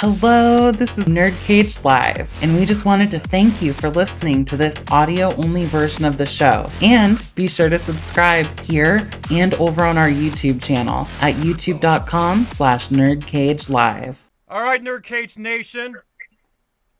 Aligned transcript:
Hello, 0.00 0.70
this 0.70 0.96
is 0.96 1.06
Nerd 1.06 1.36
Cage 1.42 1.82
Live, 1.82 2.30
and 2.40 2.54
we 2.54 2.64
just 2.64 2.84
wanted 2.84 3.10
to 3.10 3.18
thank 3.18 3.60
you 3.60 3.72
for 3.72 3.90
listening 3.90 4.44
to 4.44 4.56
this 4.56 4.76
audio 4.92 5.34
only 5.34 5.64
version 5.64 6.04
of 6.04 6.16
the 6.16 6.24
show. 6.24 6.70
And 6.80 7.20
be 7.34 7.48
sure 7.48 7.68
to 7.68 7.80
subscribe 7.80 8.46
here 8.60 9.10
and 9.32 9.54
over 9.54 9.84
on 9.84 9.98
our 9.98 10.08
YouTube 10.08 10.62
channel 10.62 11.08
at 11.20 11.34
youtube.com 11.34 12.44
slash 12.44 12.90
nerdcagelive. 12.90 14.14
All 14.46 14.62
right, 14.62 14.80
Nerd 14.80 15.02
Cage 15.02 15.36
Nation. 15.36 15.96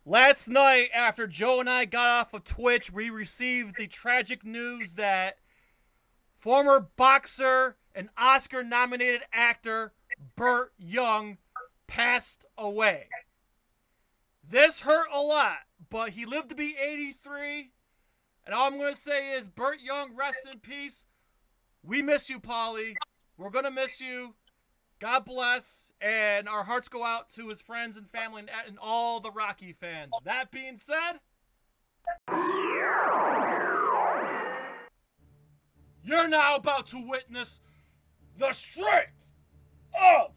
Last 0.05 0.49
night, 0.49 0.89
after 0.93 1.29
Joe 1.29 1.61
and 1.61 1.71
I 1.71 1.85
got 1.85 2.09
off 2.09 2.35
of 2.35 2.43
Twitch, 2.43 2.93
we 2.93 3.11
received 3.11 3.77
the 3.79 3.87
tragic 3.87 4.45
news 4.45 4.97
that 4.97 5.37
former 6.41 6.89
boxer 6.97 7.77
and 7.95 8.09
Oscar 8.19 8.65
nominated 8.65 9.21
actor 9.33 9.93
Burt 10.35 10.73
Young 10.79 11.39
passed 11.89 12.45
away. 12.57 13.09
This 14.49 14.83
hurt 14.83 15.09
a 15.13 15.21
lot, 15.21 15.59
but 15.91 16.11
he 16.11 16.25
lived 16.25 16.51
to 16.51 16.55
be 16.55 16.77
83. 16.81 17.73
And 18.47 18.55
all 18.55 18.69
I'm 18.69 18.79
going 18.79 18.95
to 18.95 19.01
say 19.01 19.33
is, 19.33 19.49
Burt 19.49 19.81
Young, 19.81 20.15
rest 20.15 20.49
in 20.51 20.61
peace. 20.61 21.07
We 21.83 22.01
miss 22.01 22.31
you, 22.31 22.39
Paulie. 22.39 22.95
We're 23.37 23.51
going 23.51 23.65
to 23.65 23.71
miss 23.71 24.01
you. 24.01 24.35
God 25.01 25.25
bless. 25.25 25.93
And 26.01 26.49
our 26.49 26.65
hearts 26.65 26.89
go 26.89 27.05
out 27.05 27.29
to 27.35 27.49
his 27.49 27.61
friends 27.61 27.97
and 27.97 28.09
family 28.09 28.41
and, 28.41 28.51
and 28.67 28.79
all 28.81 29.21
the 29.21 29.31
Rocky 29.31 29.73
fans. 29.73 30.13
That 30.25 30.51
being 30.51 30.79
said, 30.79 31.21
you're 36.03 36.29
now 36.29 36.57
about 36.57 36.87
to 36.89 37.07
witness 37.07 37.61
the 38.39 38.53
strength 38.53 39.13
of 39.95 40.33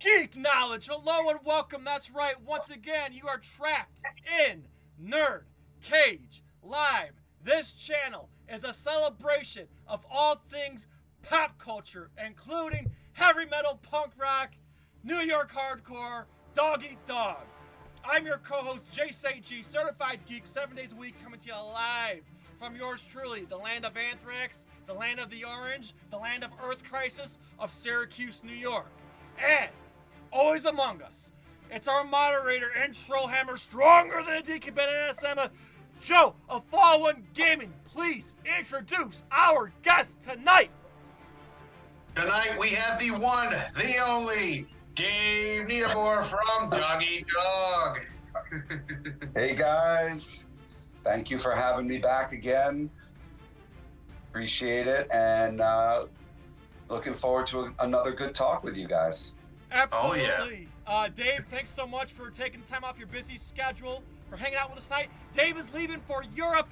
geek 0.00 0.34
knowledge. 0.34 0.88
Hello 0.90 1.28
and 1.28 1.40
welcome. 1.44 1.84
That's 1.84 2.10
right. 2.10 2.40
Once 2.42 2.70
again, 2.70 3.12
you 3.12 3.28
are 3.28 3.38
trapped 3.38 4.00
in 4.48 4.64
Nerd 5.02 5.42
Cage 5.82 6.42
Live. 6.62 7.12
This 7.44 7.72
channel 7.72 8.30
is 8.48 8.64
a 8.64 8.72
celebration 8.72 9.66
of 9.86 10.04
all 10.10 10.42
things 10.50 10.88
pop 11.22 11.58
culture, 11.58 12.10
including 12.24 12.90
heavy 13.12 13.44
metal, 13.44 13.78
punk 13.82 14.12
rock, 14.18 14.52
New 15.04 15.18
York 15.18 15.52
hardcore, 15.52 16.24
dog 16.54 16.82
eat 16.82 16.98
dog. 17.06 17.44
I'm 18.02 18.24
your 18.24 18.38
co-host 18.38 18.90
Jay 18.92 19.10
G, 19.44 19.62
certified 19.62 20.20
geek, 20.26 20.46
seven 20.46 20.74
days 20.74 20.92
a 20.92 20.96
week, 20.96 21.14
coming 21.22 21.40
to 21.40 21.46
you 21.46 21.54
live 21.54 22.22
from 22.58 22.74
yours 22.74 23.06
truly, 23.10 23.44
the 23.44 23.56
land 23.56 23.84
of 23.84 23.98
anthrax, 23.98 24.64
the 24.86 24.94
land 24.94 25.20
of 25.20 25.28
the 25.28 25.44
orange, 25.44 25.94
the 26.10 26.16
land 26.16 26.42
of 26.42 26.50
Earth 26.64 26.82
Crisis 26.84 27.38
of 27.58 27.70
Syracuse, 27.70 28.42
New 28.42 28.54
York. 28.54 28.90
And 29.38 29.70
always 30.32 30.64
among 30.64 31.02
us, 31.02 31.32
it's 31.70 31.88
our 31.88 32.04
moderator 32.04 32.70
and 32.76 32.92
Trollhammer, 32.92 33.58
stronger 33.58 34.22
than 34.26 34.36
a 34.38 34.42
decommitted 34.42 35.10
NSM, 35.10 35.50
Joe 36.00 36.34
of 36.48 36.68
FallenOne 36.70 37.22
Gaming. 37.34 37.72
Please 37.84 38.34
introduce 38.58 39.22
our 39.30 39.72
guest 39.82 40.20
tonight. 40.20 40.70
Tonight 42.16 42.58
we 42.58 42.70
have 42.70 42.98
the 42.98 43.12
one, 43.12 43.54
the 43.76 43.98
only, 43.98 44.66
Dave 44.96 45.66
Neabore 45.68 46.26
from 46.26 46.70
Dog 46.70 47.02
Eat 47.02 47.26
Dog. 47.32 47.98
Hey 49.34 49.54
guys, 49.54 50.40
thank 51.04 51.30
you 51.30 51.38
for 51.38 51.54
having 51.54 51.86
me 51.86 51.98
back 51.98 52.32
again. 52.32 52.90
Appreciate 54.28 54.86
it, 54.86 55.08
and 55.12 55.60
uh, 55.60 56.06
looking 56.88 57.14
forward 57.14 57.46
to 57.48 57.72
another 57.78 58.12
good 58.12 58.34
talk 58.34 58.64
with 58.64 58.76
you 58.76 58.88
guys. 58.88 59.32
Absolutely. 59.70 60.68
Uh, 60.86 61.08
Dave, 61.08 61.46
thanks 61.50 61.70
so 61.70 61.86
much 61.86 62.12
for 62.12 62.30
taking 62.30 62.62
time 62.62 62.84
off 62.84 62.98
your 62.98 63.06
busy 63.06 63.36
schedule, 63.36 64.02
for 64.28 64.36
hanging 64.36 64.58
out 64.58 64.70
with 64.70 64.78
us 64.78 64.88
tonight. 64.88 65.08
Dave 65.36 65.56
is 65.56 65.72
leaving 65.72 66.00
for 66.00 66.24
Europe 66.34 66.68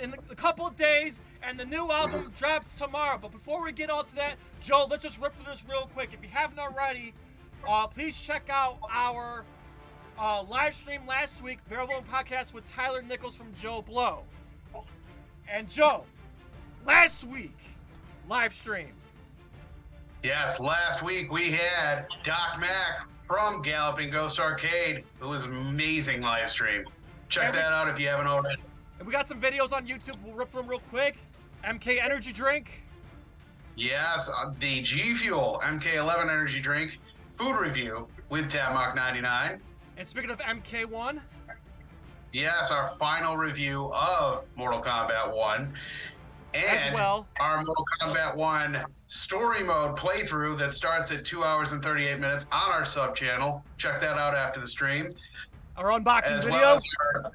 in 0.00 0.14
a 0.30 0.34
couple 0.34 0.66
of 0.66 0.76
days, 0.76 1.20
and 1.42 1.58
the 1.58 1.66
new 1.66 1.90
album 1.90 2.32
drops 2.36 2.78
tomorrow. 2.78 3.18
But 3.20 3.32
before 3.32 3.62
we 3.62 3.72
get 3.72 3.90
on 3.90 4.06
to 4.06 4.14
that, 4.16 4.36
Joe, 4.60 4.86
let's 4.88 5.02
just 5.02 5.20
rip 5.20 5.34
through 5.34 5.52
this 5.52 5.64
real 5.68 5.88
quick. 5.92 6.10
If 6.12 6.22
you 6.22 6.28
haven't 6.30 6.58
already, 6.58 7.14
uh, 7.68 7.86
please 7.86 8.20
check 8.20 8.48
out 8.50 8.78
our 8.92 9.44
uh, 10.18 10.42
live 10.48 10.74
stream 10.74 11.06
last 11.06 11.42
week, 11.42 11.58
Variable 11.68 12.04
Podcast 12.10 12.52
with 12.54 12.70
Tyler 12.70 13.02
Nichols 13.02 13.34
from 13.34 13.52
Joe 13.54 13.82
Blow. 13.82 14.22
And 15.48 15.68
Joe, 15.68 16.04
last 16.86 17.24
week, 17.24 17.56
live 18.28 18.54
stream. 18.54 18.92
Yes, 20.24 20.58
last 20.58 21.02
week 21.02 21.30
we 21.30 21.52
had 21.52 22.06
Doc 22.24 22.58
Mac 22.58 23.06
from 23.26 23.60
Galloping 23.60 24.08
Ghost 24.10 24.40
Arcade. 24.40 25.04
It 25.20 25.24
was 25.24 25.44
an 25.44 25.54
amazing 25.54 26.22
live 26.22 26.50
stream. 26.50 26.86
Check 27.28 27.52
that 27.52 27.72
out 27.72 27.88
if 27.88 28.00
you 28.00 28.08
haven't 28.08 28.26
already. 28.26 28.62
And 28.98 29.06
we 29.06 29.12
got 29.12 29.28
some 29.28 29.38
videos 29.38 29.74
on 29.74 29.86
YouTube. 29.86 30.16
We'll 30.24 30.32
rip 30.32 30.50
them 30.50 30.66
real 30.66 30.80
quick. 30.88 31.18
MK 31.62 32.02
Energy 32.02 32.32
Drink. 32.32 32.82
Yes, 33.76 34.30
uh, 34.30 34.54
the 34.60 34.80
G 34.80 35.14
Fuel 35.14 35.60
MK11 35.62 36.22
energy 36.22 36.58
drink 36.58 36.92
food 37.34 37.58
review 37.58 38.08
with 38.30 38.50
Tamok 38.50 38.94
99. 38.94 39.60
And 39.98 40.08
speaking 40.08 40.30
of 40.30 40.38
MK1, 40.38 41.20
Yes, 42.34 42.72
our 42.72 42.96
final 42.98 43.36
review 43.36 43.92
of 43.94 44.42
Mortal 44.56 44.82
Kombat 44.82 45.36
1. 45.36 45.72
And 46.54 46.64
As 46.64 46.94
well. 46.94 47.26
our 47.40 47.64
Mortal 47.64 47.84
Kombat 48.00 48.36
1 48.36 48.84
story 49.08 49.64
mode 49.64 49.96
playthrough 49.98 50.56
that 50.60 50.72
starts 50.72 51.10
at 51.10 51.24
2 51.24 51.42
hours 51.42 51.72
and 51.72 51.82
38 51.82 52.20
minutes 52.20 52.46
on 52.52 52.70
our 52.70 52.84
sub 52.84 53.16
channel. 53.16 53.64
Check 53.76 54.00
that 54.00 54.16
out 54.18 54.36
after 54.36 54.60
the 54.60 54.66
stream. 54.68 55.12
our 55.76 55.86
unboxing 55.86 56.38
As 56.38 56.44
video. 56.44 56.60
well 56.60 56.80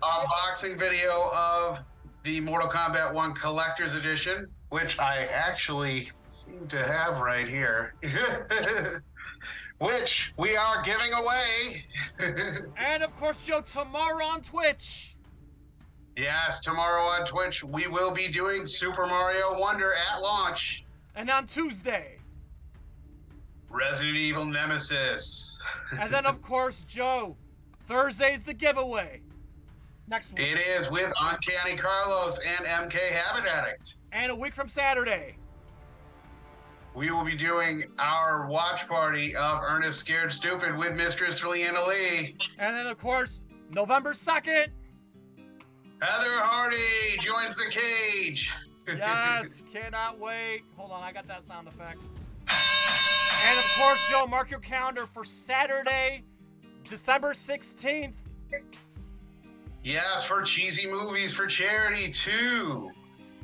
our 0.01 0.25
unboxing 0.25 0.79
video 0.79 1.29
of 1.33 1.79
the 2.23 2.39
Mortal 2.39 2.69
Kombat 2.69 3.13
1 3.13 3.33
Collector's 3.35 3.93
Edition, 3.93 4.47
which 4.69 4.97
I 4.99 5.25
actually 5.25 6.09
seem 6.45 6.67
to 6.69 6.77
have 6.87 7.17
right 7.19 7.47
here. 7.47 7.95
which 9.79 10.33
we 10.37 10.55
are 10.55 10.81
giving 10.83 11.11
away. 11.13 11.83
and 12.77 13.03
of 13.03 13.15
course, 13.17 13.45
Joe, 13.45 13.61
tomorrow 13.61 14.23
on 14.25 14.41
Twitch. 14.41 15.08
Yes, 16.19 16.59
tomorrow 16.59 17.03
on 17.03 17.25
Twitch, 17.25 17.63
we 17.63 17.87
will 17.87 18.11
be 18.11 18.27
doing 18.27 18.67
Super 18.67 19.07
Mario 19.07 19.57
Wonder 19.57 19.93
at 19.93 20.21
launch. 20.21 20.83
And 21.15 21.29
on 21.29 21.47
Tuesday. 21.47 22.17
Resident 23.69 24.17
Evil 24.17 24.45
Nemesis. 24.45 25.57
And 25.99 26.13
then, 26.13 26.25
of 26.25 26.41
course, 26.41 26.83
Joe, 26.83 27.35
Thursday's 27.87 28.43
the 28.43 28.53
giveaway. 28.53 29.21
Next 30.07 30.33
week. 30.33 30.41
It 30.41 30.59
is 30.59 30.89
with 30.91 31.11
Uncanny 31.19 31.77
Carlos 31.77 32.37
and 32.39 32.65
MK 32.65 33.11
Habit 33.11 33.49
Addict. 33.49 33.95
And 34.11 34.31
a 34.31 34.35
week 34.35 34.53
from 34.53 34.67
Saturday. 34.67 35.35
We 36.95 37.11
will 37.11 37.23
be 37.25 37.37
doing 37.37 37.85
our 37.97 38.47
watch 38.47 38.87
party 38.87 39.35
of 39.35 39.61
Ernest 39.63 39.99
Scared 39.99 40.33
Stupid 40.33 40.75
with 40.75 40.95
Mistress 40.95 41.43
Leanna 41.43 41.85
Lee. 41.85 42.35
And 42.57 42.75
then, 42.75 42.87
of 42.87 42.97
course, 42.97 43.43
November 43.73 44.13
2nd. 44.13 44.67
Heather 46.01 46.39
Hardy 46.39 47.17
joins 47.21 47.55
the 47.55 47.65
cage. 47.69 48.49
Yes, 48.87 49.61
cannot 49.73 50.17
wait. 50.17 50.61
Hold 50.77 50.91
on, 50.91 51.03
I 51.03 51.11
got 51.11 51.27
that 51.27 51.43
sound 51.43 51.67
effect. 51.67 51.99
And 53.45 53.59
of 53.59 53.65
course, 53.77 53.99
Joe, 54.09 54.25
mark 54.25 54.49
your 54.49 54.59
calendar 54.59 55.05
for 55.05 55.23
Saturday, 55.23 56.23
December 56.89 57.33
16th. 57.33 58.13
yes, 59.83 60.23
for 60.23 60.41
cheesy 60.43 60.87
movies 60.87 61.33
for 61.33 61.47
charity 61.47 62.11
too. 62.11 62.91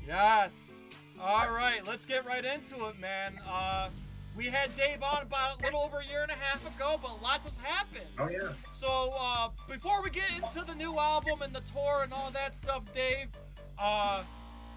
Yes. 0.07 0.73
All 1.21 1.51
right, 1.51 1.85
let's 1.88 2.05
get 2.05 2.25
right 2.25 2.44
into 2.44 2.88
it, 2.88 2.99
man. 2.99 3.39
Uh, 3.47 3.89
we 4.35 4.46
had 4.46 4.75
Dave 4.75 5.01
on 5.01 5.22
about 5.23 5.59
a 5.59 5.63
little 5.63 5.81
over 5.81 6.00
a 6.00 6.06
year 6.06 6.22
and 6.22 6.31
a 6.31 6.35
half 6.35 6.66
ago, 6.75 7.00
but 7.01 7.22
lots 7.22 7.46
has 7.46 7.53
happened. 7.62 8.06
Oh 8.19 8.29
yeah. 8.29 8.50
So 8.72 9.13
uh, 9.18 9.50
before 9.69 10.04
we 10.04 10.09
get 10.09 10.25
into 10.36 10.65
the 10.65 10.75
new 10.75 10.98
album 11.00 11.42
and 11.42 11.54
the 11.54 11.62
tour 11.74 12.01
and 12.04 12.12
all 12.12 12.31
that 12.31 12.56
stuff, 12.56 12.83
Dave, 12.94 13.27
uh, 13.80 14.24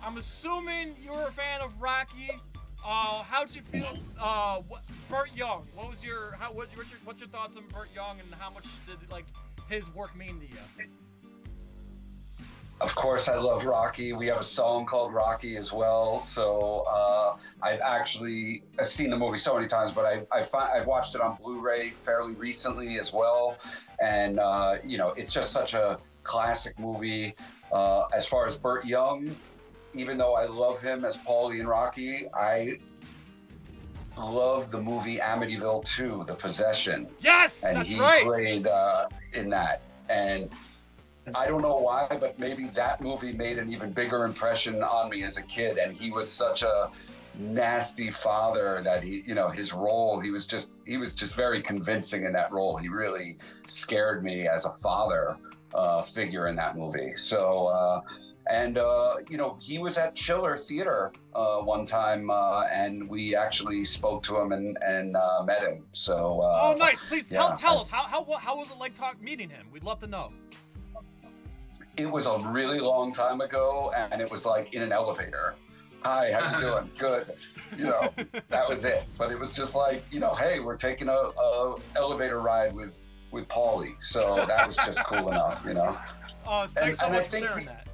I'm 0.03 0.17
assuming 0.17 0.95
you're 1.03 1.29
a 1.29 1.33
fan 1.33 1.61
of 1.61 1.73
Rocky. 1.81 2.31
Uh, 2.85 3.23
how'd 3.25 3.55
you 3.55 3.63
feel? 3.63 3.99
Uh, 4.21 4.63
what, 4.69 4.83
Burt 5.11 5.31
Young. 5.35 5.67
What 5.75 5.91
was 5.91 6.05
your 6.05 6.37
how? 6.39 6.53
What, 6.53 6.69
what's 6.75 6.91
your 6.91 7.01
what's 7.05 7.21
your 7.21 7.29
thoughts 7.29 7.57
on 7.57 7.65
Burt 7.73 7.89
Young 7.95 8.21
and 8.21 8.33
how 8.39 8.51
much 8.51 8.65
did 8.87 8.99
like 9.11 9.27
his 9.69 9.93
work 9.95 10.17
mean 10.17 10.39
to 10.41 10.47
you? 10.47 10.87
Of 12.81 12.95
course, 12.95 13.29
I 13.29 13.35
love 13.37 13.65
Rocky. 13.65 14.13
We 14.13 14.29
have 14.29 14.39
a 14.39 14.45
song 14.45 14.87
called 14.87 15.13
Rocky 15.13 15.57
as 15.57 15.73
well. 15.73 16.23
So 16.23 16.85
uh, 16.89 17.37
I've 17.61 17.81
actually 17.81 18.63
I've 18.79 18.87
seen 18.87 19.11
the 19.11 19.17
movie 19.17 19.39
so 19.39 19.57
many 19.57 19.67
times, 19.67 19.91
but 19.91 20.05
I, 20.05 20.23
I 20.31 20.47
I've 20.79 20.87
watched 20.87 21.17
it 21.17 21.21
on 21.21 21.37
Blu-ray 21.37 21.91
fairly 22.05 22.35
recently 22.35 22.99
as 23.01 23.13
well. 23.13 23.59
And 24.01 24.39
uh, 24.39 24.77
you 24.85 24.97
know, 24.97 25.09
it's 25.11 25.33
just 25.33 25.51
such 25.51 25.75
a 25.75 25.99
classic 26.23 26.79
movie. 26.79 27.35
Uh, 27.73 28.05
as 28.15 28.27
far 28.27 28.47
as 28.47 28.57
Burt 28.57 28.87
Young, 28.87 29.35
even 29.95 30.17
though 30.17 30.35
I 30.35 30.47
love 30.47 30.81
him 30.81 31.05
as 31.05 31.17
Paulie 31.17 31.59
and 31.59 31.69
Rocky, 31.69 32.29
I 32.33 32.79
love 34.17 34.71
the 34.71 34.81
movie 34.81 35.19
Amityville 35.19 35.85
2, 35.85 36.25
The 36.27 36.35
Possession. 36.35 37.09
Yes, 37.21 37.65
and 37.65 37.77
that's 37.77 37.91
he 37.91 37.99
right. 37.99 38.25
played 38.25 38.67
uh, 38.67 39.09
in 39.33 39.51
that. 39.51 39.83
And 40.09 40.51
I 41.35 41.47
don't 41.47 41.63
know 41.63 41.77
why, 41.77 42.07
but 42.09 42.39
maybe 42.39 42.69
that 42.75 43.01
movie 43.01 43.33
made 43.33 43.59
an 43.59 43.73
even 43.73 43.93
bigger 43.93 44.25
impression 44.25 44.83
on 44.83 45.11
me 45.11 45.23
as 45.23 45.37
a 45.37 45.43
kid. 45.43 45.79
And 45.79 45.95
he 45.95 46.11
was 46.11 46.31
such 46.31 46.63
a 46.63 46.91
nasty 47.39 48.11
father 48.11 48.81
that 48.85 49.03
he, 49.03 49.23
you 49.27 49.35
know, 49.35 49.49
his 49.49 49.73
role, 49.73 50.21
he 50.21 50.31
was 50.31 50.47
just, 50.47 50.71
he 50.87 50.97
was 50.97 51.13
just 51.13 51.35
very 51.35 51.63
convincing 51.63 52.25
in 52.25 52.33
that 52.33 52.53
role. 52.53 52.77
He 52.77 52.89
really 52.89 53.39
scared 53.67 54.25
me 54.25 54.49
as 54.49 54.65
a 54.65 54.71
father 54.79 55.37
uh, 55.75 56.03
figure 56.03 56.49
in 56.49 56.57
that 56.57 56.77
movie. 56.77 57.13
So, 57.17 57.67
uh, 57.67 58.01
and 58.49 58.79
uh, 58.79 59.17
you 59.29 59.37
know, 59.37 59.59
he 59.61 59.79
was 59.79 59.99
at 59.99 60.15
Chiller 60.15 60.57
Theater 60.57 61.13
uh, 61.35 61.59
one 61.59 61.85
time, 61.85 62.31
uh, 62.31 62.63
and 62.65 63.09
we 63.09 63.37
actually 63.37 63.85
spoke 63.85 64.23
to 64.23 64.39
him 64.39 64.53
and 64.53 64.79
and 64.83 65.17
uh, 65.17 65.43
met 65.45 65.63
him. 65.63 65.85
So, 65.93 66.41
uh, 66.41 66.61
oh, 66.63 66.75
nice. 66.79 67.03
Please 67.03 67.27
tell 67.27 67.51
yeah, 67.51 67.57
tell 67.57 67.79
us 67.79 67.89
how 67.89 68.05
how 68.05 68.25
how 68.39 68.57
was 68.57 68.71
it 68.71 68.79
like 68.79 68.95
talk 68.95 69.21
meeting 69.21 69.51
him? 69.51 69.67
We'd 69.71 69.85
love 69.85 69.99
to 70.01 70.07
know. 70.07 70.33
It 71.99 72.11
was 72.11 72.27
a 72.27 72.39
really 72.39 72.79
long 72.79 73.13
time 73.13 73.41
ago, 73.41 73.93
and 73.95 74.23
it 74.23 74.31
was 74.31 74.47
like 74.47 74.73
in 74.73 74.83
an 74.83 74.93
elevator. 74.93 75.57
Hi, 76.03 76.31
how 76.33 76.55
you 76.55 76.65
doing? 76.65 76.91
Good. 76.99 77.33
You 77.77 77.85
know, 77.87 78.09
that 78.49 78.69
was 78.69 78.85
it. 78.85 79.03
But 79.19 79.33
it 79.33 79.39
was 79.39 79.53
just 79.53 79.75
like, 79.75 80.05
you 80.13 80.21
know, 80.21 80.33
hey, 80.35 80.61
we're 80.61 80.77
taking 80.77 81.09
a, 81.09 81.13
a 81.13 81.75
elevator 81.97 82.41
ride 82.41 82.73
with 82.73 82.97
with 83.33 83.49
Paulie, 83.49 83.97
so 84.01 84.37
that 84.47 84.67
was 84.67 84.77
just 84.77 85.03
cool 85.05 85.29
enough, 85.33 85.63
you 85.67 85.75
know. 85.75 85.99
Uh, 86.47 86.67
thanks 86.69 87.01
so 87.01 87.07
and 87.07 87.17
much 87.17 87.27
for 87.27 87.39
sharing 87.39 87.59
he- 87.59 87.67
that. 87.67 87.89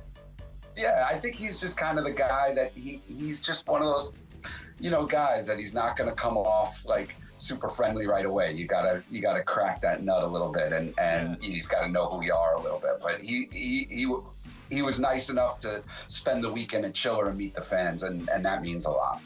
Yeah, 0.76 1.08
I 1.08 1.18
think 1.18 1.34
he's 1.34 1.58
just 1.58 1.76
kind 1.76 1.98
of 1.98 2.04
the 2.04 2.12
guy 2.12 2.52
that 2.54 2.72
he 2.72 3.00
he's 3.06 3.40
just 3.40 3.66
one 3.68 3.80
of 3.80 3.88
those, 3.88 4.12
you 4.78 4.90
know, 4.90 5.06
guys 5.06 5.46
that 5.46 5.58
he's 5.58 5.72
not 5.72 5.96
going 5.96 6.10
to 6.10 6.16
come 6.16 6.36
off 6.36 6.84
like 6.84 7.14
super 7.44 7.68
friendly 7.68 8.06
right 8.06 8.24
away. 8.24 8.52
You 8.52 8.66
gotta 8.66 9.02
you 9.10 9.20
gotta 9.20 9.42
crack 9.42 9.80
that 9.82 10.02
nut 10.02 10.22
a 10.22 10.26
little 10.26 10.50
bit, 10.50 10.72
and 10.72 10.98
and 10.98 11.42
he's 11.42 11.66
got 11.66 11.82
to 11.82 11.88
know 11.88 12.06
who 12.06 12.24
you 12.24 12.34
are 12.34 12.54
a 12.54 12.60
little 12.60 12.78
bit. 12.78 13.00
But 13.02 13.20
he 13.20 13.48
he 13.52 13.86
he. 13.90 14.14
He 14.70 14.80
was 14.80 14.98
nice 14.98 15.28
enough 15.28 15.60
to 15.60 15.82
spend 16.08 16.42
the 16.42 16.50
weekend 16.50 16.86
at 16.86 16.94
Chiller 16.94 17.28
and 17.28 17.36
meet 17.36 17.54
the 17.54 17.60
fans, 17.60 18.02
and, 18.02 18.26
and 18.30 18.42
that 18.46 18.62
means 18.62 18.86
a 18.86 18.90
lot. 18.90 19.20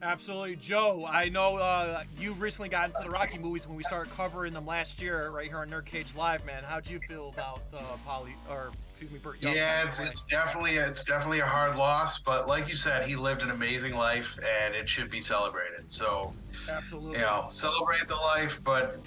Absolutely, 0.00 0.54
Joe. 0.56 1.04
I 1.10 1.28
know 1.28 1.56
uh, 1.56 2.04
you 2.20 2.34
recently 2.34 2.68
got 2.68 2.90
into 2.90 3.00
the 3.02 3.10
Rocky 3.10 3.36
movies 3.36 3.66
when 3.66 3.76
we 3.76 3.82
started 3.82 4.12
covering 4.14 4.52
them 4.52 4.64
last 4.64 5.02
year, 5.02 5.30
right 5.30 5.48
here 5.48 5.58
on 5.58 5.68
Nerd 5.68 5.86
Cage 5.86 6.14
Live. 6.16 6.46
Man, 6.46 6.62
how'd 6.62 6.88
you 6.88 7.00
feel 7.08 7.30
about 7.30 7.62
uh, 7.74 7.82
Paulie, 8.06 8.34
or 8.48 8.70
excuse 8.96 9.12
me, 9.12 9.18
Burt 9.18 9.42
Young? 9.42 9.54
Yeah, 9.54 9.86
it's, 9.86 10.00
it's 10.00 10.22
definitely 10.30 10.76
it's 10.76 11.04
definitely 11.04 11.40
a 11.40 11.46
hard 11.46 11.76
loss, 11.76 12.18
but 12.18 12.48
like 12.48 12.66
you 12.66 12.74
said, 12.74 13.06
he 13.06 13.14
lived 13.14 13.42
an 13.42 13.50
amazing 13.50 13.94
life, 13.94 14.26
and 14.38 14.74
it 14.74 14.88
should 14.88 15.10
be 15.10 15.20
celebrated. 15.20 15.84
So 15.88 16.32
absolutely. 16.66 17.18
you 17.18 17.18
know, 17.18 17.48
celebrate 17.52 18.08
the 18.08 18.16
life, 18.16 18.58
but 18.64 19.00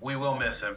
we 0.00 0.14
will 0.14 0.36
miss 0.36 0.60
him. 0.60 0.76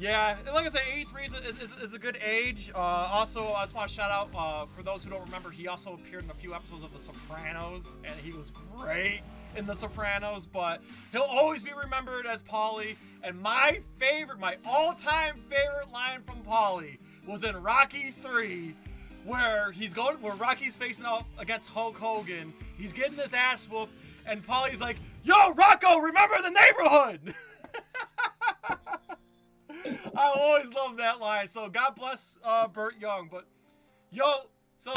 Yeah, 0.00 0.38
and 0.38 0.54
like 0.54 0.64
I 0.64 0.68
said, 0.70 0.82
83 0.90 1.24
is 1.24 1.34
a, 1.34 1.38
is, 1.48 1.72
is 1.82 1.94
a 1.94 1.98
good 1.98 2.18
age. 2.24 2.70
Uh, 2.74 2.78
also, 2.78 3.52
I 3.52 3.64
just 3.64 3.74
want 3.74 3.88
to 3.88 3.94
shout 3.94 4.10
out 4.10 4.30
uh, 4.34 4.64
for 4.74 4.82
those 4.82 5.04
who 5.04 5.10
don't 5.10 5.24
remember, 5.26 5.50
he 5.50 5.68
also 5.68 5.92
appeared 5.92 6.24
in 6.24 6.30
a 6.30 6.34
few 6.34 6.54
episodes 6.54 6.84
of 6.84 6.92
The 6.94 7.00
Sopranos, 7.00 7.96
and 8.04 8.14
he 8.20 8.32
was 8.32 8.50
great 8.76 9.20
in 9.56 9.66
The 9.66 9.74
Sopranos. 9.74 10.46
But 10.46 10.82
he'll 11.12 11.22
always 11.22 11.62
be 11.64 11.72
remembered 11.72 12.26
as 12.26 12.40
Paulie. 12.40 12.96
And 13.24 13.38
my 13.42 13.80
favorite, 13.98 14.38
my 14.38 14.56
all-time 14.64 15.42
favorite 15.50 15.92
line 15.92 16.22
from 16.22 16.44
Paulie 16.44 16.98
was 17.28 17.44
in 17.44 17.62
Rocky 17.62 18.14
3, 18.22 18.74
where 19.24 19.70
he's 19.70 19.92
going, 19.92 20.16
where 20.22 20.34
Rocky's 20.34 20.76
facing 20.76 21.04
off 21.04 21.26
against 21.38 21.68
Hulk 21.68 21.96
Hogan. 21.98 22.54
He's 22.78 22.92
getting 22.92 23.18
his 23.18 23.34
ass 23.34 23.68
whooped, 23.70 23.92
and 24.24 24.44
Paulie's 24.44 24.80
like, 24.80 24.96
"Yo, 25.22 25.52
Rocco, 25.52 25.98
remember 25.98 26.36
the 26.42 26.50
neighborhood." 26.50 27.34
I 30.16 30.32
always 30.34 30.72
love 30.72 30.96
that 30.96 31.20
line. 31.20 31.48
So 31.48 31.68
God 31.68 31.94
bless 31.94 32.38
uh, 32.42 32.66
Burt 32.66 32.94
Young. 32.98 33.28
But 33.30 33.46
yo, 34.10 34.32
so 34.78 34.94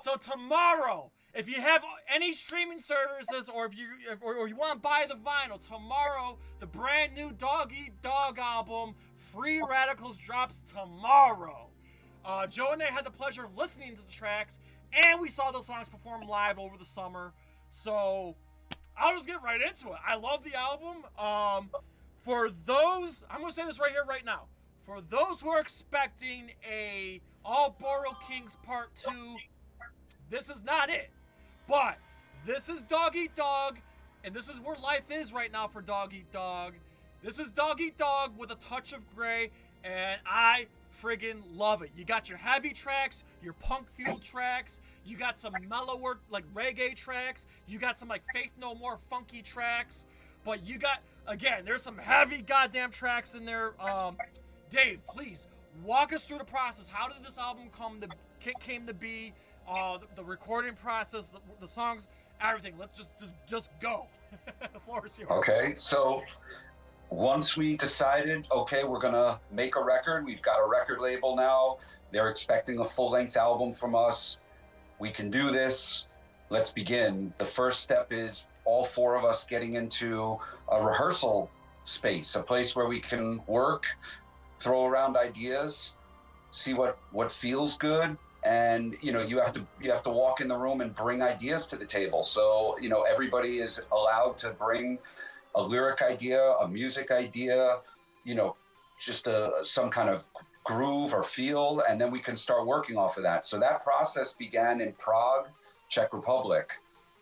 so 0.00 0.16
tomorrow, 0.16 1.12
if 1.34 1.48
you 1.48 1.60
have 1.60 1.84
any 2.12 2.32
streaming 2.32 2.80
services, 2.80 3.50
or 3.54 3.66
if 3.66 3.76
you 3.76 3.88
if, 4.10 4.22
or, 4.22 4.34
or 4.36 4.48
you 4.48 4.56
want 4.56 4.72
to 4.72 4.78
buy 4.78 5.06
the 5.06 5.16
vinyl, 5.16 5.64
tomorrow 5.64 6.38
the 6.60 6.66
brand 6.66 7.14
new 7.14 7.30
Dog 7.32 7.72
Eat 7.72 8.00
Dog 8.00 8.38
album, 8.38 8.94
Free 9.16 9.62
Radicals, 9.62 10.16
drops 10.16 10.60
tomorrow. 10.60 11.63
Uh, 12.24 12.46
Joe 12.46 12.72
and 12.72 12.82
I 12.82 12.86
had 12.86 13.04
the 13.04 13.10
pleasure 13.10 13.44
of 13.44 13.56
listening 13.56 13.96
to 13.96 14.02
the 14.02 14.10
tracks, 14.12 14.58
and 14.92 15.20
we 15.20 15.28
saw 15.28 15.50
those 15.50 15.66
songs 15.66 15.88
perform 15.88 16.26
live 16.26 16.58
over 16.58 16.76
the 16.78 16.84
summer. 16.84 17.32
So 17.70 18.34
I'll 18.96 19.14
just 19.14 19.26
get 19.26 19.42
right 19.42 19.60
into 19.60 19.88
it. 19.88 19.98
I 20.06 20.16
love 20.16 20.42
the 20.44 20.54
album. 20.54 21.04
Um, 21.18 21.70
for 22.20 22.50
those, 22.64 23.24
I'm 23.30 23.40
gonna 23.40 23.52
say 23.52 23.64
this 23.66 23.78
right 23.78 23.90
here, 23.90 24.04
right 24.08 24.24
now. 24.24 24.44
For 24.86 25.00
those 25.00 25.40
who 25.40 25.48
are 25.50 25.60
expecting 25.60 26.50
a 26.70 27.20
All 27.44 27.76
Boro 27.78 28.12
Kings 28.28 28.56
Part 28.64 28.94
Two, 28.94 29.36
this 30.30 30.48
is 30.48 30.62
not 30.62 30.88
it. 30.90 31.10
But 31.68 31.98
this 32.46 32.68
is 32.68 32.82
Dog 32.82 33.16
Eat 33.16 33.34
Dog, 33.34 33.78
and 34.24 34.34
this 34.34 34.48
is 34.48 34.60
where 34.60 34.76
life 34.76 35.10
is 35.10 35.32
right 35.32 35.52
now 35.52 35.66
for 35.68 35.82
Dog 35.82 36.14
Eat 36.14 36.30
Dog. 36.32 36.74
This 37.22 37.38
is 37.38 37.50
Dog 37.50 37.80
Eat 37.80 37.96
Dog 37.98 38.38
with 38.38 38.50
a 38.50 38.56
touch 38.56 38.92
of 38.92 39.00
gray, 39.14 39.50
and 39.82 40.20
I 40.26 40.66
friggin' 41.04 41.42
love 41.54 41.82
it. 41.82 41.90
You 41.96 42.04
got 42.04 42.28
your 42.28 42.38
heavy 42.38 42.70
tracks, 42.70 43.24
your 43.42 43.52
punk 43.54 43.86
fueled 43.94 44.22
tracks, 44.22 44.80
you 45.04 45.16
got 45.16 45.38
some 45.38 45.52
mellower 45.68 46.18
like 46.30 46.44
reggae 46.54 46.96
tracks, 46.96 47.46
you 47.66 47.78
got 47.78 47.98
some 47.98 48.08
like 48.08 48.22
Faith 48.32 48.52
No 48.58 48.74
More 48.74 48.98
funky 49.10 49.42
tracks, 49.42 50.06
but 50.44 50.66
you 50.66 50.78
got 50.78 51.02
again, 51.26 51.64
there's 51.64 51.82
some 51.82 51.98
heavy 51.98 52.42
goddamn 52.42 52.90
tracks 52.90 53.34
in 53.34 53.44
there. 53.44 53.80
Um, 53.82 54.16
Dave, 54.70 55.00
please 55.06 55.46
walk 55.84 56.12
us 56.12 56.22
through 56.22 56.38
the 56.38 56.44
process. 56.44 56.88
How 56.88 57.08
did 57.08 57.22
this 57.24 57.38
album 57.38 57.64
come 57.76 58.00
to 58.00 58.08
came 58.60 58.86
to 58.86 58.94
be? 58.94 59.32
Uh, 59.66 59.96
the, 59.96 60.06
the 60.16 60.24
recording 60.24 60.74
process, 60.74 61.30
the, 61.30 61.38
the 61.58 61.68
songs, 61.68 62.08
everything. 62.40 62.74
Let's 62.78 62.96
just 62.96 63.18
just 63.18 63.34
just 63.46 63.70
go. 63.80 64.06
the 64.72 64.80
floor 64.80 65.06
is 65.06 65.18
yours. 65.18 65.30
Okay, 65.30 65.74
so 65.74 66.22
once 67.10 67.56
we 67.56 67.76
decided, 67.76 68.46
okay, 68.50 68.84
we're 68.84 69.00
gonna 69.00 69.38
make 69.52 69.76
a 69.76 69.82
record, 69.82 70.24
we've 70.24 70.42
got 70.42 70.58
a 70.58 70.68
record 70.68 71.00
label 71.00 71.36
now. 71.36 71.78
They're 72.12 72.28
expecting 72.28 72.78
a 72.78 72.84
full 72.84 73.10
length 73.10 73.36
album 73.36 73.72
from 73.72 73.94
us. 73.94 74.36
We 74.98 75.10
can 75.10 75.30
do 75.30 75.50
this. 75.50 76.04
Let's 76.50 76.70
begin. 76.70 77.32
The 77.38 77.44
first 77.44 77.82
step 77.82 78.12
is 78.12 78.44
all 78.64 78.84
four 78.84 79.16
of 79.16 79.24
us 79.24 79.44
getting 79.44 79.74
into 79.74 80.38
a 80.70 80.82
rehearsal 80.82 81.50
space, 81.84 82.34
a 82.34 82.42
place 82.42 82.74
where 82.74 82.86
we 82.86 83.00
can 83.00 83.40
work, 83.46 83.86
throw 84.60 84.86
around 84.86 85.16
ideas, 85.16 85.92
see 86.50 86.74
what 86.74 86.98
what 87.10 87.32
feels 87.32 87.76
good, 87.76 88.16
and 88.44 88.96
you 89.00 89.12
know 89.12 89.22
you 89.22 89.38
have 89.38 89.52
to 89.52 89.66
you 89.80 89.90
have 89.90 90.02
to 90.04 90.10
walk 90.10 90.40
in 90.40 90.48
the 90.48 90.56
room 90.56 90.80
and 90.80 90.94
bring 90.94 91.22
ideas 91.22 91.66
to 91.66 91.76
the 91.76 91.86
table. 91.86 92.22
So 92.22 92.78
you 92.80 92.88
know 92.88 93.02
everybody 93.02 93.58
is 93.58 93.80
allowed 93.92 94.38
to 94.38 94.50
bring 94.50 94.98
a 95.54 95.62
lyric 95.62 96.02
idea, 96.02 96.40
a 96.60 96.68
music 96.68 97.10
idea, 97.10 97.78
you 98.24 98.34
know, 98.34 98.56
just 98.98 99.26
a 99.26 99.52
some 99.62 99.90
kind 99.90 100.08
of 100.08 100.24
groove 100.64 101.12
or 101.12 101.22
feel, 101.22 101.82
and 101.88 102.00
then 102.00 102.10
we 102.10 102.20
can 102.20 102.36
start 102.36 102.66
working 102.66 102.96
off 102.96 103.16
of 103.16 103.22
that. 103.22 103.44
So 103.46 103.58
that 103.60 103.84
process 103.84 104.32
began 104.32 104.80
in 104.80 104.92
Prague, 104.94 105.48
Czech 105.88 106.12
Republic. 106.12 106.72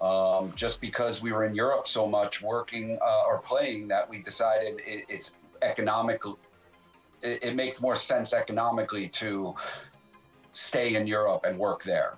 Um, 0.01 0.53
just 0.57 0.81
because 0.81 1.23
we 1.23 1.31
were 1.31 1.45
in 1.45 1.55
Europe 1.55 1.87
so 1.87 2.09
much 2.09 2.43
working 2.43 2.99
uh, 3.01 3.25
or 3.25 3.39
playing 3.39 3.87
that 3.89 4.09
we 4.09 4.19
decided 4.19 4.81
it, 4.85 5.05
it's 5.09 5.37
economical. 5.63 6.39
It, 7.23 7.39
it 7.43 7.55
makes 7.55 7.81
more 7.81 7.95
sense 7.95 8.33
economically 8.33 9.09
to 9.09 9.55
stay 10.51 10.97
in 10.97 11.07
Europe 11.07 11.43
and 11.45 11.57
work 11.57 11.85
there. 11.85 12.15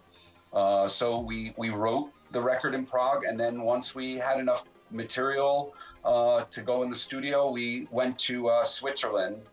Uh, 0.52 0.88
so 0.88 1.18
we 1.18 1.52
we 1.59 1.71
wrote 1.71 2.11
the 2.30 2.40
record 2.40 2.75
in 2.75 2.87
Prague, 2.87 3.25
and 3.25 3.38
then 3.38 3.62
once 3.62 3.94
we 3.94 4.14
had 4.14 4.40
enough 4.40 4.64
material 4.91 5.75
uh, 6.05 6.45
to 6.45 6.62
go 6.62 6.83
in 6.83 6.91
the 6.91 6.97
studio, 6.97 7.50
we 7.50 7.88
went 7.91 8.19
to 8.21 8.49
uh, 8.49 8.64
Switzerland 8.64 9.45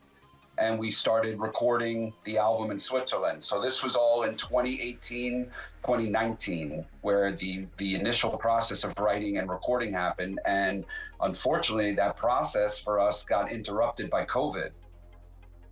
and 0.58 0.78
we 0.78 0.92
started 0.92 1.40
recording 1.40 2.14
the 2.24 2.38
album 2.38 2.72
in 2.72 2.80
Switzerland. 2.80 3.44
So 3.44 3.62
this 3.62 3.82
was 3.82 3.96
all 3.96 4.24
in 4.24 4.36
2018, 4.36 5.46
2019, 5.46 6.86
where 7.02 7.32
the 7.32 7.66
the 7.78 7.96
initial 7.96 8.32
process 8.32 8.84
of 8.84 8.94
writing 9.00 9.38
and 9.38 9.50
recording 9.50 9.92
happened. 9.94 10.40
And 10.46 10.86
unfortunately, 11.22 11.96
that 11.96 12.16
process 12.18 12.78
for 12.78 13.00
us 13.00 13.24
got 13.24 13.52
interrupted 13.52 14.10
by 14.10 14.26
COVID. 14.26 14.70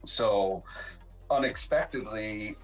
So 0.06 0.64
unexpectedly, 1.30 2.56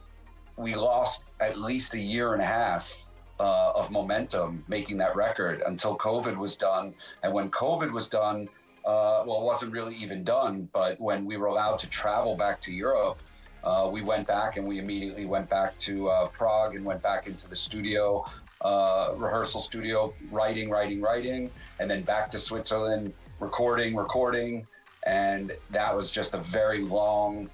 we 0.58 0.74
lost 0.74 1.24
at 1.42 1.60
least 1.60 1.94
a 1.94 2.00
year 2.00 2.34
and 2.34 2.42
a 2.42 2.46
half 2.46 3.05
uh, 3.40 3.72
of 3.76 3.92
momentum 3.92 4.64
making 4.68 4.98
that 4.98 5.16
record 5.16 5.62
until 5.66 5.98
COVID 5.98 6.38
was 6.38 6.56
done. 6.56 6.94
And 7.24 7.34
when 7.34 7.50
COVID 7.52 7.92
was 7.92 8.08
done, 8.08 8.48
uh, 8.86 9.24
well, 9.26 9.42
it 9.42 9.44
wasn't 9.44 9.72
really 9.72 9.96
even 9.96 10.24
done, 10.24 10.70
but 10.72 11.00
when 11.00 11.26
we 11.26 11.38
were 11.38 11.48
allowed 11.48 11.80
to 11.80 11.88
travel 11.88 12.36
back 12.36 12.62
to 12.62 12.72
Europe, 12.72 13.18
uh, 13.64 13.90
we 13.92 14.02
went 14.02 14.28
back 14.28 14.58
and 14.58 14.68
we 14.68 14.78
immediately 14.78 15.26
went 15.26 15.50
back 15.50 15.78
to 15.80 16.08
uh, 16.10 16.28
Prague 16.28 16.76
and 16.76 16.86
went 16.86 17.02
back 17.02 17.26
into 17.26 17.50
the 17.50 17.56
studio, 17.56 18.24
uh, 18.62 19.14
rehearsal 19.18 19.60
studio, 19.60 20.14
writing, 20.32 20.70
writing, 20.70 21.02
writing, 21.02 21.50
and 21.80 21.90
then 21.90 22.04
back 22.04 22.30
to 22.30 22.38
Switzerland, 22.38 23.14
recording, 23.40 23.96
recording, 23.96 24.68
and 25.08 25.52
that 25.72 25.96
was 25.96 26.12
just 26.12 26.34
a 26.36 26.38
very 26.38 26.82
long, 26.82 27.50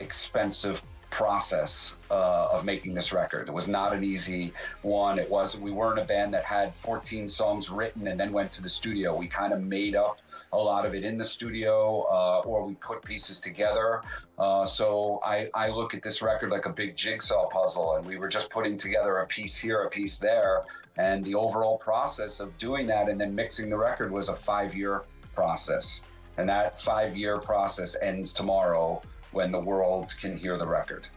expensive 0.00 0.82
process 1.12 1.92
uh, 2.10 2.48
of 2.50 2.64
making 2.64 2.94
this 2.94 3.12
record. 3.12 3.46
It 3.46 3.52
was 3.52 3.68
not 3.68 3.92
an 3.92 4.02
easy 4.02 4.52
one. 4.80 5.18
It 5.18 5.30
was 5.30 5.56
we 5.56 5.70
weren't 5.70 5.98
a 5.98 6.04
band 6.04 6.32
that 6.34 6.44
had 6.44 6.74
14 6.74 7.28
songs 7.28 7.68
written 7.70 8.08
and 8.08 8.18
then 8.18 8.32
went 8.32 8.50
to 8.52 8.62
the 8.62 8.68
studio. 8.68 9.14
We 9.14 9.26
kind 9.28 9.52
of 9.52 9.62
made 9.62 9.94
up 9.94 10.18
a 10.54 10.56
lot 10.56 10.84
of 10.84 10.94
it 10.94 11.04
in 11.04 11.18
the 11.18 11.24
studio 11.24 12.06
uh, 12.10 12.40
or 12.40 12.66
we 12.66 12.74
put 12.76 13.04
pieces 13.04 13.40
together. 13.40 14.00
Uh, 14.38 14.64
so 14.64 15.20
I, 15.24 15.48
I 15.54 15.68
look 15.68 15.94
at 15.94 16.02
this 16.02 16.22
record 16.22 16.50
like 16.50 16.66
a 16.66 16.72
big 16.72 16.96
jigsaw 16.96 17.48
puzzle, 17.48 17.96
and 17.96 18.06
we 18.06 18.16
were 18.16 18.28
just 18.28 18.50
putting 18.50 18.76
together 18.76 19.18
a 19.18 19.26
piece 19.26 19.56
here, 19.56 19.82
a 19.82 19.90
piece 19.90 20.18
there. 20.18 20.62
And 20.96 21.22
the 21.24 21.34
overall 21.34 21.76
process 21.76 22.40
of 22.40 22.56
doing 22.58 22.86
that 22.86 23.08
and 23.08 23.20
then 23.20 23.34
mixing 23.34 23.68
the 23.68 23.76
record 23.76 24.10
was 24.10 24.30
a 24.30 24.36
five 24.36 24.74
year 24.74 25.04
process. 25.34 26.00
And 26.38 26.48
that 26.48 26.80
five 26.80 27.14
year 27.16 27.38
process 27.38 27.96
ends 28.00 28.32
tomorrow 28.32 29.02
when 29.32 29.50
the 29.50 29.58
world 29.58 30.14
can 30.20 30.36
hear 30.36 30.56
the 30.56 30.66
record. 30.66 31.08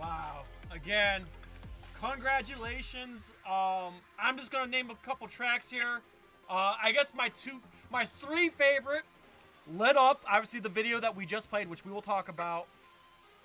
Wow. 0.00 0.42
Again, 0.74 1.24
congratulations. 2.00 3.32
Um, 3.46 3.94
I'm 4.18 4.36
just 4.36 4.50
gonna 4.50 4.70
name 4.70 4.90
a 4.90 4.96
couple 5.06 5.28
tracks 5.28 5.70
here. 5.70 6.00
Uh, 6.50 6.74
I 6.82 6.92
guess 6.92 7.12
my 7.14 7.28
two, 7.28 7.60
my 7.90 8.06
three 8.06 8.48
favorite, 8.48 9.04
lit 9.76 9.96
up. 9.96 10.22
Obviously, 10.26 10.60
the 10.60 10.68
video 10.68 10.98
that 11.00 11.14
we 11.14 11.24
just 11.26 11.48
played, 11.50 11.68
which 11.68 11.84
we 11.84 11.92
will 11.92 12.02
talk 12.02 12.28
about. 12.28 12.66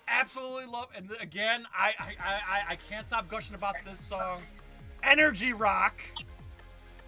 Absolutely 0.08 0.66
love. 0.66 0.88
And 0.96 1.10
again, 1.20 1.66
I 1.76 1.92
I, 1.98 2.14
I, 2.20 2.72
I 2.72 2.76
can't 2.88 3.06
stop 3.06 3.28
gushing 3.28 3.54
about 3.54 3.76
this 3.84 4.00
song. 4.00 4.40
Energy 5.02 5.52
Rock. 5.52 6.00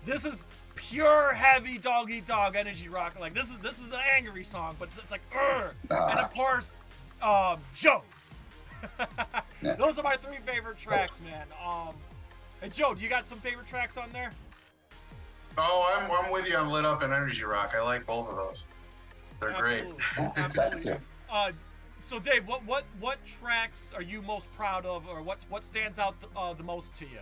This 0.04 0.24
is 0.24 0.46
pure 0.80 1.32
heavy 1.34 1.78
dog 1.78 2.10
eat 2.10 2.26
dog 2.26 2.56
energy 2.56 2.88
rock. 2.88 3.18
Like 3.20 3.34
this 3.34 3.50
is 3.50 3.58
this 3.58 3.78
is 3.78 3.88
an 3.88 4.00
angry 4.16 4.44
song, 4.44 4.76
but 4.78 4.88
it's, 4.88 4.98
it's 4.98 5.10
like 5.10 5.20
Urgh. 5.32 5.72
and 5.90 6.18
of 6.18 6.32
course, 6.32 6.74
um, 7.22 7.58
Joe's. 7.74 8.02
Yeah. 9.62 9.74
Those 9.74 9.98
are 9.98 10.02
my 10.02 10.16
three 10.16 10.38
favorite 10.38 10.78
tracks, 10.78 11.20
man. 11.20 11.44
Um, 11.62 11.94
hey 12.62 12.70
Joe, 12.70 12.94
do 12.94 13.02
you 13.02 13.10
got 13.10 13.28
some 13.28 13.36
favorite 13.38 13.66
tracks 13.66 13.98
on 13.98 14.08
there? 14.10 14.32
Oh, 15.58 15.94
I'm, 15.94 16.10
I'm 16.10 16.32
with 16.32 16.46
you 16.46 16.56
on 16.56 16.70
Lit 16.70 16.86
Up 16.86 17.02
and 17.02 17.12
Energy 17.12 17.42
Rock. 17.42 17.74
I 17.76 17.82
like 17.82 18.06
both 18.06 18.30
of 18.30 18.36
those. 18.36 18.62
They're 19.38 19.52
great. 19.52 19.84
Absolutely. 20.16 20.52
That 20.54 20.72
Absolutely. 20.72 21.00
Uh, 21.30 21.52
so 21.98 22.18
Dave, 22.18 22.48
what 22.48 22.64
what 22.64 22.84
what 23.00 23.18
tracks 23.26 23.92
are 23.94 24.00
you 24.00 24.22
most 24.22 24.50
proud 24.54 24.86
of, 24.86 25.06
or 25.06 25.20
what's 25.20 25.44
what 25.50 25.62
stands 25.62 25.98
out 25.98 26.14
uh, 26.34 26.54
the 26.54 26.62
most 26.62 26.96
to 26.96 27.04
you? 27.04 27.20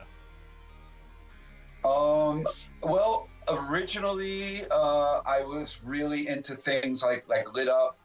Um, 1.89 2.47
well, 2.83 3.29
originally, 3.51 4.65
uh, 4.71 5.21
I 5.27 5.43
was 5.43 5.79
really 5.83 6.29
into 6.29 6.57
things 6.57 7.03
like 7.03 7.29
like 7.29 7.53
Lit 7.55 7.69
Up 7.69 7.99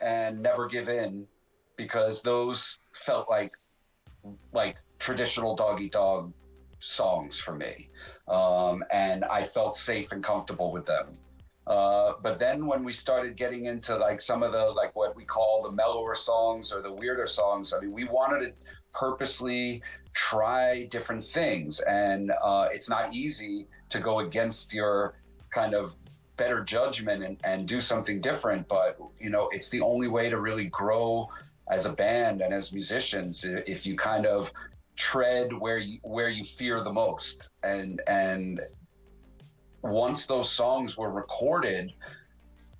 and 0.00 0.42
Never 0.42 0.68
Give 0.68 0.88
In 0.88 1.26
because 1.76 2.22
those 2.22 2.78
felt 2.92 3.28
like 3.28 3.52
like 4.52 4.78
traditional 4.98 5.54
dog 5.54 5.80
eat 5.80 5.92
dog 5.92 6.32
songs 6.80 7.38
for 7.38 7.54
me, 7.54 7.88
um, 8.28 8.84
and 8.90 9.24
I 9.24 9.44
felt 9.44 9.76
safe 9.76 10.12
and 10.12 10.22
comfortable 10.22 10.72
with 10.72 10.86
them. 10.86 11.18
Uh, 11.66 12.12
but 12.22 12.38
then 12.38 12.66
when 12.66 12.84
we 12.84 12.92
started 12.92 13.36
getting 13.36 13.66
into 13.66 13.96
like 13.96 14.20
some 14.20 14.42
of 14.42 14.52
the 14.52 14.64
like 14.64 14.94
what 14.94 15.16
we 15.16 15.24
call 15.24 15.62
the 15.62 15.72
mellower 15.72 16.14
songs 16.14 16.72
or 16.72 16.80
the 16.80 16.92
weirder 16.92 17.26
songs, 17.26 17.72
I 17.72 17.80
mean, 17.80 17.92
we 17.92 18.04
wanted 18.04 18.46
to 18.46 18.52
purposely 18.92 19.82
try 20.14 20.84
different 20.86 21.24
things, 21.24 21.80
and 21.80 22.32
uh, 22.42 22.68
it's 22.72 22.88
not 22.88 23.14
easy 23.14 23.68
to 23.88 24.00
go 24.00 24.20
against 24.20 24.72
your 24.72 25.14
kind 25.50 25.74
of 25.74 25.94
better 26.36 26.62
judgment 26.62 27.22
and, 27.24 27.38
and 27.44 27.66
do 27.66 27.80
something 27.80 28.20
different. 28.20 28.68
But 28.68 28.98
you 29.18 29.30
know, 29.30 29.48
it's 29.52 29.68
the 29.70 29.80
only 29.80 30.08
way 30.08 30.28
to 30.28 30.38
really 30.40 30.66
grow 30.66 31.28
as 31.70 31.84
a 31.86 31.92
band 31.92 32.42
and 32.42 32.54
as 32.54 32.72
musicians 32.72 33.44
if 33.44 33.84
you 33.84 33.96
kind 33.96 34.24
of 34.24 34.52
tread 34.96 35.52
where 35.52 35.78
you 35.78 35.98
where 36.02 36.28
you 36.28 36.44
fear 36.44 36.82
the 36.82 36.92
most 36.92 37.48
and 37.64 38.00
and 38.06 38.60
once 39.82 40.26
those 40.26 40.48
songs 40.50 40.96
were 40.96 41.10
recorded 41.10 41.92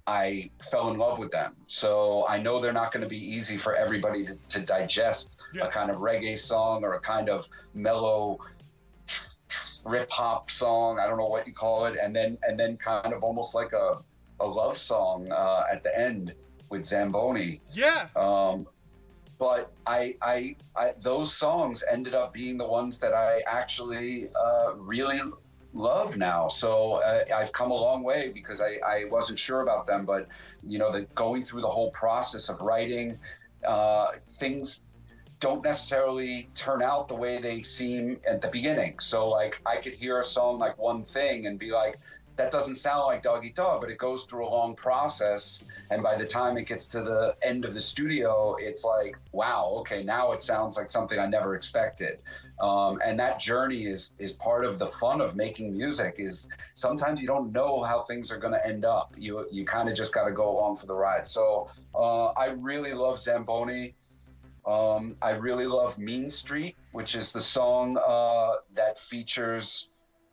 i 0.07 0.49
fell 0.71 0.91
in 0.93 0.99
love 0.99 1.19
with 1.19 1.33
them 1.33 1.55
so 1.67 2.25
i 2.29 2.39
know 2.39 2.61
they're 2.61 2.73
not 2.73 2.93
going 2.93 3.03
to 3.03 3.09
be 3.09 3.19
easy 3.19 3.59
for 3.59 3.75
everybody 3.75 4.25
to, 4.25 4.39
to 4.49 4.61
digest 4.61 5.31
Yeah. 5.53 5.67
a 5.67 5.69
kind 5.69 5.91
of 5.91 5.97
reggae 5.97 6.39
song 6.39 6.85
or 6.85 6.95
a 6.95 7.01
kind 7.01 7.29
of 7.29 7.47
mellow 7.75 8.39
rip 9.87 10.11
hop 10.11 10.51
song 10.51 10.99
i 10.99 11.07
don't 11.07 11.19
know 11.19 11.27
what 11.27 11.47
you 11.47 11.53
call 11.53 11.87
it 11.87 11.97
and 12.03 12.15
then 12.15 12.37
and 12.47 12.59
then 12.59 12.77
kind 12.77 13.13
of 13.13 13.23
almost 13.23 13.55
like 13.55 13.73
a, 13.73 13.99
a 14.41 14.47
love 14.47 14.77
song 14.77 15.31
uh, 15.31 15.65
at 15.73 15.83
the 15.83 15.99
end 15.99 16.35
with 16.71 16.85
zamboni 16.85 17.61
Yeah. 17.73 18.09
um, 18.17 18.67
but 19.39 19.73
I, 19.87 20.15
I, 20.23 20.57
I, 20.75 20.95
those 21.01 21.35
songs 21.37 21.85
ended 21.91 22.15
up 22.15 22.33
being 22.33 22.57
the 22.57 22.67
ones 22.67 22.99
that 22.99 23.13
I 23.13 23.43
actually 23.47 24.31
uh, 24.35 24.73
really 24.77 25.21
love 25.75 26.17
now. 26.17 26.49
So 26.49 26.95
uh, 26.95 27.25
I've 27.35 27.53
come 27.53 27.71
a 27.71 27.75
long 27.75 28.03
way 28.03 28.31
because 28.33 28.63
I, 28.63 28.79
I 28.85 29.05
wasn't 29.11 29.39
sure 29.39 29.61
about 29.61 29.87
them, 29.87 30.07
but 30.07 30.27
you 30.67 30.79
know, 30.79 30.91
the 30.91 31.03
going 31.15 31.45
through 31.45 31.61
the 31.61 31.69
whole 31.69 31.91
process 31.91 32.49
of 32.49 32.63
writing, 32.63 33.19
uh, 33.67 34.13
things 34.39 34.81
don't 35.41 35.63
necessarily 35.63 36.49
turn 36.55 36.83
out 36.83 37.09
the 37.09 37.15
way 37.15 37.41
they 37.41 37.63
seem 37.63 38.19
at 38.27 38.41
the 38.41 38.49
beginning. 38.49 38.99
So 39.01 39.29
like 39.29 39.61
I 39.67 39.77
could 39.77 39.95
hear 39.95 40.21
a 40.21 40.25
song 40.25 40.59
like 40.59 40.79
one 40.79 41.05
thing 41.05 41.47
and 41.47 41.59
be 41.59 41.71
like, 41.71 41.99
that 42.37 42.51
doesn't 42.51 42.75
sound 42.75 43.07
like 43.07 43.23
Dog 43.23 43.45
Eat 43.45 43.57
Dog, 43.57 43.81
but 43.81 43.91
it 43.91 43.99
goes 43.99 44.25
through 44.25 44.47
a 44.47 44.51
long 44.51 44.75
process. 44.77 45.65
And 45.91 46.03
by 46.03 46.17
the 46.17 46.27
time 46.27 46.59
it 46.59 46.67
gets 46.67 46.87
to 46.89 47.01
the 47.01 47.35
end 47.43 47.65
of 47.65 47.75
the 47.75 47.81
studio, 47.81 48.57
it's 48.59 48.85
like, 48.85 49.17
wow, 49.33 49.75
okay, 49.81 50.03
now 50.03 50.33
it 50.33 50.43
sounds 50.43 50.77
like 50.77 50.91
something 50.91 51.19
I 51.19 51.27
never 51.27 51.55
expected. 51.55 52.19
Um, 52.61 53.01
and 53.05 53.19
that 53.21 53.39
journey 53.39 53.87
is 53.87 54.11
is 54.19 54.33
part 54.33 54.65
of 54.65 54.79
the 54.79 54.87
fun 54.87 55.21
of 55.21 55.37
making 55.37 55.77
music. 55.77 56.17
Is 56.19 56.49
sometimes 56.75 57.21
you 57.21 57.27
don't 57.27 57.53
know 57.53 57.83
how 57.83 58.03
things 58.05 58.31
are 58.31 58.39
going 58.39 58.55
to 58.55 58.67
end 58.67 58.85
up. 58.85 59.15
You 59.17 59.47
you 59.51 59.67
kind 59.67 59.89
of 59.89 59.95
just 59.95 60.15
got 60.15 60.25
to 60.25 60.33
go 60.33 60.51
along 60.51 60.79
for 60.79 60.87
the 60.87 60.95
ride. 60.95 61.29
So 61.29 61.69
uh, 61.95 62.29
I 62.29 62.47
really 62.47 62.95
love 62.95 63.21
Zamboni. 63.21 63.95
Um, 64.67 65.15
I 65.23 65.31
really 65.31 65.67
love 65.67 65.97
Mean 65.97 66.29
Street, 66.29 66.77
which 66.93 67.15
is 67.15 67.33
the 67.33 67.41
song 67.41 67.97
uh, 67.97 68.57
that 68.75 68.99
features 68.99 69.89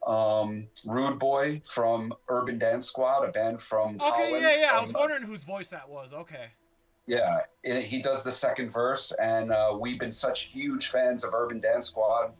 um, 0.08 0.68
Rude 0.86 1.20
Boy 1.20 1.62
from 1.66 2.14
Urban 2.30 2.58
Dance 2.58 2.88
Squad, 2.88 3.24
a 3.30 3.32
band 3.32 3.62
from 3.62 3.96
Okay. 4.02 4.10
Holland, 4.10 4.44
Yeah. 4.44 4.56
Yeah. 4.56 4.70
I 4.74 4.82
was 4.82 4.90
uh, 4.90 5.00
wondering 5.00 5.24
whose 5.24 5.44
voice 5.44 5.70
that 5.70 5.88
was. 5.88 6.14
Okay. 6.14 6.48
yeah, 7.06 7.42
it, 7.64 7.86
he 7.86 8.02
does 8.02 8.24
the 8.24 8.32
second 8.32 8.72
verse, 8.72 9.12
and 9.22 9.52
uh, 9.52 9.78
we've 9.80 10.00
been 10.00 10.12
such 10.12 10.44
huge 10.52 10.88
fans 10.88 11.24
of 11.24 11.34
Urban 11.34 11.60
Dance 11.60 11.88
Squad 11.88 12.34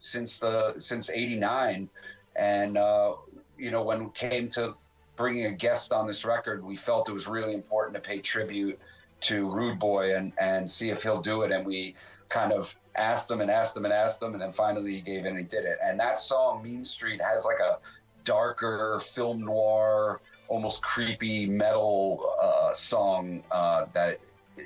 since 0.00 0.38
the 0.38 0.74
since 0.78 1.08
'89, 1.08 1.88
and 2.36 2.76
uh, 2.76 3.14
you 3.56 3.70
know 3.70 3.82
when 3.82 4.02
it 4.02 4.14
came 4.14 4.48
to 4.50 4.74
bringing 5.16 5.46
a 5.46 5.52
guest 5.52 5.92
on 5.92 6.06
this 6.06 6.24
record, 6.24 6.62
we 6.62 6.76
felt 6.76 7.08
it 7.08 7.12
was 7.12 7.26
really 7.26 7.54
important 7.54 7.94
to 7.94 8.00
pay 8.00 8.18
tribute 8.18 8.78
to 9.20 9.50
Rude 9.50 9.78
Boy 9.78 10.16
and 10.16 10.32
and 10.38 10.70
see 10.70 10.90
if 10.90 11.02
he'll 11.02 11.20
do 11.20 11.42
it, 11.42 11.52
and 11.52 11.66
we 11.66 11.94
kind 12.28 12.52
of 12.52 12.74
asked 12.96 13.30
him 13.30 13.40
and 13.40 13.50
asked 13.50 13.76
him 13.76 13.84
and 13.84 13.94
asked 13.94 14.22
him, 14.22 14.32
and 14.32 14.42
then 14.42 14.52
finally 14.52 14.94
he 14.94 15.00
gave 15.00 15.20
in 15.20 15.28
and 15.28 15.38
he 15.38 15.44
did 15.44 15.64
it. 15.64 15.78
And 15.82 15.98
that 16.00 16.18
song, 16.18 16.62
Mean 16.62 16.84
Street, 16.84 17.20
has 17.20 17.44
like 17.44 17.60
a 17.60 17.78
darker 18.24 19.00
film 19.00 19.44
noir 19.44 20.20
almost 20.48 20.82
creepy 20.82 21.46
metal 21.46 22.34
uh, 22.40 22.72
song 22.72 23.42
uh, 23.50 23.86
that 23.92 24.18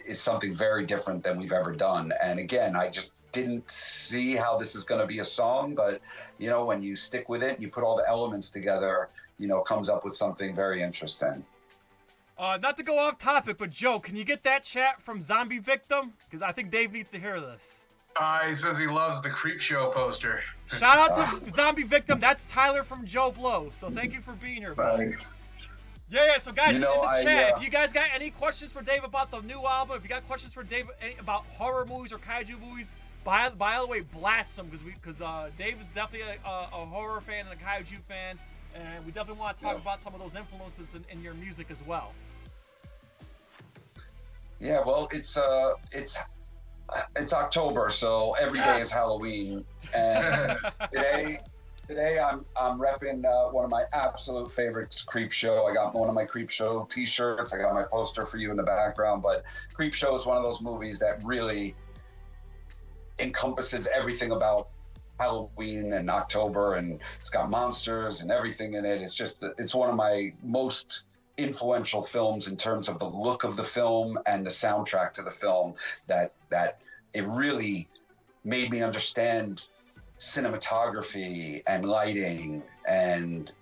is 0.07 0.21
something 0.21 0.55
very 0.55 0.87
different 0.87 1.23
than 1.23 1.39
we've 1.39 1.53
ever 1.53 1.73
done. 1.73 2.13
And 2.23 2.39
again, 2.39 2.75
I 2.77 2.89
just 2.89 3.15
didn't 3.33 3.71
see 3.71 4.37
how 4.37 4.57
this 4.59 4.75
is 4.75 4.85
going 4.85 5.01
to 5.01 5.07
be 5.07 5.19
a 5.19 5.25
song, 5.25 5.75
but 5.75 6.01
you 6.39 6.49
know, 6.49 6.65
when 6.65 6.83
you 6.83 6.97
stick 6.97 7.29
with 7.29 7.43
it, 7.43 7.61
you 7.61 7.69
put 7.69 7.85
all 7.85 7.97
the 7.97 8.09
elements 8.09 8.51
together, 8.51 9.09
you 9.39 9.49
know, 9.49 9.61
comes 9.61 9.89
up 9.89 10.05
with 10.05 10.15
something 10.15 10.55
very 10.55 10.83
interesting. 10.83 11.45
Uh, 12.39 12.59
not 12.61 12.77
to 12.77 12.83
go 12.83 12.99
off 12.99 13.19
topic, 13.19 13.59
but 13.59 13.71
Joe, 13.71 14.01
can 14.01 14.17
you 14.17 14.25
get 14.25 14.43
that 14.45 14.65
chat 14.65 15.01
from 15.03 15.23
Zombie 15.23 15.59
Victim? 15.59 16.13
Because 16.29 16.43
I 16.43 16.53
think 16.53 16.71
Dave 16.71 16.93
needs 16.93 17.11
to 17.13 17.19
hear 17.19 17.41
this. 17.41 17.85
Uh, 18.17 18.41
he 18.49 18.55
says 18.55 18.77
he 18.77 18.87
loves 18.87 19.21
the 19.23 19.31
Creep 19.31 19.61
Show 19.61 19.91
poster. 19.91 20.43
Shout 20.67 20.99
out 21.11 21.45
to 21.45 21.51
Zombie 21.55 21.83
Victim. 21.83 22.21
That's 22.21 22.45
Tyler 22.45 22.83
from 22.85 23.07
Joe 23.07 23.31
Blow. 23.31 23.71
So 23.73 23.91
thank 23.91 24.13
you 24.13 24.21
for 24.21 24.33
being 24.33 24.57
here. 24.57 24.75
bud. 24.75 25.15
Yeah, 26.11 26.27
yeah. 26.27 26.39
So 26.39 26.53
guys, 26.53 26.75
You 26.75 26.81
know, 26.81 26.95
in 26.95 27.01
the 27.01 27.07
I, 27.07 27.23
chat, 27.23 27.53
uh, 27.53 27.57
if 27.57 27.63
you 27.63 27.71
guys 27.71 27.93
got 27.93 28.05
any 28.15 28.31
questions 28.31 28.71
for 28.71 28.83
Dave 28.83 29.03
about 29.05 29.31
the 29.31 29.41
new 29.41 29.67
album, 29.67 29.97
if 29.97 30.03
you 30.03 30.11
got 30.11 30.27
questions 30.27 30.53
for 30.53 30.63
Dave 30.63 30.91
any, 31.01 31.15
about 31.19 31.45
horror 31.57 31.87
movies 31.87 32.13
or 32.13 32.19
kaiju 32.19 32.61
movies, 32.61 32.93
by 33.25 33.49
by 33.49 33.79
the 33.79 33.87
way, 33.87 34.01
blast 34.01 34.57
them 34.57 34.67
because 34.67 34.85
we 34.85 34.93
because 34.93 35.23
uh, 35.23 35.49
Dave 35.57 35.81
is 35.81 35.87
definitely 35.89 36.37
a, 36.45 36.49
a, 36.49 36.83
a 36.83 36.87
horror 36.87 37.21
fan 37.23 37.47
and 37.51 37.59
a 37.59 37.65
kaiju 37.65 37.99
fan, 38.09 38.39
and 38.75 39.05
we 39.05 39.13
definitely 39.13 39.41
want 39.41 39.57
to 39.59 39.63
talk 39.65 39.75
Yeah. 39.75 39.81
about 39.83 40.01
some 40.03 40.15
of 40.15 40.21
those 40.21 40.35
influences 40.37 40.95
in, 40.95 41.05
in 41.11 41.23
your 41.23 41.35
music 41.35 41.71
as 41.71 41.83
well. 41.83 42.13
Yeah, 44.61 44.83
well, 44.85 45.09
it's 45.13 45.37
uh, 45.37 45.73
it's 45.91 46.17
it's 47.17 47.33
October, 47.33 47.91
so 47.91 48.35
every 48.35 48.59
day 48.61 48.65
Yes. 48.79 48.83
is 48.85 48.91
Halloween. 48.91 49.65
And 49.93 50.57
today, 50.93 51.41
today 51.89 52.19
I'm 52.21 52.45
I'm 52.57 52.79
repping 52.79 53.25
uh, 53.25 53.51
one 53.51 53.65
of 53.65 53.71
my 53.71 53.85
absolute 53.93 54.53
favorites, 54.53 55.03
Creep 55.03 55.33
Show. 55.33 55.67
I 55.67 55.75
got 55.75 55.95
one 55.95 56.09
of 56.09 56.15
my 56.15 56.25
Creep 56.25 56.49
Show 56.51 56.87
T-shirts. 56.91 57.53
I 57.53 57.59
got 57.59 57.75
my 57.75 57.83
poster 57.83 58.25
for 58.25 58.37
you 58.37 58.51
in 58.53 58.57
the 58.57 58.63
background. 58.63 59.23
But 59.23 59.43
Creep 59.75 59.95
Show 59.95 60.15
is 60.15 60.27
one 60.27 60.37
of 60.37 60.45
those 60.45 60.61
movies 60.61 60.99
that 61.01 61.23
really 61.25 61.75
encompasses 63.19 63.89
everything 63.93 64.31
about 64.33 64.69
Halloween 65.19 65.93
and 65.93 66.11
October, 66.11 66.75
and 66.75 66.99
it's 67.21 67.31
got 67.31 67.51
monsters 67.51 68.23
and 68.23 68.31
everything 68.31 68.75
in 68.75 68.85
it. 68.85 69.01
It's 69.01 69.15
just 69.15 69.45
it's 69.59 69.75
one 69.75 69.89
of 69.89 69.97
my 69.97 70.33
most 70.43 71.03
influential 71.39 72.03
films 72.03 72.47
in 72.47 72.57
terms 72.57 72.89
of 72.89 72.99
the 72.99 73.09
look 73.09 73.45
of 73.45 73.57
the 73.57 73.65
film 73.65 74.19
and 74.27 74.45
the 74.45 74.51
soundtrack 74.51 75.13
to 75.15 75.23
the 75.23 75.31
film 75.31 75.75
that 76.07 76.35
that 76.51 76.81
it 77.15 77.27
really 77.27 77.89
made 78.45 78.71
me 78.71 78.83
understand 78.83 79.63
cinematography 80.19 81.63
and 81.67 81.85
lighting 81.85 82.63
and 82.89 83.53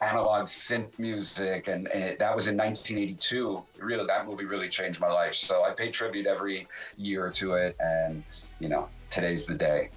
analog 0.00 0.46
synth 0.46 0.98
music. 0.98 1.68
And, 1.68 1.88
and 1.88 2.18
that 2.18 2.36
was 2.36 2.48
in 2.48 2.56
1982 2.56 3.62
really 3.78 4.06
that 4.06 4.26
movie 4.26 4.44
really 4.44 4.68
changed 4.68 5.00
my 5.00 5.10
life. 5.10 5.34
So 5.34 5.62
i 5.64 5.70
pay 5.70 5.90
tribute 5.90 6.26
every 6.26 6.66
year 6.96 7.30
to 7.30 7.54
it. 7.54 7.76
And 7.80 8.22
you 8.60 8.68
know 8.68 8.88
today's 9.10 9.46
the 9.46 9.54
day 9.54 9.90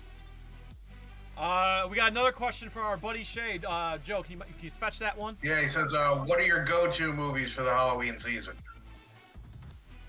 Uh, 1.38 1.86
we 1.88 1.96
got 1.96 2.10
another 2.10 2.32
question 2.32 2.67
from 2.70 2.84
our 2.84 2.98
buddy 2.98 3.24
Shade. 3.24 3.63
Uh, 3.63 4.00
Joe, 4.03 4.24
can 4.24 4.34
you, 4.34 4.39
can 4.39 4.48
you 4.62 4.70
fetch 4.72 4.98
that 5.00 5.15
one? 5.15 5.38
Yeah, 5.44 5.62
he 5.62 5.70
says, 5.70 5.94
uh, 5.94 6.15
what 6.15 6.39
are 6.39 6.46
your 6.46 6.63
go-to 6.63 7.13
movies 7.13 7.51
for 7.51 7.62
the 7.62 7.70
Halloween 7.70 8.17
season? 8.17 8.56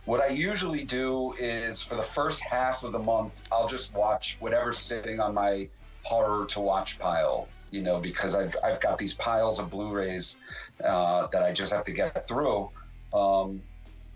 What 0.07 0.23
I 0.23 0.29
usually 0.29 0.85
do 0.85 1.35
is 1.39 1.83
for 1.83 1.97
the 1.97 2.03
first 2.03 2.41
half 2.41 2.83
of 2.83 2.93
the 2.93 2.99
month, 2.99 3.35
I'll 3.53 3.69
just 3.69 3.93
watch 3.93 4.39
whatever's 4.41 4.79
sitting 4.79 5.21
on 5.21 5.35
my 5.35 5.69
horror 6.03 6.47
to 6.47 6.61
watch 6.61 6.99
pile, 6.99 7.47
you 7.71 7.83
know, 7.83 8.01
because 8.01 8.35
I've, 8.35 8.57
I've 8.65 8.81
got 8.81 8.97
these 8.97 9.13
piles 9.13 9.59
of 9.59 9.69
Blu 9.69 9.91
rays 9.93 10.37
uh, 10.83 11.27
that 11.27 11.43
I 11.43 11.53
just 11.53 11.75
have 11.75 11.85
to 11.85 11.93
get 11.93 12.27
through. 12.27 12.71
Um, 13.13 13.61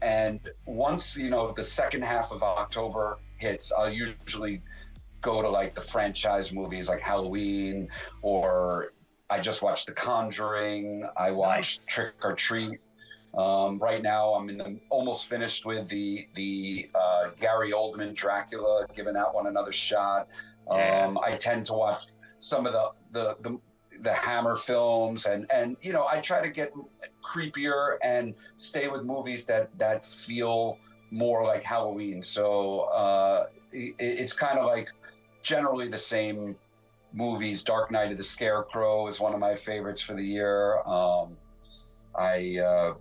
and 0.01 0.41
once, 0.65 1.15
you 1.15 1.29
know, 1.29 1.53
the 1.53 1.63
second 1.63 2.05
half 2.05 2.33
of 2.33 2.43
October 2.43 3.19
hits, 3.37 3.71
I'll 3.71 3.91
usually 3.91 4.63
go 5.23 5.41
to 5.41 5.49
like 5.49 5.75
the 5.75 5.81
franchise 5.81 6.53
movies 6.53 6.89
like 6.89 7.01
Halloween 7.01 7.89
or 8.21 8.93
I 9.31 9.41
just 9.41 9.63
watched 9.63 9.87
The 9.87 9.93
Conjuring. 9.93 11.09
I 11.17 11.31
watched 11.31 11.79
Nice. 11.81 11.87
Trick 11.87 12.15
or 12.23 12.35
Treat. 12.35 12.79
Um, 13.35 13.79
right 13.79 14.03
now, 14.03 14.35
I'm 14.35 14.51
in 14.51 14.59
the, 14.59 14.79
almost 14.91 15.27
finished 15.27 15.65
with 15.65 15.89
the 15.89 16.29
the 16.35 16.91
uh, 16.95 17.31
Gary 17.41 17.73
Oldman 17.73 18.15
Dracula, 18.15 18.87
giving 18.95 19.15
that 19.15 19.33
one 19.33 19.47
another 19.47 19.73
shot. 19.73 20.29
Um, 20.71 20.79
Yeah. 20.79 21.15
I 21.25 21.37
tend 21.37 21.65
to 21.67 21.73
watch 21.73 22.03
some 22.41 22.67
of 22.67 22.75
the, 22.75 22.91
the 23.13 23.37
the 23.41 23.59
the 24.03 24.13
Hammer 24.13 24.57
films, 24.57 25.25
and 25.25 25.51
and 25.51 25.79
you 25.81 25.95
know 25.95 26.07
I 26.07 26.21
try 26.21 26.43
to 26.43 26.51
get 26.51 26.75
creepier 27.25 27.97
and 28.03 28.35
stay 28.59 28.89
with 28.89 29.03
movies 29.05 29.47
that 29.47 29.71
that 29.79 30.05
feel 30.05 30.77
more 31.11 31.43
like 31.43 31.63
Halloween. 31.63 32.23
So 32.23 32.81
uh, 32.81 33.47
it, 33.73 33.95
it's 33.99 34.35
kind 34.35 34.59
of 34.59 34.67
like 34.67 34.89
generally 35.43 35.89
the 35.89 35.99
same 35.99 36.57
movies. 37.13 37.63
Dark 37.63 37.91
Night 37.91 38.11
of 38.13 38.19
the 38.19 38.25
Scarecrow 38.25 39.07
is 39.07 39.21
one 39.21 39.35
of 39.35 39.41
my 39.41 39.55
favorites 39.55 40.01
for 40.01 40.15
the 40.15 40.25
year. 40.25 40.79
Um, 40.83 41.37
I 42.15 42.59
uh, 42.59 42.95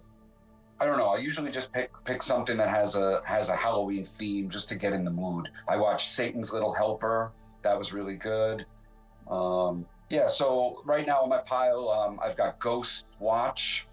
I 0.80 0.86
don't 0.86 0.98
know. 0.98 1.10
I 1.10 1.18
usually 1.18 1.52
just 1.52 1.72
pick 1.72 1.92
pick 2.06 2.24
something 2.24 2.58
that 2.58 2.70
has 2.70 2.96
a 2.96 3.22
has 3.26 3.50
a 3.50 3.56
Halloween 3.56 4.06
theme 4.06 4.50
just 4.50 4.68
to 4.70 4.76
get 4.76 4.94
in 4.94 5.06
the 5.06 5.12
mood. 5.12 5.50
I 5.68 5.78
watched 5.78 6.12
Satan's 6.12 6.52
Little 6.52 6.74
Helper. 6.74 7.32
That 7.64 7.78
was 7.78 7.94
really 7.94 8.16
good. 8.16 8.66
Um, 9.30 9.86
yeah. 10.10 10.28
So 10.28 10.82
right 10.86 11.06
now 11.06 11.22
on 11.22 11.30
my 11.30 11.38
pile, 11.38 11.90
um, 11.90 12.20
I've 12.24 12.36
got 12.36 12.60
Ghost 12.60 13.06
Watch. 13.20 13.86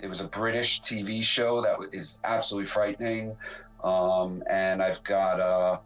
It 0.00 0.06
was 0.06 0.20
a 0.20 0.24
British 0.24 0.80
TV 0.80 1.22
show 1.22 1.60
that 1.60 1.76
is 1.92 2.18
absolutely 2.22 2.68
frightening. 2.68 3.36
Um, 3.82 4.42
and 4.48 4.82
I've 4.82 5.02
got 5.02 5.40
uh, 5.40 5.78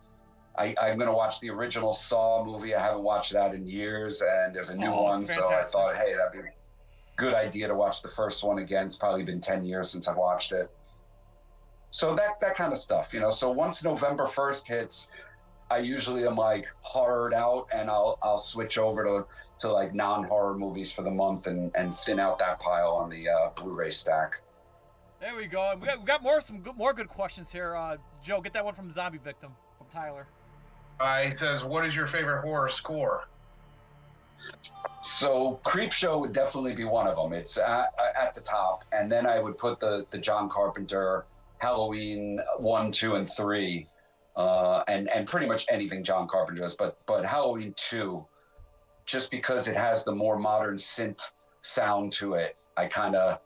I, 0.56 0.74
I'm 0.80 0.96
going 0.98 1.08
to 1.08 1.14
watch 1.14 1.40
the 1.40 1.50
original 1.50 1.94
Saw 1.94 2.44
movie. 2.44 2.74
I 2.74 2.82
haven't 2.82 3.02
watched 3.02 3.32
that 3.32 3.54
in 3.54 3.66
years, 3.66 4.20
and 4.22 4.54
there's 4.54 4.70
a 4.70 4.76
new 4.76 4.86
Oh, 4.86 5.04
one. 5.04 5.26
So 5.26 5.48
I 5.50 5.64
thought, 5.64 5.96
hey, 5.96 6.14
that'd 6.14 6.32
be 6.32 6.40
a 6.40 6.52
good 7.16 7.34
idea 7.34 7.68
to 7.68 7.74
watch 7.74 8.02
the 8.02 8.10
first 8.10 8.44
one 8.44 8.58
again. 8.58 8.86
It's 8.86 8.96
probably 8.96 9.22
been 9.24 9.40
10 9.40 9.64
years 9.64 9.90
since 9.90 10.08
I've 10.08 10.16
watched 10.16 10.52
it. 10.52 10.70
So 11.90 12.14
that 12.16 12.40
that 12.40 12.54
kind 12.56 12.72
of 12.72 12.78
stuff, 12.78 13.08
you 13.12 13.20
know. 13.20 13.28
So 13.30 13.50
once 13.50 13.84
November 13.84 14.24
1st 14.26 14.66
hits, 14.66 15.08
I 15.70 15.78
usually 15.78 16.26
am 16.26 16.36
like 16.36 16.66
horrored 16.80 17.34
out, 17.34 17.68
and 17.70 17.90
I'll 17.90 18.18
I'll 18.22 18.38
switch 18.38 18.78
over 18.78 19.04
to 19.04 19.26
to 19.58 19.70
like 19.70 19.94
non-horror 19.94 20.56
movies 20.56 20.90
for 20.90 21.02
the 21.02 21.10
month 21.10 21.46
and 21.48 21.70
and 21.74 21.94
thin 21.94 22.18
out 22.18 22.38
that 22.38 22.60
pile 22.60 22.92
on 22.92 23.10
the 23.10 23.28
uh, 23.28 23.50
Blu-ray 23.56 23.90
stack. 23.90 24.40
There 25.20 25.36
we 25.36 25.46
go. 25.46 25.74
We 25.78 25.86
got, 25.86 26.00
we 26.00 26.04
got 26.06 26.22
more 26.22 26.40
some 26.40 26.60
good, 26.60 26.76
more 26.76 26.94
good 26.94 27.08
questions 27.08 27.52
here. 27.52 27.76
Uh, 27.76 27.98
Joe, 28.22 28.40
get 28.40 28.54
that 28.54 28.64
one 28.64 28.74
from 28.74 28.90
Zombie 28.90 29.18
Victim 29.18 29.52
from 29.76 29.86
Tyler. 29.88 30.26
Uh, 31.02 31.22
he 31.22 31.32
says, 31.32 31.64
what 31.64 31.84
is 31.84 31.96
your 31.96 32.06
favorite 32.06 32.42
horror 32.42 32.68
score? 32.68 33.24
So 35.02 35.58
Creepshow 35.64 36.20
would 36.20 36.32
definitely 36.32 36.74
be 36.74 36.84
one 36.84 37.08
of 37.08 37.16
them. 37.16 37.32
It's 37.32 37.58
at, 37.58 37.92
at 38.16 38.36
the 38.36 38.40
top, 38.40 38.84
and 38.92 39.10
then 39.10 39.26
I 39.26 39.40
would 39.40 39.58
put 39.58 39.80
the 39.80 40.06
the 40.10 40.18
John 40.18 40.48
Carpenter 40.48 41.24
Halloween 41.58 42.38
one, 42.56 42.92
two, 42.92 43.16
and 43.16 43.28
three, 43.28 43.88
uh, 44.36 44.84
and 44.86 45.08
and 45.10 45.26
pretty 45.26 45.46
much 45.46 45.66
anything 45.68 46.04
John 46.04 46.28
Carpenter 46.28 46.62
does. 46.62 46.74
But 46.74 46.98
but 47.06 47.24
Halloween 47.24 47.74
two, 47.76 48.24
just 49.04 49.28
because 49.32 49.66
it 49.66 49.76
has 49.76 50.04
the 50.04 50.14
more 50.14 50.38
modern 50.38 50.76
synth 50.76 51.20
sound 51.62 52.12
to 52.14 52.34
it, 52.34 52.56
I 52.76 52.86
kind 52.86 53.16
of 53.16 53.40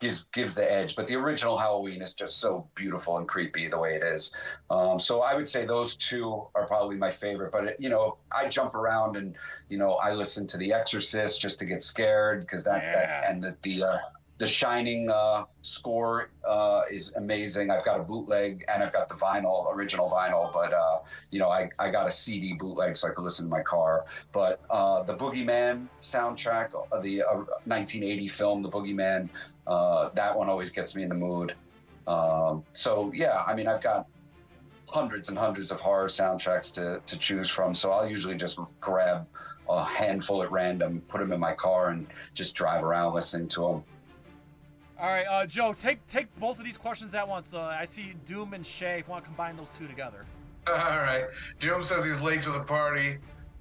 gives 0.00 0.24
gives 0.32 0.54
the 0.54 0.70
edge. 0.70 0.96
But 0.96 1.06
the 1.06 1.14
original 1.14 1.56
Halloween 1.56 2.02
is 2.02 2.14
just 2.14 2.38
so 2.38 2.66
beautiful 2.74 3.18
and 3.18 3.28
creepy 3.28 3.68
the 3.68 3.78
way 3.78 3.94
it 3.94 4.02
is. 4.02 4.32
Um, 4.70 4.98
so 4.98 5.20
I 5.20 5.34
would 5.34 5.48
say 5.48 5.64
those 5.66 5.94
two 5.96 6.46
are 6.54 6.66
probably 6.66 6.96
my 6.96 7.12
favorite. 7.12 7.52
But 7.52 7.80
you 7.80 7.90
know, 7.90 8.16
I 8.32 8.48
jump 8.48 8.74
around 8.74 9.16
and 9.16 9.36
you 9.68 9.78
know, 9.78 9.92
I 9.94 10.12
listen 10.14 10.46
to 10.48 10.56
The 10.56 10.72
Exorcist 10.72 11.40
just 11.40 11.58
to 11.60 11.64
get 11.66 11.82
scared 11.82 12.40
because 12.40 12.64
that, 12.64 12.82
Yeah. 12.82 12.92
that 13.20 13.30
and 13.30 13.42
the 13.42 13.56
the 13.62 13.82
uh, 13.84 13.98
the 14.40 14.46
Shining 14.46 15.10
uh, 15.10 15.44
score 15.60 16.30
uh, 16.48 16.84
is 16.90 17.12
amazing. 17.16 17.70
I've 17.70 17.84
got 17.84 18.00
a 18.00 18.02
bootleg 18.02 18.64
and 18.68 18.82
I've 18.82 18.92
got 18.92 19.10
the 19.10 19.14
vinyl, 19.14 19.70
original 19.70 20.08
vinyl, 20.08 20.50
but 20.50 20.72
uh, 20.72 21.00
you 21.30 21.38
know, 21.38 21.50
I, 21.50 21.68
I 21.78 21.90
got 21.90 22.08
a 22.08 22.10
CD 22.10 22.54
bootleg 22.54 22.96
so 22.96 23.08
I 23.08 23.10
could 23.10 23.22
listen 23.22 23.44
to 23.44 23.50
my 23.50 23.60
car. 23.60 24.06
But 24.32 24.62
uh, 24.70 25.02
the 25.02 25.14
Boogeyman 25.14 25.88
soundtrack, 26.00 26.70
uh, 26.74 27.00
the 27.00 27.22
uh, 27.22 27.34
1980 27.66 28.28
film, 28.28 28.62
The 28.62 28.70
Boogeyman, 28.70 29.28
uh, 29.66 30.08
that 30.14 30.34
one 30.34 30.48
always 30.48 30.70
gets 30.70 30.94
me 30.94 31.02
in 31.02 31.10
the 31.10 31.14
mood. 31.14 31.54
Um, 32.06 32.64
so 32.72 33.12
yeah, 33.14 33.44
I 33.46 33.54
mean, 33.54 33.68
I've 33.68 33.82
got 33.82 34.06
hundreds 34.86 35.28
and 35.28 35.36
hundreds 35.36 35.70
of 35.70 35.80
horror 35.80 36.08
soundtracks 36.08 36.72
to, 36.72 37.02
to 37.06 37.16
choose 37.18 37.50
from. 37.50 37.74
So 37.74 37.92
I'll 37.92 38.08
usually 38.08 38.36
just 38.36 38.58
grab 38.80 39.26
a 39.68 39.84
handful 39.84 40.42
at 40.42 40.50
random, 40.50 41.02
put 41.08 41.18
them 41.18 41.30
in 41.30 41.38
my 41.38 41.52
car, 41.52 41.90
and 41.90 42.06
just 42.32 42.54
drive 42.54 42.82
around 42.82 43.14
listening 43.14 43.46
to 43.48 43.60
them. 43.60 43.84
All 45.00 45.08
right, 45.08 45.24
uh, 45.24 45.46
Joe, 45.46 45.72
take 45.72 46.06
take 46.08 46.26
both 46.38 46.58
of 46.58 46.64
these 46.64 46.76
questions 46.76 47.14
at 47.14 47.26
once. 47.26 47.54
Uh, 47.54 47.62
I 47.62 47.86
see 47.86 48.12
Doom 48.26 48.52
and 48.52 48.66
Shay. 48.66 48.98
If 48.98 49.06
you 49.06 49.12
want 49.12 49.24
to 49.24 49.28
combine 49.28 49.56
those 49.56 49.70
two 49.70 49.86
together. 49.86 50.26
All 50.66 50.74
right. 50.74 51.24
Doom 51.58 51.84
says 51.84 52.04
he's 52.04 52.20
late 52.20 52.42
to 52.42 52.52
the 52.52 52.60
party, 52.60 53.16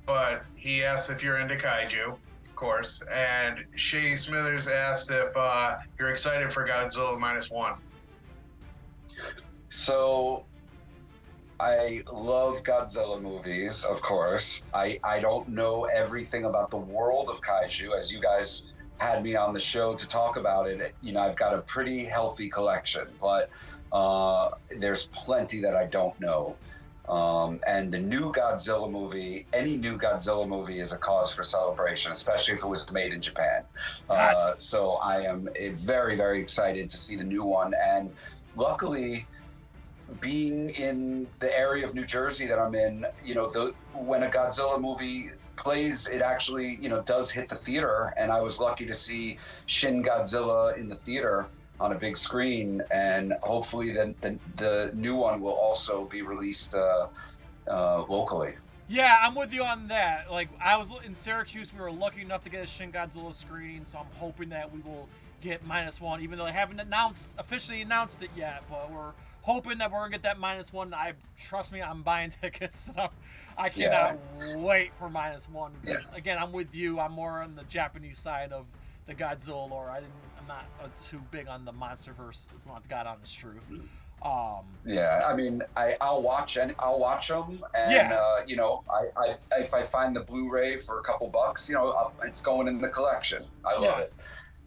but 0.06 0.44
he 0.56 0.84
asks 0.84 1.10
if 1.10 1.24
you're 1.24 1.38
into 1.38 1.56
kaiju, 1.56 2.10
of 2.10 2.56
course. 2.58 3.00
And 3.10 3.60
Shay 3.76 4.18
Smithers 4.18 4.68
asked 4.68 5.12
if 5.12 5.36
uh, 5.38 5.78
you're 5.98 6.12
excited 6.12 6.52
for 6.52 6.68
Godzilla 6.68 7.18
minus 7.18 7.50
one. 7.50 7.76
So 9.70 10.44
I 11.58 12.04
love 12.12 12.64
Godzilla 12.64 13.22
movies, 13.22 13.86
of 13.86 14.02
course. 14.02 14.62
I, 14.74 15.00
I 15.06 15.22
don't 15.22 15.48
know 15.48 15.86
everything 15.86 16.44
about 16.44 16.70
the 16.70 16.78
world 16.78 17.30
of 17.30 17.40
kaiju, 17.40 17.98
as 17.98 18.12
you 18.12 18.20
guys 18.20 18.64
had 19.00 19.24
me 19.24 19.36
on 19.36 19.54
the 19.54 19.60
show 19.60 19.96
to 19.96 20.06
talk 20.08 20.38
about 20.38 20.68
it. 20.68 20.94
You 21.02 21.14
know, 21.14 21.22
I've 21.22 21.36
got 21.36 21.54
a 21.54 21.60
pretty 21.60 22.06
healthy 22.06 22.50
collection, 22.50 23.08
but 23.20 23.50
uh, 23.92 24.52
there's 24.78 25.06
plenty 25.08 25.62
that 25.62 25.76
I 25.76 25.86
don't 25.86 26.20
know. 26.20 26.56
Um, 27.08 27.60
and 27.66 27.92
the 27.92 27.98
new 27.98 28.32
Godzilla 28.32 28.92
movie, 28.92 29.48
any 29.52 29.76
new 29.78 29.98
Godzilla 29.98 30.48
movie 30.48 30.80
is 30.80 30.92
a 30.92 30.98
cause 30.98 31.34
for 31.34 31.42
celebration, 31.44 32.12
especially 32.12 32.54
if 32.54 32.60
it 32.62 32.68
was 32.68 32.92
made 32.92 33.14
in 33.14 33.22
Japan. 33.22 33.64
Uh, 34.10 34.14
Yes. 34.32 34.64
so 34.64 34.92
I 34.96 35.22
am 35.22 35.50
eh, 35.56 35.72
very, 35.74 36.16
very 36.16 36.40
excited 36.40 36.88
to 36.92 36.98
see 36.98 37.16
the 37.16 37.24
new 37.24 37.44
one. 37.44 37.74
And 37.74 38.12
luckily, 38.56 39.26
being 40.22 40.70
in 40.72 41.26
the 41.40 41.56
area 41.58 41.86
of 41.88 41.96
New 41.96 42.06
Jersey 42.06 42.46
that 42.48 42.60
I'm 42.60 42.76
in, 42.76 43.06
you 43.24 43.34
know, 43.34 43.50
the, 43.50 43.74
when 43.96 44.22
a 44.24 44.30
Godzilla 44.30 44.80
movie 44.80 45.32
plays, 45.60 46.08
it 46.08 46.22
actually, 46.22 46.78
you 46.82 46.90
know, 46.90 47.02
does 47.02 47.30
hit 47.30 47.50
the 47.50 47.56
theater. 47.56 48.14
And 48.18 48.32
I 48.32 48.42
was 48.42 48.60
lucky 48.60 48.86
to 48.86 48.94
see 48.94 49.38
Shin 49.68 50.04
Godzilla 50.04 50.78
in 50.78 50.90
the 50.90 50.96
theater 50.96 51.46
on 51.80 51.92
a 51.92 51.96
big 51.96 52.18
screen. 52.18 52.82
And 52.92 53.34
hopefully, 53.44 53.94
then 53.94 54.16
the, 54.22 54.38
the 54.56 54.92
new 54.96 55.16
one 55.16 55.42
will 55.42 55.54
also 55.54 56.06
be 56.06 56.22
released 56.22 56.74
uh, 56.74 57.08
uh, 57.68 58.04
locally. 58.08 58.54
Yeah, 58.88 59.20
I'm 59.22 59.36
with 59.36 59.54
you 59.54 59.64
on 59.64 59.88
that. 59.90 60.32
Like, 60.32 60.50
I 60.60 60.76
was 60.78 60.92
in 61.06 61.14
Syracuse, 61.14 61.72
we 61.72 61.80
were 61.80 61.92
lucky 61.92 62.22
enough 62.22 62.44
to 62.46 62.50
get 62.50 62.64
a 62.64 62.66
Shin 62.66 62.92
Godzilla 62.92 63.34
screening, 63.36 63.86
so 63.86 64.00
I'm 64.00 64.08
hoping 64.18 64.50
that 64.50 64.74
we 64.74 64.80
will 64.82 65.08
get 65.42 65.66
minus 65.66 66.02
one, 66.02 66.22
even 66.22 66.38
though 66.38 66.46
they 66.46 66.52
haven't 66.52 66.80
announced 66.80 67.32
officially 67.38 67.82
announced 67.82 68.24
it 68.24 68.32
yet. 68.36 68.64
But 68.70 68.92
we're 68.92 69.12
hoping 69.42 69.78
that 69.78 69.92
we're 69.92 70.00
gonna 70.00 70.12
get 70.12 70.24
that 70.24 70.40
minus 70.40 70.74
one. 70.74 70.94
I 70.94 71.14
trust 71.38 71.72
me, 71.72 71.82
I'm 71.82 72.02
buying 72.02 72.30
tickets. 72.42 72.92
So 72.96 73.10
I 73.60 73.70
cannot 73.70 74.18
yeah. 74.40 74.56
wait 74.56 74.92
for 74.98 75.10
minus 75.10 75.50
one. 75.50 75.74
Because 75.82 76.06
yeah. 76.12 76.18
again, 76.18 76.38
I'm 76.40 76.52
with 76.52 76.74
you. 76.74 77.00
I'm 77.00 77.12
more 77.12 77.42
on 77.42 77.56
the 77.56 77.64
Japanese 77.64 78.18
side 78.18 78.52
of 78.54 78.66
the 79.06 79.14
Godzilla 79.14 79.70
lore. 79.70 79.90
I 79.90 80.00
didn't. 80.00 80.14
I'm 80.40 80.48
not 80.48 80.66
uh, 80.82 80.88
too 81.08 81.22
big 81.30 81.48
on 81.48 81.66
the 81.66 81.74
you 81.74 82.72
want 82.72 82.84
the 82.84 82.90
God 82.90 83.06
honest 83.06 83.38
truth. 83.38 83.62
Um, 84.22 84.66
yeah, 84.86 85.24
I 85.26 85.36
mean, 85.36 85.62
I 85.78 85.96
I'll 86.02 86.22
watch 86.22 86.58
and 86.58 86.76
I'll 86.80 87.00
watch 87.00 87.30
them, 87.30 87.64
and 87.74 87.92
yeah. 87.92 88.14
uh, 88.14 88.44
you 88.46 88.56
know, 88.58 88.84
I, 88.90 89.08
I 89.18 89.36
if 89.58 89.74
I 89.74 89.84
find 89.84 90.16
the 90.16 90.22
Blu-ray 90.22 90.78
for 90.78 91.00
a 91.00 91.04
couple 91.04 91.28
bucks, 91.30 91.70
you 91.70 91.76
know, 91.76 91.92
I'll, 91.92 92.14
it's 92.24 92.42
going 92.42 92.68
in 92.68 92.82
the 92.82 92.90
collection. 92.90 93.44
I 93.66 93.74
love 93.74 93.84
yeah. 93.84 94.00
it. 94.00 94.14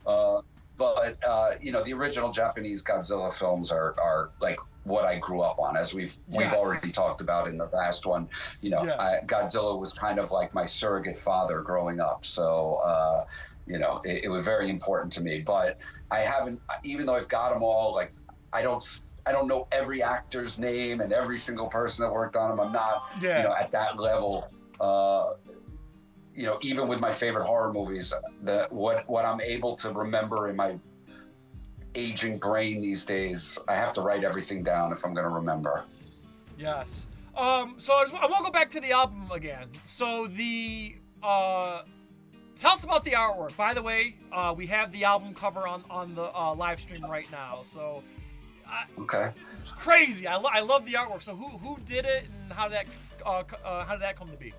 Uh, 0.07 0.40
but 0.78 1.22
uh, 1.22 1.52
you 1.61 1.70
know, 1.70 1.85
the 1.85 1.92
original 1.92 2.33
Japanese 2.33 2.83
Godzilla 2.83 3.33
films 3.33 3.70
are 3.70 3.94
are 4.00 4.31
like 4.40 4.59
what 4.84 5.04
I 5.04 5.18
grew 5.18 5.42
up 5.42 5.58
on, 5.58 5.76
as 5.76 5.94
we've 5.94 6.16
yes. 6.28 6.38
we've 6.38 6.52
already 6.52 6.90
talked 6.90 7.20
about 7.20 7.48
in 7.48 7.56
the 7.56 7.66
last 7.66 8.06
one. 8.06 8.28
You 8.60 8.70
know, 8.70 8.84
yeah. 8.84 9.00
I, 9.00 9.20
Godzilla 9.24 9.78
was 9.78 9.92
kind 9.92 10.18
of 10.18 10.30
like 10.30 10.52
my 10.54 10.66
surrogate 10.66 11.16
father 11.16 11.60
growing 11.60 12.00
up, 12.00 12.24
so 12.24 12.76
uh, 12.84 13.24
you 13.66 13.78
know, 13.78 14.00
it, 14.04 14.24
it 14.24 14.28
was 14.28 14.44
very 14.44 14.70
important 14.70 15.12
to 15.14 15.20
me. 15.20 15.40
But 15.40 15.78
I 16.10 16.20
haven't, 16.20 16.60
even 16.82 17.06
though 17.06 17.14
I've 17.14 17.28
got 17.28 17.52
them 17.52 17.62
all, 17.62 17.94
like 17.94 18.12
I 18.52 18.62
don't 18.62 18.82
I 19.24 19.32
don't 19.32 19.46
know 19.46 19.68
every 19.70 20.02
actor's 20.02 20.58
name 20.58 21.00
and 21.00 21.12
every 21.12 21.38
single 21.38 21.68
person 21.68 22.04
that 22.04 22.12
worked 22.12 22.36
on 22.36 22.50
them. 22.50 22.60
I'm 22.60 22.72
not, 22.72 23.10
yeah. 23.20 23.38
you 23.38 23.44
know, 23.44 23.54
at 23.54 23.70
that 23.72 23.98
level. 23.98 24.50
Uh, 24.80 25.34
you 26.34 26.44
know, 26.44 26.58
even 26.62 26.88
with 26.88 26.98
my 26.98 27.12
favorite 27.12 27.44
horror 27.44 27.72
movies, 27.72 28.12
the 28.42 28.66
what 28.70 29.08
what 29.08 29.24
I'm 29.24 29.40
able 29.40 29.76
to 29.76 29.90
remember 29.90 30.48
in 30.48 30.56
my 30.56 30.76
aging 31.94 32.38
brain 32.38 32.81
these 32.81 33.05
days, 33.05 33.59
I 33.68 33.74
have 33.74 33.92
to 33.94 34.00
write 34.00 34.24
everything 34.24 34.62
down 34.62 34.92
if 34.92 35.05
I'm 35.05 35.14
going 35.14 35.28
to 35.28 35.35
remember. 35.35 35.85
Yes. 36.59 37.07
Um. 37.37 37.76
So 37.78 37.94
I, 37.94 38.02
just, 38.05 38.14
I 38.14 38.26
want 38.26 38.38
to 38.38 38.44
go 38.44 38.50
back 38.50 38.70
to 38.70 38.81
the 38.81 38.92
album 38.92 39.31
again. 39.33 39.68
So 39.85 40.26
the 40.26 40.96
uh, 41.22 41.83
tell 42.57 42.72
us 42.72 42.85
about 42.85 43.05
the 43.05 43.12
artwork. 43.12 43.57
By 43.57 43.72
the 43.72 43.83
way, 43.83 44.16
uh, 44.31 44.52
we 44.55 44.66
have 44.66 44.92
the 44.92 45.05
album 45.05 45.33
cover 45.33 45.66
on 45.66 45.83
on 45.88 46.14
the 46.14 46.24
uh, 46.35 46.55
live 46.55 46.78
stream 46.81 47.05
right 47.07 47.31
now. 47.33 47.62
So 47.64 48.02
okay. 48.98 49.31
Crazy. 49.78 50.26
I, 50.26 50.37
lo- 50.37 50.50
I 50.52 50.61
love 50.61 50.85
the 50.85 50.94
artwork. 50.94 51.22
So 51.22 51.35
who 51.35 51.48
who 51.59 51.78
did 51.87 52.05
it 52.05 52.26
and 52.42 52.52
how 52.52 52.68
did 52.68 52.78
that 52.78 52.87
uh, 53.24 53.42
uh, 53.64 53.85
how 53.85 53.92
did 53.92 54.02
that 54.02 54.18
come 54.18 54.28
to 54.28 54.37
be? 54.37 54.52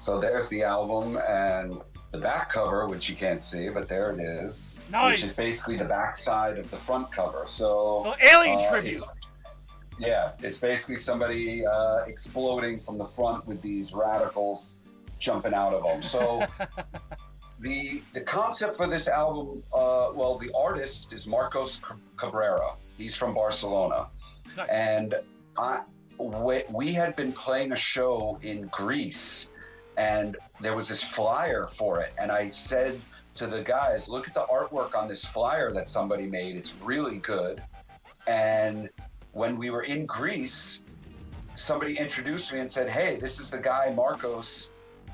So 0.00 0.20
there's 0.20 0.48
the 0.48 0.64
album 0.64 1.16
and 1.28 1.80
the 2.12 2.18
back 2.18 2.50
cover, 2.50 2.86
which 2.86 3.08
you 3.08 3.16
can't 3.16 3.42
see, 3.42 3.68
but 3.70 3.88
there 3.88 4.10
it 4.12 4.20
is. 4.20 4.76
Nice. 4.90 5.22
Which 5.22 5.30
is 5.30 5.36
basically 5.36 5.78
the 5.78 5.84
back 5.84 6.16
side 6.16 6.58
of 6.58 6.70
the 6.70 6.76
front 6.76 7.10
cover. 7.10 7.44
So 7.46 8.02
so 8.04 8.14
alien 8.22 8.58
uh, 8.58 8.70
tribute. 8.70 8.98
It's, 8.98 9.14
yeah, 9.98 10.32
it's 10.40 10.58
basically 10.58 10.96
somebody 10.96 11.66
uh, 11.66 12.04
exploding 12.06 12.80
from 12.80 12.98
the 12.98 13.06
front 13.06 13.46
with 13.46 13.60
these 13.62 13.92
radicals 13.92 14.76
jumping 15.18 15.54
out 15.54 15.72
of 15.72 15.84
them. 15.84 16.02
So 16.02 16.44
the 17.60 18.02
the 18.12 18.20
concept 18.20 18.76
for 18.76 18.86
this 18.86 19.08
album, 19.08 19.62
uh, 19.72 20.10
well, 20.14 20.38
the 20.38 20.50
artist 20.54 21.12
is 21.12 21.26
Marcos 21.26 21.80
Cabrera. 22.18 22.74
He's 22.98 23.14
from 23.14 23.32
Barcelona. 23.32 24.08
Nice. 24.56 24.68
And 24.68 25.14
I, 25.56 25.80
we, 26.18 26.64
we 26.70 26.92
had 26.92 27.16
been 27.16 27.32
playing 27.32 27.72
a 27.72 27.76
show 27.76 28.38
in 28.42 28.66
Greece, 28.66 29.46
and 29.96 30.36
there 30.60 30.74
was 30.74 30.88
this 30.88 31.02
flyer 31.02 31.68
for 31.76 32.00
it. 32.00 32.12
And 32.18 32.30
I 32.30 32.50
said 32.50 33.00
to 33.34 33.46
the 33.46 33.62
guys, 33.62 34.08
look 34.08 34.28
at 34.28 34.34
the 34.34 34.44
artwork 34.44 34.94
on 34.94 35.08
this 35.08 35.24
flyer 35.24 35.72
that 35.72 35.88
somebody 35.88 36.26
made. 36.26 36.56
It's 36.56 36.74
really 36.82 37.18
good. 37.18 37.62
And 38.26 38.90
when 39.32 39.58
we 39.58 39.70
were 39.70 39.82
in 39.82 40.06
Greece, 40.06 40.78
somebody 41.56 41.96
introduced 41.98 42.52
me 42.52 42.60
and 42.60 42.70
said, 42.70 42.88
hey, 42.88 43.16
this 43.16 43.40
is 43.40 43.50
the 43.50 43.58
guy, 43.58 43.92
Marcos, 43.94 44.68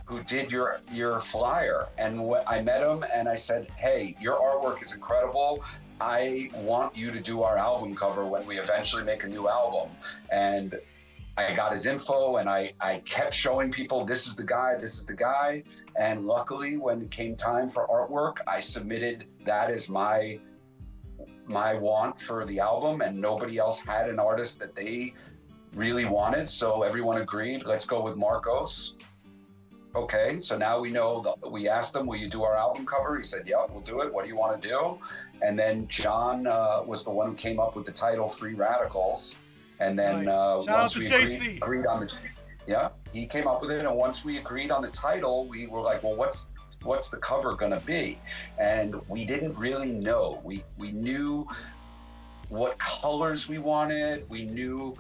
who 0.09 0.23
did 0.23 0.51
your 0.51 0.81
your 0.91 1.21
flyer 1.21 1.87
and 1.99 2.19
wh- 2.19 2.43
I 2.47 2.63
met 2.63 2.81
him 2.81 3.05
and 3.13 3.29
I 3.29 3.37
said, 3.37 3.69
"Hey, 3.77 4.17
your 4.19 4.37
artwork 4.37 4.83
is 4.83 4.95
incredible. 4.95 5.63
I 6.01 6.49
want 6.55 6.97
you 6.97 7.11
to 7.11 7.21
do 7.21 7.43
our 7.43 7.59
album 7.59 7.95
cover 7.95 8.25
when 8.25 8.47
we 8.47 8.59
eventually 8.59 9.03
make 9.03 9.25
a 9.25 9.29
new 9.29 9.49
album. 9.49 9.91
And 10.33 10.81
I 11.47 11.55
got 11.55 11.73
his 11.73 11.87
info 11.87 12.37
and 12.37 12.49
I, 12.49 12.73
I 12.81 12.99
kept 13.05 13.33
showing 13.33 13.71
people 13.71 14.05
this 14.05 14.27
is 14.27 14.35
the 14.35 14.43
guy, 14.43 14.77
this 14.77 14.95
is 14.95 15.07
the 15.07 15.15
guy. 15.15 15.63
And 15.97 16.27
luckily, 16.27 16.77
when 16.77 17.03
it 17.03 17.11
came 17.11 17.37
time 17.37 17.71
for 17.71 17.87
artwork, 17.87 18.39
I 18.47 18.61
submitted 18.61 19.27
that 19.45 19.71
as 19.71 19.89
my 19.89 20.41
my 21.47 21.75
want 21.75 22.21
for 22.21 22.45
the 22.45 22.61
album, 22.61 23.01
and 23.01 23.19
nobody 23.19 23.59
else 23.59 23.81
had 23.81 24.09
an 24.09 24.19
artist 24.19 24.59
that 24.59 24.75
they 24.75 25.15
really 25.75 26.05
wanted. 26.05 26.49
So 26.49 26.83
everyone 26.83 27.21
agreed, 27.21 27.65
let's 27.65 27.85
go 27.85 28.03
with 28.03 28.17
Marcos. 28.17 28.95
Okay, 29.97 30.39
so 30.39 30.57
now 30.57 30.79
we 30.79 30.91
know 30.91 31.35
we 31.51 31.69
asked 31.69 31.97
him, 31.97 32.07
Will 32.07 32.19
you 32.19 32.29
do 32.29 32.43
our 32.43 32.57
album 32.57 32.85
cover? 32.85 33.17
He 33.17 33.25
said, 33.25 33.45
Yeah, 33.47 33.65
we'll 33.71 33.81
do 33.81 34.03
it. 34.03 34.13
What 34.13 34.25
do 34.25 34.29
you 34.29 34.37
want 34.37 34.61
to 34.61 34.69
do? 34.69 34.99
And 35.41 35.59
then 35.59 35.89
John 35.89 36.47
uh, 36.47 36.83
was 36.85 37.03
the 37.05 37.11
one 37.11 37.29
who 37.29 37.35
came 37.35 37.59
up 37.59 37.75
with 37.75 37.87
the 37.87 37.93
title 37.93 38.29
Free 38.29 38.55
Radicals. 38.55 39.35
And 39.81 39.99
then 39.99 40.25
nice. 40.25 40.35
uh, 40.35 40.65
once 40.67 40.97
we 40.97 41.07
agreed, 41.07 41.59
agreed, 41.63 41.87
on 41.87 42.01
the 42.01 42.13
yeah, 42.67 42.89
he 43.13 43.27
came 43.27 43.47
up 43.47 43.61
with 43.61 43.71
it. 43.71 43.85
And 43.85 43.97
once 43.97 44.25
we 44.25 44.39
agreed 44.39 44.71
on 44.71 44.83
the 44.83 44.89
title, 44.89 45.47
we 45.47 45.67
were 45.67 45.81
like, 45.81 46.03
well, 46.03 46.17
what's 46.17 46.47
what's 46.83 47.09
the 47.09 47.17
cover 47.17 47.55
gonna 47.55 47.81
be? 47.81 48.19
And 48.59 49.01
we 49.09 49.25
didn't 49.25 49.57
really 49.57 49.91
know. 49.91 50.41
We 50.45 50.65
we 50.77 50.93
knew 50.93 51.47
what 52.49 52.79
colors 52.79 53.49
we 53.49 53.59
wanted. 53.59 54.29
We 54.29 54.45
knew 54.45 54.97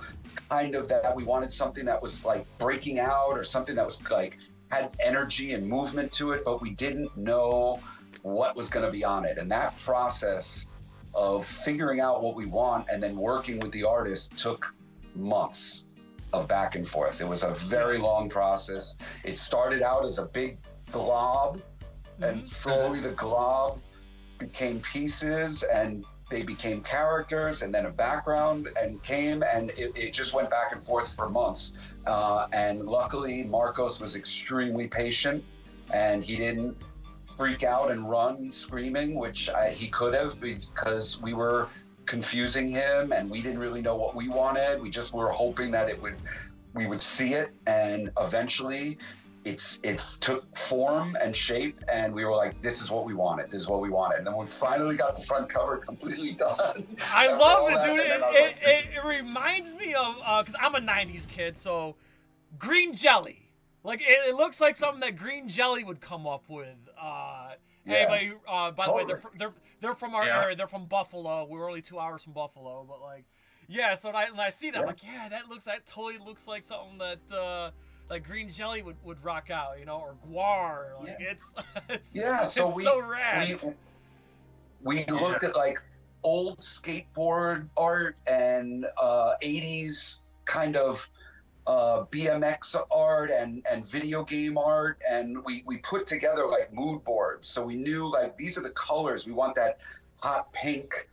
kind 0.49 0.75
of 0.75 0.89
that 0.89 1.15
we 1.15 1.25
wanted 1.25 1.53
something 1.53 1.85
that 1.87 2.01
was 2.01 2.25
like 2.25 2.47
breaking 2.59 2.99
out 2.99 3.33
or 3.33 3.45
something 3.45 3.75
that 3.75 3.87
was 3.87 3.99
like 4.11 4.39
had 4.71 4.95
energy 5.01 5.53
and 5.55 5.67
movement 5.67 6.13
to 6.13 6.33
it, 6.33 6.43
but 6.45 6.61
we 6.61 6.71
didn't 6.71 7.17
know 7.17 7.81
what 8.23 8.57
was 8.57 8.69
going 8.69 8.85
to 8.85 8.93
be 8.93 9.05
on 9.05 9.25
it. 9.25 9.39
And 9.39 9.51
that 9.51 9.77
process 9.79 10.67
of 11.15 11.47
figuring 11.47 12.01
out 12.01 12.23
what 12.23 12.35
we 12.35 12.47
want 12.47 12.87
and 12.91 13.03
then 13.03 13.17
working 13.17 13.59
with 13.61 13.73
the 13.73 13.85
artist 13.85 14.39
took 14.39 14.75
months 15.15 15.85
of 16.33 16.47
back 16.47 16.75
and 16.75 16.87
forth. 16.87 17.21
It 17.21 17.29
was 17.29 17.43
a 17.43 17.55
very 17.55 17.99
long 17.99 18.29
process. 18.29 18.95
It 19.25 19.39
started 19.39 19.83
out 19.83 20.05
as 20.05 20.19
a 20.19 20.27
big 20.27 20.59
glob, 20.93 21.61
and 22.21 22.39
mm-hmm. 22.39 22.45
slowly 22.45 23.01
the 23.01 23.11
glob 23.11 23.81
became 24.39 24.81
pieces 24.81 25.65
and 25.65 26.05
they 26.31 26.43
became 26.43 26.83
characters 26.83 27.63
and 27.63 27.75
then 27.75 27.87
a 27.87 27.91
background 27.91 28.69
and 28.81 29.03
came 29.03 29.43
and 29.43 29.71
it, 29.71 29.93
it 29.97 30.13
just 30.13 30.35
went 30.35 30.51
back 30.51 30.73
and 30.73 30.85
forth 30.85 31.15
for 31.15 31.29
months. 31.29 31.73
Uh, 32.07 32.47
and 32.53 32.87
luckily, 32.87 33.43
Marcos 33.45 33.99
was 33.99 34.15
extremely 34.15 34.87
patient 34.87 35.43
and 35.93 36.23
he 36.23 36.37
didn't 36.37 36.77
freak 37.39 37.63
out 37.63 37.93
and 37.93 38.11
run 38.11 38.51
screaming, 38.51 39.15
which 39.15 39.49
I, 39.49 39.71
he 39.71 39.87
could 39.87 40.13
have 40.13 40.41
because 40.41 41.23
we 41.23 41.35
were 41.35 41.69
confusing 42.05 42.69
him 42.69 43.13
and 43.13 43.31
we 43.31 43.41
didn't 43.41 43.61
really 43.61 43.81
know 43.81 43.95
what 43.95 44.17
we 44.17 44.29
wanted. 44.29 44.83
We 44.83 44.91
just 44.91 45.15
were 45.15 45.31
hoping 45.31 45.71
that 45.71 45.89
it 45.89 46.03
would 46.03 46.17
we 46.75 46.87
would 46.87 47.03
see 47.03 47.35
it. 47.35 47.51
And 47.69 48.11
eventually 48.19 48.99
it's 49.45 49.79
it 49.85 50.01
took 50.19 50.45
form 50.57 51.17
and 51.21 51.35
shape 51.35 51.81
and 51.91 52.13
we 52.13 52.25
were 52.25 52.35
like 52.35 52.61
this 52.61 52.83
is 52.83 52.91
what 52.91 53.05
we 53.05 53.15
wanted. 53.15 53.53
This 53.53 53.61
is 53.61 53.69
what 53.69 53.81
we 53.81 53.89
wanted. 53.89 54.19
And 54.19 54.27
then 54.27 54.37
we 54.37 54.47
finally 54.47 54.97
got 54.97 55.15
the 55.15 55.23
front 55.23 55.49
cover 55.49 55.77
completely 55.77 56.33
done 56.47 56.85
i 57.13 57.33
love 57.33 57.71
it 57.71 57.81
dude. 57.83 58.01
it, 58.01 58.21
it, 58.33 58.57
it, 58.63 58.85
it, 58.97 59.05
reminds 59.07 59.77
me 59.77 59.95
of 59.95 60.17
because 60.17 60.57
uh, 60.57 60.59
i'm 60.63 60.75
a 60.75 60.81
90s 60.81 61.29
kid 61.29 61.57
so 61.57 61.95
green 62.59 62.93
jelly 62.95 63.48
like 63.85 64.01
it, 64.01 64.29
it, 64.29 64.35
looks 64.35 64.61
like 64.61 64.77
something 64.77 65.01
that 65.01 65.17
Green 65.17 65.49
Jelly 65.49 65.85
would 65.85 66.01
come 66.01 66.27
up 66.27 66.45
with. 66.49 66.77
Uh, 67.01 67.51
yeah. 67.87 67.95
Anybody? 67.95 68.33
Uh, 68.47 68.71
by 68.71 68.87
totally. 68.87 69.05
the 69.05 69.15
way, 69.15 69.21
they're 69.21 69.31
they're 69.39 69.55
they're 69.81 69.95
from 69.95 70.15
our 70.15 70.27
yeah. 70.27 70.43
area. 70.43 70.57
They're 70.57 70.67
from 70.67 70.87
Buffalo. 70.87 71.47
We're 71.49 71.69
only 71.69 71.83
two 71.83 71.99
hours 71.99 72.23
from 72.23 72.33
Buffalo, 72.33 72.85
but 72.89 73.01
like, 73.01 73.25
yeah. 73.69 73.95
So 73.95 74.11
I, 74.11 74.31
when 74.31 74.41
I 74.41 74.51
see 74.51 74.71
that, 74.71 74.77
yeah. 74.77 74.81
I'm 74.83 74.87
like, 74.87 75.03
yeah, 75.03 75.29
that 75.29 75.49
looks 75.49 75.65
that 75.65 75.87
totally 75.87 76.19
looks 76.25 76.47
like 76.47 76.65
something 76.65 76.99
that. 76.99 77.37
Uh, 77.37 77.71
like 78.11 78.25
green 78.25 78.49
jelly 78.49 78.81
would, 78.81 78.97
would 79.05 79.23
rock 79.23 79.51
out, 79.51 79.79
you 79.79 79.85
know, 79.85 79.99
or 79.99 80.15
GWAR. 80.31 80.99
Like 81.01 81.17
yeah. 81.21 81.31
it's, 81.31 81.55
it's 81.91 82.15
yeah, 82.15 82.47
so 82.47 82.69
it's 82.69 82.77
we, 82.77 82.85
so 82.85 83.03
rad. 83.07 83.61
We, 84.83 85.05
we 85.05 85.15
looked 85.15 85.45
at 85.45 85.55
like 85.55 85.79
old 86.23 86.59
skateboard 86.59 87.69
art 87.77 88.17
and 88.27 88.87
uh, 89.01 89.35
80s 89.43 90.17
kind 90.45 90.77
of 90.77 91.07
uh, 91.69 92.05
BMX 92.07 92.75
art 92.91 93.31
and, 93.31 93.63
and 93.71 93.87
video 93.87 94.25
game 94.25 94.57
art, 94.57 95.03
and 95.09 95.45
we, 95.45 95.63
we 95.67 95.77
put 95.77 96.07
together 96.07 96.47
like 96.47 96.73
mood 96.73 97.05
boards. 97.05 97.47
So 97.47 97.63
we 97.63 97.77
knew 97.77 98.11
like 98.11 98.39
these 98.39 98.57
are 98.57 98.63
the 98.63 98.71
colors. 98.71 99.27
We 99.27 99.33
want 99.33 99.55
that 99.57 99.79
hot 100.17 100.51
pink 100.55 101.11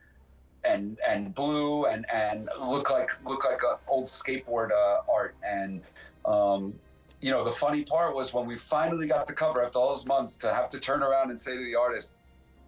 and 0.64 0.98
and 1.08 1.36
blue 1.36 1.86
and 1.86 2.06
and 2.12 2.50
look 2.60 2.90
like 2.90 3.12
look 3.26 3.44
like 3.44 3.62
a 3.64 3.78
old 3.88 4.06
skateboard 4.06 4.72
uh, 4.72 5.02
art 5.12 5.36
and 5.46 5.82
um, 6.24 6.74
you 7.22 7.32
know 7.32 7.44
the 7.44 7.52
funny 7.52 7.84
part 7.84 8.16
was 8.16 8.34
when 8.34 8.48
we 8.48 8.58
finally 8.58 9.08
got 9.08 9.28
the 9.28 9.34
cover 9.34 9.64
after 9.64 9.78
all 9.78 9.94
those 9.94 10.08
months 10.08 10.36
to 10.38 10.52
have 10.52 10.72
to 10.72 10.80
turn 10.80 11.04
around 11.04 11.30
and 11.30 11.40
say 11.40 11.56
to 11.56 11.64
the 11.64 11.76
artist 11.76 12.16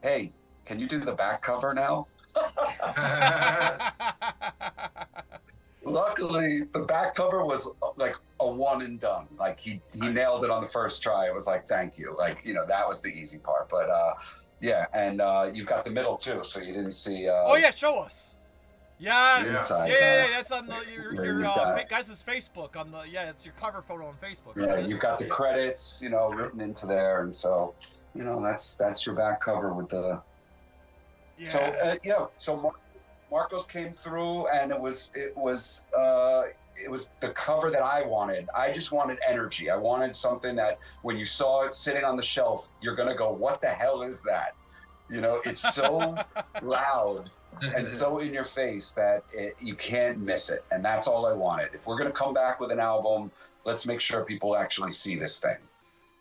hey 0.03 0.31
can 0.63 0.79
you 0.79 0.87
do 0.87 1.03
the 1.03 1.11
back 1.11 1.41
cover 1.41 1.73
now 1.73 2.05
luckily 5.87 6.63
the 6.73 6.79
back 6.79 7.15
cover 7.15 7.43
was 7.45 7.67
like 7.95 8.15
a 8.39 8.47
one 8.47 8.81
and 8.81 8.99
done 8.99 9.25
like 9.39 9.59
he 9.59 9.81
he 9.93 10.07
nailed 10.09 10.43
it 10.43 10.49
on 10.49 10.61
the 10.61 10.67
first 10.69 11.01
try 11.01 11.25
it 11.27 11.33
was 11.33 11.47
like 11.47 11.67
thank 11.67 11.97
you 11.97 12.15
like 12.17 12.43
you 12.45 12.53
know 12.53 12.65
that 12.67 12.87
was 12.87 13.01
the 13.01 13.09
easy 13.09 13.37
part 13.37 13.67
but 13.69 13.89
uh 13.89 14.13
yeah 14.61 14.85
and 14.93 15.21
uh 15.21 15.49
you've 15.53 15.67
got 15.67 15.83
the 15.83 15.89
middle 15.89 16.17
too 16.17 16.41
so 16.43 16.59
you 16.59 16.73
didn't 16.73 16.91
see 16.91 17.27
uh 17.27 17.43
oh 17.45 17.55
yeah, 17.55 17.71
show 17.71 17.99
us. 17.99 18.35
Yes. 18.99 19.45
Yeah. 19.45 19.45
Yeah, 19.45 19.61
Inside, 19.61 19.87
yeah, 19.91 19.93
yeah, 20.25 20.27
that's 20.31 20.51
on 20.51 20.65
the, 20.65 20.77
your, 20.91 21.15
where 21.15 21.25
your 21.25 21.45
uh, 21.45 21.55
got- 21.55 21.79
fa- 21.79 21.85
guys' 21.87 22.23
Facebook 22.27 22.75
on 22.75 22.91
the 22.91 23.03
yeah, 23.09 23.29
it's 23.29 23.45
your 23.45 23.53
cover 23.59 23.81
photo 23.83 24.07
on 24.07 24.15
Facebook. 24.15 24.55
yeah 24.55 24.73
it? 24.75 24.89
you've 24.89 24.99
got 24.99 25.19
the 25.19 25.25
credits 25.27 25.99
you 26.01 26.09
know 26.09 26.29
written 26.29 26.61
into 26.61 26.85
there 26.87 27.21
and 27.21 27.35
so 27.35 27.75
you 28.15 28.23
know 28.23 28.41
that's 28.41 28.73
that's 28.75 29.05
your 29.05 29.13
back 29.15 29.39
cover 29.39 29.71
with 29.73 29.89
the 29.89 30.19
Yeah. 31.37 31.49
So 31.49 31.59
uh, 31.59 31.95
yeah, 32.03 32.25
so 32.39 32.55
Mar- 32.57 32.71
Marcos 33.31 33.65
came 33.65 33.93
through, 33.93 34.47
and 34.47 34.71
it 34.71 34.79
was 34.79 35.11
it 35.13 35.35
was 35.35 35.81
uh, 35.97 36.43
it 36.81 36.89
was 36.89 37.09
the 37.21 37.29
cover 37.29 37.69
that 37.71 37.81
I 37.81 38.03
wanted. 38.05 38.47
I 38.55 38.71
just 38.71 38.91
wanted 38.91 39.17
energy. 39.27 39.69
I 39.69 39.75
wanted 39.75 40.15
something 40.15 40.55
that 40.55 40.79
when 41.01 41.17
you 41.17 41.25
saw 41.25 41.63
it 41.63 41.73
sitting 41.73 42.03
on 42.03 42.15
the 42.15 42.23
shelf, 42.23 42.69
you're 42.81 42.95
gonna 42.95 43.15
go, 43.15 43.31
"What 43.31 43.61
the 43.61 43.69
hell 43.69 44.01
is 44.03 44.21
that?" 44.21 44.55
You 45.09 45.21
know, 45.21 45.41
it's 45.45 45.61
so 45.73 46.17
loud 46.61 47.29
and 47.61 47.87
so 47.99 48.19
in 48.19 48.33
your 48.33 48.45
face 48.45 48.91
that 48.93 49.23
it, 49.33 49.55
you 49.61 49.75
can't 49.75 50.19
miss 50.19 50.49
it, 50.49 50.63
and 50.71 50.83
that's 50.83 51.07
all 51.07 51.25
I 51.25 51.33
wanted. 51.33 51.73
If 51.73 51.85
we're 51.85 51.97
gonna 51.97 52.11
come 52.11 52.33
back 52.33 52.59
with 52.59 52.71
an 52.71 52.79
album, 52.79 53.31
let's 53.65 53.85
make 53.85 53.99
sure 53.99 54.23
people 54.23 54.55
actually 54.55 54.93
see 54.93 55.15
this 55.17 55.39
thing. 55.39 55.57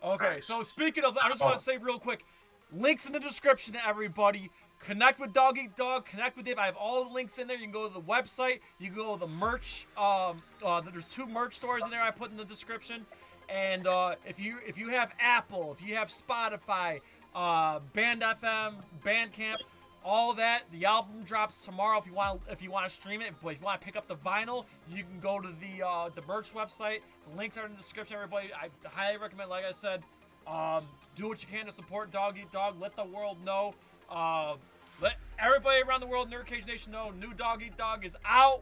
Okay, 0.03 0.39
so 0.39 0.61
speaking 0.61 1.03
of, 1.03 1.17
I 1.17 1.29
just 1.29 1.41
want 1.41 1.55
Oh. 1.55 1.57
to 1.57 1.63
say 1.63 1.77
real 1.77 1.99
quick, 1.99 2.23
links 2.71 3.05
in 3.05 3.13
the 3.13 3.19
description 3.19 3.73
to 3.73 3.87
everybody. 3.87 4.51
Connect 4.79 5.19
with 5.19 5.33
Dog 5.33 5.57
Eat 5.57 5.75
Dog. 5.75 6.05
Connect 6.05 6.37
with 6.37 6.45
Dave. 6.45 6.57
I 6.57 6.65
have 6.65 6.75
all 6.75 7.03
the 7.03 7.13
links 7.13 7.39
in 7.39 7.47
there. 7.47 7.57
You 7.57 7.63
can 7.63 7.71
go 7.71 7.87
to 7.87 7.93
the 7.93 8.01
website. 8.01 8.59
You 8.79 8.89
go 8.89 9.15
to 9.15 9.19
the 9.19 9.27
merch. 9.27 9.87
Um, 9.97 10.41
uh, 10.65 10.81
there's 10.81 11.05
two 11.05 11.25
merch 11.25 11.55
stores 11.55 11.83
in 11.83 11.91
there. 11.91 12.01
I 12.01 12.11
put 12.11 12.31
in 12.31 12.37
the 12.37 12.45
description. 12.45 13.05
And 13.49 13.87
uh, 13.87 14.15
if 14.25 14.39
you 14.39 14.57
if 14.65 14.77
you 14.77 14.89
have 14.89 15.13
Apple, 15.19 15.75
if 15.77 15.85
you 15.85 15.95
have 15.95 16.09
Spotify, 16.09 16.99
uh, 17.33 17.79
Band 17.93 18.21
FM, 18.21 18.75
Bandcamp, 19.05 19.57
all 20.03 20.33
that, 20.35 20.63
the 20.71 20.85
album 20.85 21.23
drops 21.23 21.63
tomorrow. 21.65 21.97
If 21.97 22.05
you 22.05 22.13
want 22.13 22.41
if 22.49 22.61
you 22.61 22.71
want 22.71 22.87
to 22.87 22.93
stream 22.93 23.21
it, 23.21 23.33
but 23.41 23.49
if 23.49 23.59
you 23.59 23.65
want 23.65 23.79
to 23.79 23.85
pick 23.85 23.95
up 23.95 24.07
the 24.07 24.15
vinyl, 24.15 24.65
you 24.89 25.03
can 25.03 25.19
go 25.21 25.39
to 25.39 25.49
the 25.59 25.85
uh, 25.85 26.09
the 26.13 26.21
merch 26.23 26.53
website. 26.53 26.99
The 27.29 27.37
links 27.37 27.57
are 27.57 27.65
in 27.65 27.71
the 27.71 27.77
description. 27.77 28.17
Everybody, 28.17 28.49
I 28.53 28.69
highly 28.87 29.17
recommend. 29.17 29.49
Like 29.49 29.65
I 29.65 29.71
said, 29.71 30.03
um, 30.45 30.85
do 31.15 31.27
what 31.27 31.41
you 31.41 31.47
can 31.49 31.65
to 31.65 31.71
support 31.71 32.11
Dog 32.11 32.37
Eat 32.37 32.51
Dog. 32.51 32.79
Let 32.81 32.95
the 32.95 33.05
world 33.05 33.37
know. 33.45 33.75
Uh, 34.09 34.55
let 35.01 35.15
everybody 35.39 35.81
around 35.81 36.01
the 36.01 36.07
world, 36.07 36.31
Nerd 36.31 36.45
Cage 36.45 36.65
Nation, 36.65 36.91
know 36.91 37.11
new 37.11 37.33
Dog 37.33 37.61
Eat 37.63 37.77
Dog 37.77 38.05
is 38.05 38.15
out. 38.25 38.61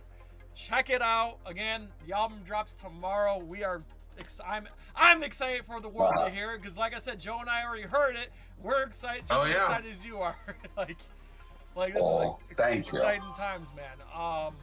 Check 0.55 0.89
it 0.89 1.01
out. 1.01 1.38
Again, 1.45 1.88
the 2.08 2.13
album 2.15 2.39
drops 2.45 2.75
tomorrow. 2.75 3.38
We 3.39 3.63
are. 3.63 3.81
Ex- 4.17 4.39
I'm 4.47 4.67
I'm 4.95 5.23
excited 5.23 5.65
for 5.65 5.81
the 5.81 5.89
world 5.89 6.13
Wow. 6.15 6.25
to 6.25 6.31
hear 6.31 6.53
it 6.53 6.62
because, 6.62 6.77
like 6.77 6.95
I 6.95 6.99
said, 6.99 7.19
Joe 7.19 7.39
and 7.41 7.49
I 7.49 7.65
already 7.65 7.84
heard 7.84 8.15
it. 8.15 8.31
We're 8.62 8.84
excited, 8.84 9.27
just 9.27 9.34
Oh, 9.34 9.43
as 9.45 9.55
excited 9.55 9.91
as 9.91 10.05
you 10.05 10.19
are. 10.19 10.38
like, 10.77 10.95
like 11.75 11.93
this 11.93 12.01
Oh, 12.03 12.21
is 12.21 12.25
like 12.29 12.36
ex- 12.51 12.62
thank 12.62 12.86
you. 12.88 12.93
exciting 12.93 13.34
times, 13.38 13.73
man. 13.75 13.97
Um, 14.13 14.55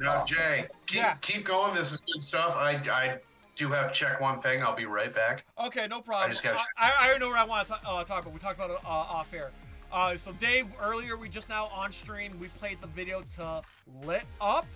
Now, 0.00 0.24
Jay, 0.24 0.66
keep, 0.88 0.96
Yeah. 0.96 1.14
keep 1.20 1.44
going. 1.46 1.76
This 1.76 1.92
is 1.92 2.00
good 2.00 2.20
stuff. 2.22 2.54
I, 2.56 2.72
I 2.90 3.18
do 3.54 3.70
have 3.70 3.92
to 3.92 3.94
check 3.96 4.20
one 4.20 4.42
thing. 4.42 4.64
I'll 4.64 4.74
be 4.74 4.86
right 4.86 5.14
back. 5.14 5.44
Okay, 5.64 5.86
no 5.86 6.00
problem. 6.00 6.28
I, 6.28 6.32
just 6.32 6.42
gotta- 6.42 6.58
I, 6.76 6.92
I 7.00 7.04
already 7.06 7.20
know 7.20 7.28
what 7.28 7.38
I 7.38 7.44
want 7.44 7.68
to 7.68 7.74
ta- 7.74 7.80
uh, 7.98 8.02
talk 8.02 8.22
about. 8.22 8.34
We 8.34 8.40
talked 8.40 8.58
about 8.58 8.70
it 8.70 8.78
uh, 8.84 8.88
off 8.88 9.32
air. 9.32 9.50
Uh, 9.92 10.16
so, 10.16 10.32
Dave, 10.32 10.66
earlier 10.80 11.16
we 11.16 11.28
just 11.28 11.48
now 11.48 11.66
on 11.74 11.92
stream, 11.92 12.38
we 12.38 12.48
played 12.48 12.80
the 12.80 12.86
video 12.86 13.22
to 13.36 13.62
"Lit 14.04 14.24
Up," 14.40 14.66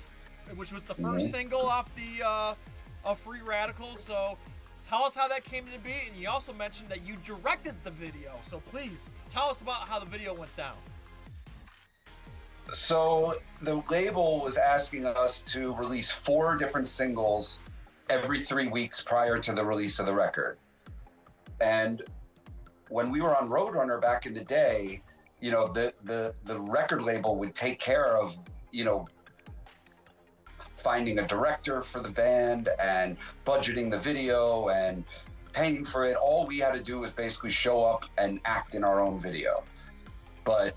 which 0.57 0.72
was 0.72 0.85
the 0.85 0.94
1st 0.94 1.27
Mhm. 1.27 1.31
single 1.31 1.66
off 1.66 1.88
the 1.94 2.22
uh, 2.27 2.55
of 3.05 3.18
Free 3.20 3.40
Radical. 3.40 3.96
So, 3.96 4.38
tell 4.88 5.05
us 5.05 5.14
how 5.14 5.29
that 5.29 5.44
came 5.44 5.66
to 5.66 5.79
be, 5.81 5.92
and 6.09 6.16
you 6.16 6.29
also 6.31 6.53
mentioned 6.53 6.88
that 6.88 7.03
you 7.03 7.16
directed 7.16 7.75
the 7.85 7.90
video. 7.90 8.33
So, 8.42 8.61
please 8.70 9.11
tell 9.31 9.51
us 9.51 9.61
about 9.61 9.88
how 9.88 9.98
the 9.98 10.07
video 10.07 10.35
went 10.35 10.55
down. 10.57 10.77
So 12.72 13.38
the 13.61 13.83
label 13.90 14.40
was 14.40 14.57
asking 14.57 15.05
us 15.05 15.42
to 15.53 15.75
release 15.75 16.11
four 16.11 16.57
different 16.57 16.88
singles 16.88 17.59
every 18.09 18.40
three 18.42 18.68
weeks 18.68 19.03
prior 19.03 19.38
to 19.40 19.53
the 19.53 19.62
release 19.64 19.98
of 19.98 20.07
the 20.07 20.14
record. 20.14 20.59
And 21.61 22.03
when 22.92 23.11
we 23.11 23.22
were 23.22 23.35
on 23.35 23.48
Roadrunner 23.48 24.00
back 24.00 24.26
in 24.26 24.35
the 24.35 24.44
day, 24.44 25.02
you 25.40 25.50
know, 25.50 25.66
the 25.66 25.92
the 26.05 26.35
the 26.44 26.61
record 26.61 27.02
label 27.02 27.37
would 27.37 27.55
take 27.55 27.81
care 27.81 28.16
of, 28.16 28.37
you 28.70 28.85
know, 28.85 29.09
finding 30.76 31.18
a 31.18 31.26
director 31.26 31.83
for 31.83 32.00
the 32.00 32.11
band 32.11 32.68
and 32.78 33.16
budgeting 33.46 33.90
the 33.90 33.98
video 33.98 34.68
and 34.68 35.05
paying 35.52 35.85
for 35.85 36.05
it. 36.05 36.16
All 36.16 36.46
we 36.46 36.59
had 36.59 36.72
to 36.72 36.81
do 36.81 36.98
was 37.00 37.12
basically 37.12 37.50
show 37.50 37.83
up 37.83 38.05
and 38.18 38.40
act 38.44 38.74
in 38.74 38.85
our 38.85 39.00
own 39.00 39.18
video. 39.18 39.64
But 40.44 40.76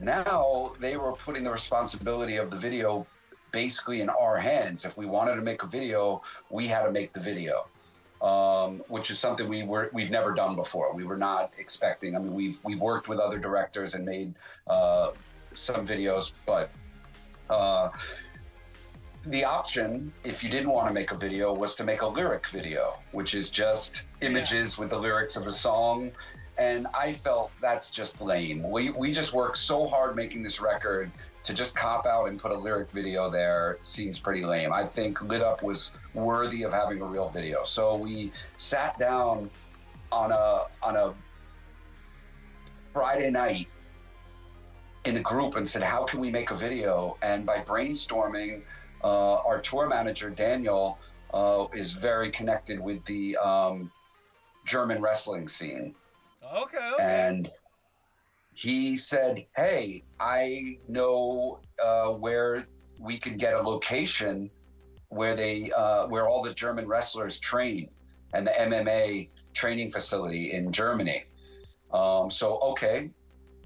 now 0.00 0.72
they 0.80 0.96
were 0.96 1.12
putting 1.12 1.44
the 1.44 1.50
responsibility 1.50 2.36
of 2.36 2.50
the 2.50 2.56
video 2.56 3.06
basically 3.52 4.00
in 4.00 4.08
our 4.08 4.36
hands. 4.36 4.84
If 4.84 4.96
we 4.96 5.06
wanted 5.06 5.34
to 5.34 5.42
make 5.42 5.62
a 5.62 5.66
video, 5.66 6.22
we 6.48 6.68
had 6.68 6.84
to 6.84 6.92
make 6.92 7.12
the 7.12 7.20
video, 7.20 7.66
um, 8.22 8.82
which 8.88 9.10
is 9.10 9.18
something 9.18 9.48
we 9.48 9.62
were 9.62 9.90
we've 9.92 10.10
never 10.10 10.32
done 10.32 10.56
before. 10.56 10.92
We 10.94 11.04
were 11.04 11.16
not 11.16 11.52
expecting. 11.58 12.16
I 12.16 12.18
mean, 12.18 12.34
we've 12.34 12.60
we've 12.64 12.80
worked 12.80 13.08
with 13.08 13.18
other 13.18 13.38
directors 13.38 13.94
and 13.94 14.04
made 14.04 14.34
uh, 14.66 15.12
some 15.54 15.86
videos, 15.86 16.32
but. 16.46 16.70
Uh, 17.48 17.90
the 19.26 19.44
option, 19.44 20.10
if 20.24 20.42
you 20.42 20.48
didn't 20.48 20.70
want 20.70 20.88
to 20.88 20.94
make 20.94 21.10
a 21.10 21.14
video, 21.14 21.52
was 21.52 21.74
to 21.74 21.84
make 21.84 22.00
a 22.00 22.06
lyric 22.06 22.46
video, 22.46 22.98
which 23.12 23.34
is 23.34 23.50
just 23.50 24.00
images 24.22 24.78
with 24.78 24.88
the 24.88 24.98
lyrics 24.98 25.36
of 25.36 25.46
a 25.46 25.52
song 25.52 26.10
and 26.60 26.86
I 26.92 27.14
felt 27.14 27.50
that's 27.60 27.90
just 27.90 28.20
lame. 28.20 28.62
We 28.70 28.90
we 28.90 29.12
just 29.12 29.32
worked 29.32 29.56
so 29.56 29.88
hard 29.88 30.14
making 30.14 30.42
this 30.42 30.60
record 30.60 31.10
to 31.42 31.54
just 31.54 31.74
cop 31.74 32.06
out 32.06 32.28
and 32.28 32.38
put 32.38 32.52
a 32.52 32.58
lyric 32.58 32.90
video 32.90 33.30
there 33.30 33.78
seems 33.82 34.18
pretty 34.18 34.44
lame. 34.44 34.72
I 34.72 34.84
think 34.84 35.22
Lit 35.22 35.40
Up 35.42 35.62
was 35.62 35.92
worthy 36.14 36.62
of 36.64 36.72
having 36.72 37.00
a 37.00 37.04
real 37.04 37.28
video. 37.28 37.64
So 37.64 37.96
we 37.96 38.32
sat 38.58 38.98
down 38.98 39.50
on 40.12 40.32
a 40.32 40.64
on 40.82 40.96
a 40.96 41.14
Friday 42.92 43.30
night 43.30 43.68
in 45.04 45.16
a 45.16 45.20
group 45.20 45.56
and 45.56 45.68
said, 45.68 45.82
"How 45.82 46.04
can 46.04 46.20
we 46.20 46.30
make 46.30 46.50
a 46.50 46.56
video?" 46.56 47.16
And 47.22 47.46
by 47.46 47.60
brainstorming, 47.60 48.62
uh, 49.02 49.36
our 49.36 49.60
tour 49.60 49.88
manager 49.88 50.28
Daniel 50.30 50.98
uh, 51.32 51.66
is 51.72 51.92
very 51.92 52.30
connected 52.30 52.78
with 52.80 53.04
the 53.06 53.36
um, 53.38 53.90
German 54.66 55.00
wrestling 55.00 55.48
scene 55.48 55.94
Okay, 56.54 56.90
okay. 56.94 57.02
and 57.02 57.50
he 58.60 58.94
said, 58.94 59.46
"Hey, 59.56 60.04
I 60.20 60.76
know 60.86 61.60
uh, 61.82 62.08
where 62.08 62.66
we 62.98 63.18
could 63.18 63.38
get 63.38 63.54
a 63.54 63.62
location 63.62 64.50
where 65.08 65.34
they 65.34 65.70
uh, 65.74 66.06
where 66.08 66.28
all 66.28 66.42
the 66.42 66.52
German 66.52 66.86
wrestlers 66.86 67.38
train, 67.38 67.88
and 68.34 68.46
the 68.46 68.50
MMA 68.50 69.30
training 69.54 69.90
facility 69.90 70.52
in 70.52 70.72
Germany." 70.72 71.24
Um, 71.90 72.30
so 72.30 72.58
okay, 72.72 73.08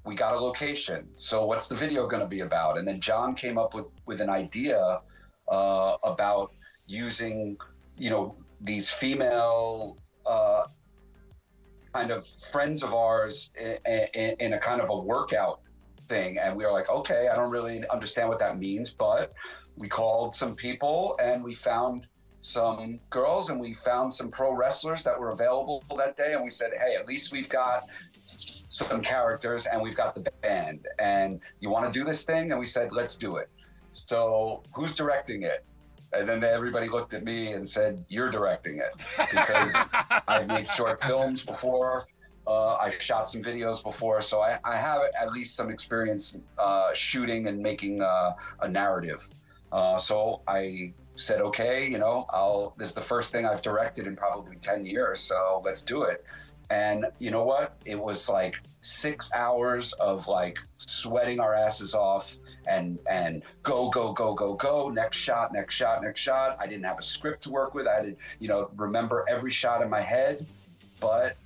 we 0.06 0.14
got 0.14 0.32
a 0.32 0.38
location. 0.38 1.08
So 1.16 1.44
what's 1.44 1.66
the 1.66 1.74
video 1.74 2.06
going 2.06 2.22
to 2.22 2.28
be 2.28 2.42
about? 2.42 2.78
And 2.78 2.86
then 2.86 3.00
John 3.00 3.34
came 3.34 3.58
up 3.58 3.74
with 3.74 3.86
with 4.06 4.20
an 4.20 4.30
idea 4.30 5.00
uh, 5.48 5.96
about 6.04 6.52
using, 6.86 7.56
you 7.96 8.10
know, 8.10 8.36
these 8.60 8.88
female. 8.88 9.98
Uh, 10.24 10.66
kind 11.94 12.10
of 12.10 12.26
friends 12.26 12.82
of 12.82 12.92
ours 12.92 13.50
in, 13.58 13.78
in, 14.14 14.36
in 14.40 14.52
a 14.54 14.58
kind 14.58 14.80
of 14.80 14.90
a 14.90 14.96
workout 14.96 15.60
thing. 16.08 16.38
And 16.38 16.56
we 16.56 16.64
were 16.64 16.72
like 16.72 16.88
okay 16.90 17.28
i 17.32 17.36
don't 17.36 17.50
really 17.50 17.82
understand 17.88 18.28
what 18.28 18.38
that 18.40 18.58
means 18.58 18.90
but 18.90 19.32
we 19.76 19.88
called 19.88 20.34
some 20.34 20.54
people 20.54 21.16
and 21.22 21.42
we 21.42 21.54
found 21.54 22.06
some 22.42 23.00
girls 23.08 23.48
and 23.48 23.58
we 23.58 23.72
found 23.72 24.12
some 24.12 24.30
pro 24.30 24.52
wrestlers 24.52 25.02
that 25.02 25.18
were 25.18 25.30
available 25.30 25.82
that 25.96 26.14
day. 26.14 26.34
And 26.34 26.44
we 26.44 26.50
said 26.50 26.72
hey 26.78 26.94
at 26.94 27.06
least 27.06 27.32
we've 27.32 27.48
got 27.48 27.86
some 28.68 29.00
characters 29.02 29.66
and 29.66 29.80
we've 29.80 29.96
got 29.96 30.14
the 30.14 30.30
band 30.42 30.86
and 30.98 31.40
you 31.60 31.70
want 31.70 31.90
to 31.90 31.98
do 31.98 32.04
this 32.04 32.24
thing? 32.24 32.50
And 32.50 32.60
we 32.60 32.66
said 32.66 32.92
let's 32.92 33.16
do 33.16 33.36
it. 33.36 33.48
So 33.92 34.62
who's 34.74 34.94
directing 34.94 35.44
it 35.44 35.64
and 36.16 36.28
then 36.28 36.44
everybody 36.44 36.88
looked 36.88 37.14
at 37.14 37.24
me 37.24 37.52
and 37.52 37.68
said 37.68 38.04
you're 38.08 38.30
directing 38.30 38.78
it 38.78 38.92
because 39.30 39.72
I've 40.28 40.46
made 40.46 40.68
short 40.70 41.02
films 41.02 41.42
before. 41.42 42.06
Uh, 42.46 42.74
I've 42.74 43.00
shot 43.00 43.28
some 43.28 43.42
videos 43.42 43.82
before, 43.82 44.20
so 44.20 44.40
I, 44.40 44.58
I 44.64 44.76
have 44.76 45.00
at 45.18 45.32
least 45.32 45.56
some 45.56 45.70
experience 45.70 46.36
uh, 46.58 46.92
shooting 46.92 47.48
and 47.48 47.58
making 47.58 48.02
uh, 48.02 48.34
a 48.60 48.68
narrative. 48.68 49.28
Uh, 49.72 49.96
so 49.98 50.42
I 50.46 50.92
said, 51.16 51.40
okay, 51.40 51.88
you 51.88 51.98
know, 51.98 52.26
I'll. 52.30 52.74
This 52.76 52.88
is 52.88 52.94
the 52.94 53.02
first 53.02 53.32
thing 53.32 53.46
I've 53.46 53.62
directed 53.62 54.06
in 54.06 54.14
probably 54.14 54.56
ten 54.56 54.84
years, 54.84 55.20
so 55.20 55.62
let's 55.64 55.82
do 55.82 56.02
it. 56.02 56.24
And 56.70 57.06
you 57.18 57.30
know 57.30 57.44
what? 57.44 57.76
It 57.84 57.98
was 57.98 58.28
like 58.28 58.56
six 58.82 59.30
hours 59.34 59.92
of 59.94 60.28
like 60.28 60.58
sweating 60.76 61.40
our 61.40 61.54
asses 61.54 61.94
off 61.94 62.36
and 62.66 62.98
and 63.10 63.42
go 63.62 63.90
go 63.90 64.12
go 64.12 64.34
go 64.34 64.54
go. 64.54 64.88
Next 64.88 65.16
shot 65.16 65.52
next 65.52 65.74
shot 65.74 66.02
next 66.02 66.20
shot. 66.20 66.56
I 66.60 66.66
didn't 66.66 66.84
have 66.84 66.98
a 66.98 67.02
script 67.02 67.42
to 67.44 67.50
work 67.50 67.74
with. 67.74 67.86
I 67.86 68.02
didn't 68.02 68.18
you 68.38 68.48
know 68.48 68.70
remember 68.76 69.24
every 69.28 69.50
shot 69.50 69.82
in 69.82 69.90
my 69.90 70.00
head 70.00 70.46
but 71.04 71.36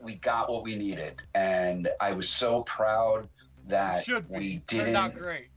we 0.00 0.14
got 0.16 0.50
what 0.50 0.62
we 0.62 0.76
needed. 0.76 1.20
And 1.34 1.88
i 2.00 2.12
was 2.12 2.28
so 2.28 2.62
proud 2.62 3.28
that 3.68 4.06
we 4.28 4.62
didn't 4.66 4.96
out 4.96 5.14
great. 5.14 5.48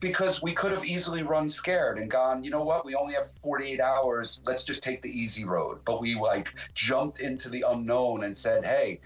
because 0.00 0.42
we 0.42 0.52
could 0.52 0.72
have 0.72 0.84
easily 0.84 1.22
run 1.22 1.48
scared 1.48 1.98
and 1.98 2.10
gone 2.10 2.42
you 2.42 2.50
know 2.50 2.64
what? 2.64 2.84
We 2.84 2.94
only 2.94 3.14
have 3.14 3.30
48 3.42 3.80
hours. 3.80 4.40
Let's 4.46 4.62
just 4.62 4.82
take 4.82 5.02
the 5.02 5.10
easy 5.10 5.44
road. 5.44 5.80
But 5.84 6.00
we 6.00 6.14
like 6.14 6.54
jumped 6.74 7.20
into 7.20 7.48
the 7.48 7.64
unknown 7.68 8.24
and 8.24 8.36
said 8.36 8.64
hey 8.64 9.00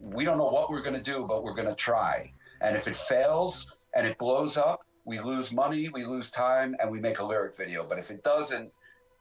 we 0.00 0.24
don't 0.24 0.38
know 0.38 0.48
what 0.48 0.70
we're 0.70 0.82
going 0.82 0.94
to 0.94 1.02
do 1.02 1.26
but 1.28 1.44
we're 1.44 1.54
going 1.54 1.68
to 1.68 1.74
try 1.74 2.32
and 2.60 2.76
if 2.76 2.86
it 2.88 2.96
fails 2.96 3.66
and 3.94 4.06
it 4.06 4.18
blows 4.18 4.56
up 4.56 4.84
we 5.04 5.20
lose 5.20 5.52
money 5.52 5.88
we 5.88 6.04
lose 6.04 6.30
time 6.30 6.76
and 6.80 6.90
we 6.90 7.00
make 7.00 7.18
a 7.18 7.24
lyric 7.24 7.56
video. 7.56 7.84
But 7.88 7.98
if 7.98 8.10
it 8.10 8.22
doesn't 8.22 8.70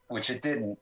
which 0.08 0.30
it 0.30 0.41
didn't 0.41 0.78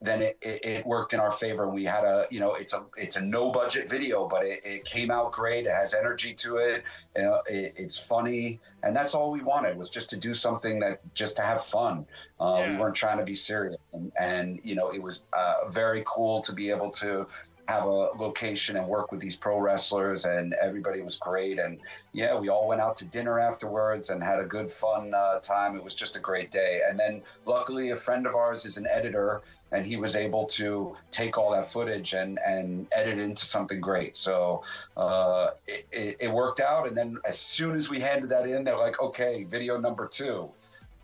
then 0.00 0.20
it, 0.20 0.36
it, 0.42 0.64
it 0.64 0.86
worked 0.86 1.14
in 1.14 1.20
our 1.20 1.32
favor. 1.32 1.64
And 1.64 1.72
we 1.72 1.84
had 1.84 2.04
a 2.04 2.26
you 2.30 2.40
know 2.40 2.54
it's 2.54 2.72
a 2.72 2.82
it's 2.96 3.16
a 3.16 3.20
no 3.20 3.50
budget 3.50 3.88
video 3.88 4.26
but 4.28 4.44
it, 4.44 4.60
it 4.64 4.84
came 4.84 5.10
out 5.10 5.32
great. 5.32 5.66
It 5.66 5.72
has 5.72 5.94
energy 5.94 6.34
to 6.34 6.56
it, 6.56 6.82
you 7.16 7.22
know, 7.22 7.42
it 7.46 7.74
it's 7.76 7.98
funny. 7.98 8.60
And 8.82 8.94
that's 8.94 9.14
all 9.14 9.30
we 9.30 9.42
wanted 9.42 9.76
was 9.76 9.88
just 9.88 10.10
to 10.10 10.16
do 10.16 10.34
something 10.34 10.78
that 10.80 11.00
just 11.14 11.36
to 11.36 11.42
have 11.42 11.64
fun. 11.64 12.06
Uh, 12.40 12.64
we 12.68 12.76
weren't 12.76 12.96
trying 12.96 13.18
to 13.18 13.24
be 13.24 13.36
serious. 13.36 13.76
And, 13.92 14.12
and 14.18 14.60
you 14.64 14.74
know 14.74 14.90
it 14.90 15.02
was 15.02 15.24
uh, 15.32 15.68
very 15.68 16.02
cool 16.06 16.42
to 16.42 16.52
be 16.52 16.70
able 16.70 16.90
to 16.90 17.26
have 17.68 17.84
a 17.84 18.10
location 18.18 18.76
and 18.76 18.86
work 18.86 19.10
with 19.10 19.20
these 19.20 19.36
pro 19.36 19.58
wrestlers 19.58 20.24
and 20.24 20.54
everybody 20.54 21.00
was 21.00 21.16
great. 21.16 21.58
And 21.58 21.78
yeah 22.12 22.38
we 22.38 22.48
all 22.48 22.68
went 22.68 22.80
out 22.80 22.96
to 22.98 23.04
dinner 23.04 23.40
afterwards 23.40 24.10
and 24.10 24.22
had 24.22 24.40
a 24.40 24.44
good 24.44 24.70
fun 24.70 25.14
uh, 25.14 25.38
time. 25.40 25.76
It 25.76 25.82
was 25.82 25.94
just 25.94 26.16
a 26.16 26.20
great 26.20 26.50
day. 26.50 26.82
And 26.88 26.98
then 26.98 27.22
luckily 27.46 27.90
a 27.90 27.96
friend 27.96 28.26
of 28.26 28.34
ours 28.34 28.64
is 28.64 28.76
an 28.76 28.86
editor 28.86 29.42
and 29.72 29.84
he 29.84 29.96
was 29.96 30.14
able 30.14 30.46
to 30.46 30.96
take 31.10 31.36
all 31.36 31.50
that 31.52 31.72
footage 31.72 32.12
and 32.12 32.38
and 32.44 32.86
edit 32.92 33.18
into 33.18 33.44
something 33.46 33.80
great. 33.80 34.16
So 34.16 34.62
uh, 34.96 35.50
it, 35.66 35.86
it, 35.90 36.16
it 36.20 36.28
worked 36.28 36.60
out. 36.60 36.86
And 36.86 36.96
then 36.96 37.18
as 37.26 37.38
soon 37.38 37.76
as 37.76 37.88
we 37.88 38.00
handed 38.00 38.30
that 38.30 38.46
in 38.46 38.64
they're 38.64 38.78
like 38.78 39.00
okay 39.00 39.44
video 39.44 39.78
number 39.78 40.06
two 40.06 40.50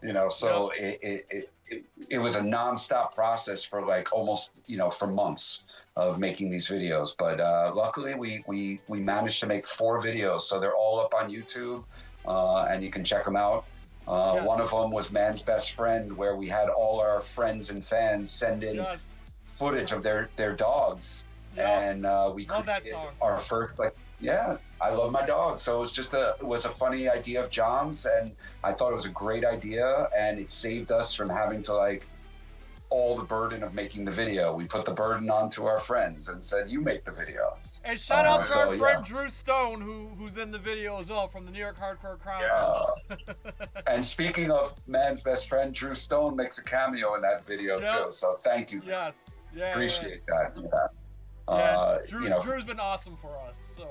you 0.03 0.13
know 0.13 0.29
so 0.29 0.71
it, 0.77 0.99
it, 1.03 1.27
it, 1.31 1.53
it, 1.69 1.85
it 2.09 2.19
was 2.19 2.35
a 2.37 2.41
nonstop 2.41 3.15
process 3.15 3.63
for 3.65 3.85
like 3.87 4.13
almost 4.13 4.51
you 4.67 4.77
know 4.77 4.91
for 4.91 5.07
months 5.07 5.61
of 5.97 6.19
making 6.19 6.51
these 6.51 6.69
videos. 6.69 7.11
But 7.19 7.41
uh, 7.41 7.73
luckily 7.75 8.15
we, 8.15 8.43
we 8.47 8.81
we 8.89 9.01
managed 9.01 9.41
to 9.41 9.47
make 9.47 9.67
four 9.67 10.01
videos. 10.01 10.43
So 10.43 10.59
they're 10.61 10.75
all 10.77 11.01
up 11.01 11.13
on 11.15 11.31
youtube 11.31 11.85
uh, 12.27 12.63
and 12.71 12.83
you 12.83 12.91
can 12.91 13.05
check 13.05 13.25
them 13.25 13.37
out. 13.37 13.65
Uh, 14.09 14.33
Yes. 14.37 14.47
one 14.47 14.61
of 14.61 14.71
them 14.71 14.91
was 14.91 15.11
man's 15.13 15.43
best 15.43 15.73
friend 15.73 16.17
where 16.17 16.35
we 16.37 16.49
had 16.49 16.69
all 16.69 17.01
our 17.01 17.21
friends 17.21 17.71
and 17.71 17.85
fans 17.85 18.31
send 18.31 18.65
in 18.65 18.77
Yes. 18.77 19.01
footage 19.45 19.93
of 19.93 20.03
their 20.03 20.31
their 20.37 20.55
dogs. 20.55 21.23
And 21.57 22.07
uh, 22.07 22.31
we 22.35 22.47
Love 22.47 22.67
that 22.67 22.83
created 22.83 22.99
our 23.21 23.39
first 23.39 23.79
like 23.79 23.95
yeah 24.21 24.57
i 24.81 24.91
love 24.91 25.11
my 25.13 25.25
dog 25.25 25.59
so 25.59 25.77
it 25.77 25.81
was 25.81 25.93
just 25.93 26.13
a 26.15 26.37
it 26.41 26.47
was 26.47 26.65
a 26.67 26.71
funny 26.71 27.09
idea 27.09 27.43
of 27.43 27.51
john's 27.51 28.07
and 28.07 28.33
i 28.65 28.73
thought 28.73 28.91
it 28.91 28.95
was 28.95 29.07
a 29.07 29.11
great 29.11 29.45
idea 29.45 30.09
and 30.17 30.39
it 30.39 30.51
saved 30.51 30.93
us 30.93 31.15
from 31.15 31.29
having 31.29 31.63
to 31.63 31.73
like 31.75 32.07
all 32.91 33.17
the 33.17 33.23
burden 33.23 33.63
of 33.63 33.73
making 33.73 34.05
the 34.05 34.11
video 34.11 34.53
we 34.53 34.65
put 34.65 34.85
the 34.85 34.93
burden 34.93 35.31
onto 35.31 35.65
our 35.65 35.81
friends 35.81 36.29
and 36.29 36.45
said 36.45 36.69
you 36.71 36.81
make 36.81 37.05
the 37.05 37.11
video 37.13 37.57
And 37.85 37.99
shout 37.99 38.27
Uh, 38.27 38.31
out 38.31 38.45
to 38.45 38.51
so, 38.51 38.59
our 38.59 38.77
friend 38.77 39.01
yeah. 39.07 39.11
Drew 39.13 39.29
Stone, 39.31 39.81
who 39.81 40.09
who's 40.19 40.37
in 40.37 40.51
the 40.51 40.59
video 40.59 40.99
as 40.99 41.09
well 41.09 41.29
from 41.29 41.47
the 41.47 41.51
New 41.53 41.59
York 41.67 41.79
Hardcore 41.79 42.19
Yeah. 42.19 42.49
Chronicles. 42.51 43.79
and 43.87 44.05
speaking 44.05 44.51
of 44.51 44.75
man's 44.87 45.23
best 45.23 45.49
friend 45.49 45.73
drew 45.73 45.95
stone 45.95 46.37
makes 46.37 46.59
a 46.59 46.63
cameo 46.65 47.15
in 47.15 47.23
that 47.23 47.47
video 47.47 47.81
Yeah. 47.81 47.93
too 48.05 48.11
so 48.11 48.39
thank 48.43 48.71
you 48.73 48.83
yes. 48.85 49.15
Yeah. 49.57 49.71
appreciate 49.73 50.27
that 50.27 50.53
yeah. 51.51 51.59
Yeah. 51.59 51.79
Uh, 51.79 51.99
Drew, 52.07 52.23
you 52.25 52.29
know, 52.31 52.43
Drew's 52.43 52.65
been 52.65 52.81
awesome 52.81 53.17
for 53.17 53.39
us. 53.39 53.59
So, 53.77 53.87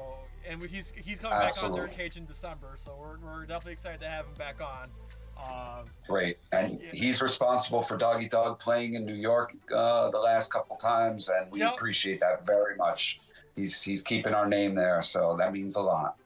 and 0.47 0.61
he's 0.63 0.93
he's 0.95 1.19
coming 1.19 1.37
back 1.37 1.41
on 1.43 1.47
Absolutely. 1.49 1.79
Nerd 1.81 1.91
Cage 1.91 2.17
in 2.17 2.25
December. 2.25 2.73
So 2.75 2.95
we're, 2.99 3.17
we're 3.19 3.45
definitely 3.45 3.73
excited 3.73 3.99
to 4.01 4.09
have 4.09 4.25
him 4.25 4.33
back 4.37 4.57
on. 4.61 4.89
Um, 5.37 5.85
Great, 6.07 6.37
and 6.51 6.81
Yeah. 6.81 6.89
he's 6.91 7.21
responsible 7.21 7.81
for 7.81 7.95
Dog 7.95 8.21
Eat 8.21 8.31
Dog 8.31 8.59
playing 8.59 8.95
in 8.95 9.05
New 9.05 9.13
York 9.13 9.53
uh, 9.73 10.09
the 10.09 10.19
last 10.19 10.51
couple 10.51 10.75
times, 10.75 11.29
and 11.29 11.49
we 11.49 11.59
Yep. 11.61 11.73
appreciate 11.75 12.19
that 12.19 12.45
very 12.45 12.75
much. 12.75 13.21
He's 13.55 13.81
he's 13.81 14.03
keeping 14.03 14.33
our 14.33 14.47
name 14.47 14.75
there, 14.75 15.01
so 15.01 15.35
that 15.37 15.53
means 15.53 15.75
a 15.77 15.81
lot. 15.81 16.17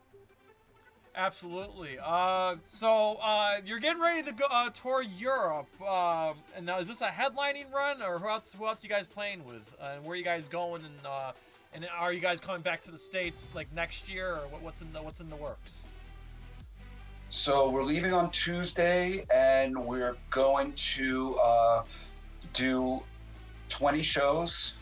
Absolutely. 1.15 1.97
Uh, 2.03 2.55
so 2.63 3.19
uh, 3.21 3.57
you're 3.63 3.79
getting 3.79 4.01
ready 4.01 4.23
to 4.23 4.31
go 4.31 4.45
uh, 4.49 4.69
tour 4.71 5.03
Europe, 5.03 5.69
um, 5.81 6.37
and 6.55 6.65
now 6.65 6.79
is 6.79 6.87
this 6.87 7.01
a 7.01 7.07
headlining 7.07 7.71
run, 7.71 8.01
or 8.01 8.17
who 8.17 8.27
else? 8.27 8.55
Who 8.57 8.65
else 8.65 8.83
you 8.83 8.89
guys 8.89 9.05
playing 9.05 9.45
with? 9.45 9.61
And 9.79 10.03
where 10.03 10.13
are 10.13 10.15
you 10.15 10.23
guys 10.23 10.47
going? 10.47 10.83
And 10.83 11.05
uh, 11.05 11.33
and 11.75 11.87
are 11.97 12.11
you 12.11 12.19
guys 12.19 12.39
coming 12.39 12.61
back 12.61 12.81
to 12.83 12.91
the 12.91 12.97
states 12.97 13.51
like 13.53 13.71
next 13.75 14.09
year, 14.09 14.31
or 14.31 14.47
what, 14.49 14.63
what's 14.63 14.81
in 14.81 14.91
the 14.91 15.03
what's 15.03 15.19
in 15.19 15.29
the 15.29 15.35
works? 15.35 15.81
So 17.29 17.69
we're 17.69 17.83
leaving 17.83 18.13
on 18.13 18.31
Tuesday, 18.31 19.23
and 19.31 19.77
we're 19.85 20.17
going 20.31 20.73
to 20.95 21.35
uh, 21.35 21.83
do 22.53 23.03
twenty 23.69 24.01
shows. 24.01 24.73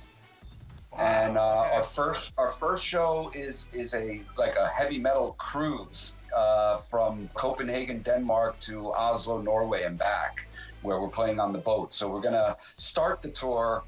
And 0.97 1.37
uh, 1.37 1.41
our 1.41 1.83
first 1.83 2.31
our 2.37 2.51
first 2.51 2.85
show 2.85 3.31
is 3.35 3.67
is 3.73 3.93
a 3.93 4.21
like 4.37 4.55
a 4.55 4.67
heavy 4.67 4.97
metal 4.97 5.35
cruise 5.37 6.13
uh, 6.35 6.77
from 6.77 7.29
Copenhagen, 7.33 8.01
Denmark 8.01 8.59
to 8.61 8.93
Oslo, 8.93 9.41
Norway, 9.41 9.83
and 9.83 9.97
back, 9.97 10.47
where 10.81 10.99
we're 10.99 11.09
playing 11.09 11.39
on 11.39 11.51
the 11.51 11.59
boat. 11.59 11.93
So 11.93 12.09
we're 12.09 12.21
gonna 12.21 12.55
start 12.77 13.21
the 13.21 13.29
tour 13.29 13.83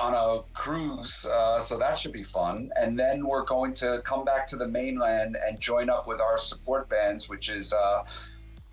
on 0.00 0.14
a 0.14 0.42
cruise, 0.54 1.26
uh, 1.26 1.60
so 1.60 1.78
that 1.78 1.98
should 1.98 2.12
be 2.12 2.24
fun. 2.24 2.70
And 2.76 2.98
then 2.98 3.26
we're 3.26 3.44
going 3.44 3.74
to 3.74 4.00
come 4.02 4.24
back 4.24 4.46
to 4.48 4.56
the 4.56 4.66
mainland 4.66 5.36
and 5.36 5.60
join 5.60 5.90
up 5.90 6.06
with 6.06 6.20
our 6.20 6.38
support 6.38 6.88
bands, 6.88 7.28
which 7.28 7.50
is 7.50 7.72
uh, 7.74 8.04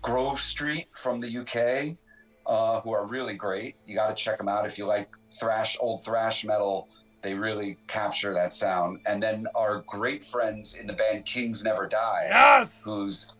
Grove 0.00 0.40
Street 0.40 0.88
from 0.94 1.20
the 1.20 1.38
UK, 1.38 1.96
uh, 2.46 2.80
who 2.80 2.92
are 2.92 3.06
really 3.06 3.34
great. 3.34 3.76
You 3.84 3.94
got 3.94 4.08
to 4.08 4.14
check 4.14 4.38
them 4.38 4.48
out 4.48 4.66
if 4.66 4.78
you 4.78 4.86
like 4.86 5.10
thrash, 5.38 5.76
old 5.80 6.02
thrash 6.02 6.44
metal. 6.44 6.88
They 7.22 7.34
really 7.34 7.76
capture 7.88 8.32
that 8.34 8.54
sound. 8.54 9.00
And 9.06 9.22
then 9.22 9.46
our 9.54 9.82
great 9.86 10.24
friends 10.24 10.74
in 10.74 10.86
the 10.86 10.92
band 10.92 11.24
Kings 11.26 11.64
Never 11.64 11.86
Die, 11.88 12.26
Yes. 12.30 12.82
who's 12.84 13.34